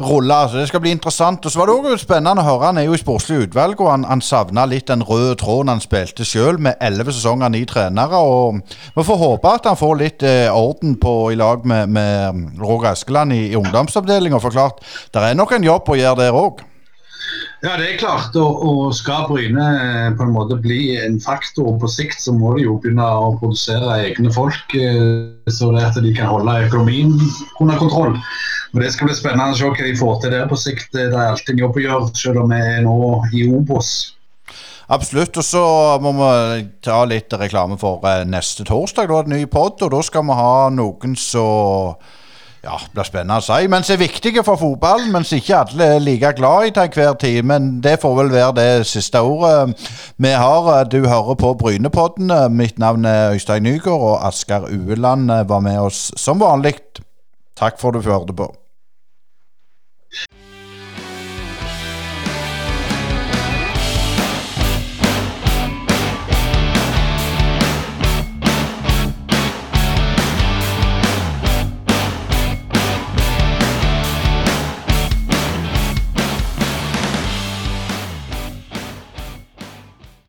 rulle. 0.01 0.39
Så 0.49 0.59
det 0.59 0.69
skal 0.69 0.83
bli 0.83 0.91
interessant. 0.95 1.45
Og 1.45 1.53
så 1.53 1.61
var 1.61 1.69
det 1.69 1.77
også 1.77 2.05
spennende 2.05 2.43
å 2.43 2.47
høre. 2.47 2.71
Han 2.71 2.81
er 2.81 2.89
jo 2.89 2.97
i 2.97 3.01
sportslig 3.01 3.45
utvalg, 3.47 3.81
og 3.81 3.93
han, 3.93 4.07
han 4.09 4.25
savna 4.25 4.65
litt 4.69 4.89
den 4.91 5.05
røde 5.07 5.37
tråden 5.41 5.73
han 5.75 5.83
spilte 5.85 6.27
sjøl, 6.27 6.59
med 6.63 6.81
elleve 6.83 7.15
sesonger, 7.15 7.53
ni 7.53 7.63
trenere. 7.69 8.19
og 8.19 8.63
Vi 8.97 9.07
får 9.07 9.23
håpe 9.23 9.55
at 9.61 9.71
han 9.71 9.79
får 9.79 10.01
litt 10.01 10.27
eh, 10.27 10.49
orden 10.51 10.97
på 11.01 11.15
i 11.35 11.39
lag 11.39 11.67
med, 11.69 11.93
med 11.95 12.59
Roger 12.61 12.93
Eskeland 12.95 13.37
i, 13.37 13.45
i 13.53 13.61
ungdomsavdelinga. 13.61 14.43
For 14.43 14.57
klart, 14.57 14.83
det 15.15 15.23
er 15.23 15.39
nok 15.39 15.55
en 15.57 15.71
jobb 15.71 15.95
å 15.95 16.01
gjøre 16.01 16.25
der 16.25 16.43
òg. 16.43 16.65
Ja, 17.61 17.75
det 17.77 17.87
er 17.91 17.99
klart. 18.01 18.37
Og, 18.41 18.63
og 18.65 18.95
skal 18.97 19.27
Bryne 19.29 19.65
eh, 19.77 20.07
på 20.17 20.25
en 20.25 20.33
måte 20.33 20.57
bli 20.61 20.95
en 20.97 21.19
faktor 21.21 21.75
på 21.81 21.91
sikt, 21.93 22.23
så 22.23 22.33
må 22.33 22.55
de 22.57 22.65
jo 22.65 22.79
begynne 22.81 23.05
å 23.05 23.35
produsere 23.41 23.99
egne 24.07 24.33
folk, 24.33 24.73
eh, 24.77 25.51
så 25.53 25.69
det 25.75 25.85
at 25.91 25.99
de 26.01 26.15
kan 26.17 26.31
holde 26.33 26.57
økonomien 26.71 27.13
under 27.61 27.81
kontroll. 27.81 28.17
Og 28.71 28.81
Det 28.81 28.93
skal 28.95 29.11
bli 29.11 29.19
spennende 29.19 29.53
å 29.53 29.59
se 29.59 29.69
hva 29.69 29.85
de 29.85 29.99
får 29.99 30.23
til 30.23 30.33
der 30.33 30.49
på 30.49 30.57
sikt. 30.61 30.89
Det 30.95 31.11
er 31.11 31.19
alltid 31.27 31.57
en 31.57 31.65
jobb 31.67 31.77
å 31.77 31.85
gjøre, 31.85 32.15
selv 32.17 32.45
om 32.45 32.55
vi 32.55 32.63
er 32.63 32.81
nå 32.87 32.97
i 33.35 33.45
Obos. 33.51 33.93
Absolutt. 34.91 35.37
Og 35.39 35.47
så 35.47 35.65
må 36.03 36.15
vi 36.17 36.65
ta 36.83 37.03
litt 37.07 37.35
reklame 37.39 37.77
for 37.81 38.03
eh, 38.09 38.25
neste 38.25 38.65
torsdag. 38.67 39.11
Da 39.11 39.21
er 39.21 39.29
det 39.29 39.37
ny 39.37 39.45
pod, 39.51 39.77
og 39.85 39.93
da 39.95 40.01
skal 40.07 40.27
vi 40.27 40.39
ha 40.39 40.55
noen 40.75 41.15
som 41.19 42.01
ja, 42.63 42.77
det 42.77 42.93
blir 42.93 43.07
spennende 43.09 43.39
å 43.41 43.45
si. 43.45 43.69
Men 43.73 43.85
som 43.87 43.95
er 43.95 44.03
viktige 44.03 44.45
for 44.45 44.61
fotballen, 44.61 45.09
mens 45.15 45.33
ikke 45.33 45.63
alle 45.63 45.87
er 45.95 46.03
like 46.05 46.33
glad 46.37 46.69
i 46.69 46.73
til 46.77 46.83
enhver 46.83 47.17
tid. 47.23 47.41
Men 47.49 47.71
det 47.85 47.97
får 48.03 48.17
vel 48.19 48.33
være 48.35 48.57
det 48.59 48.87
siste 48.91 49.23
ordet 49.25 49.73
vi 50.21 50.35
har. 50.37 50.85
Du 50.93 51.01
hører 51.09 51.39
på 51.41 51.55
Brynepodden. 51.63 52.33
Mitt 52.57 52.79
navn 52.79 53.09
er 53.09 53.33
Øystein 53.33 53.65
Nygaard, 53.65 54.05
og 54.13 54.27
Asker 54.29 54.69
Ueland 54.69 55.33
var 55.49 55.65
med 55.65 55.81
oss 55.81 56.11
som 56.21 56.41
vanlig. 56.41 56.77
Takk 57.57 57.81
for 57.81 57.97
at 57.97 58.05
du 58.05 58.11
hørte 58.11 58.37
på. 58.37 58.53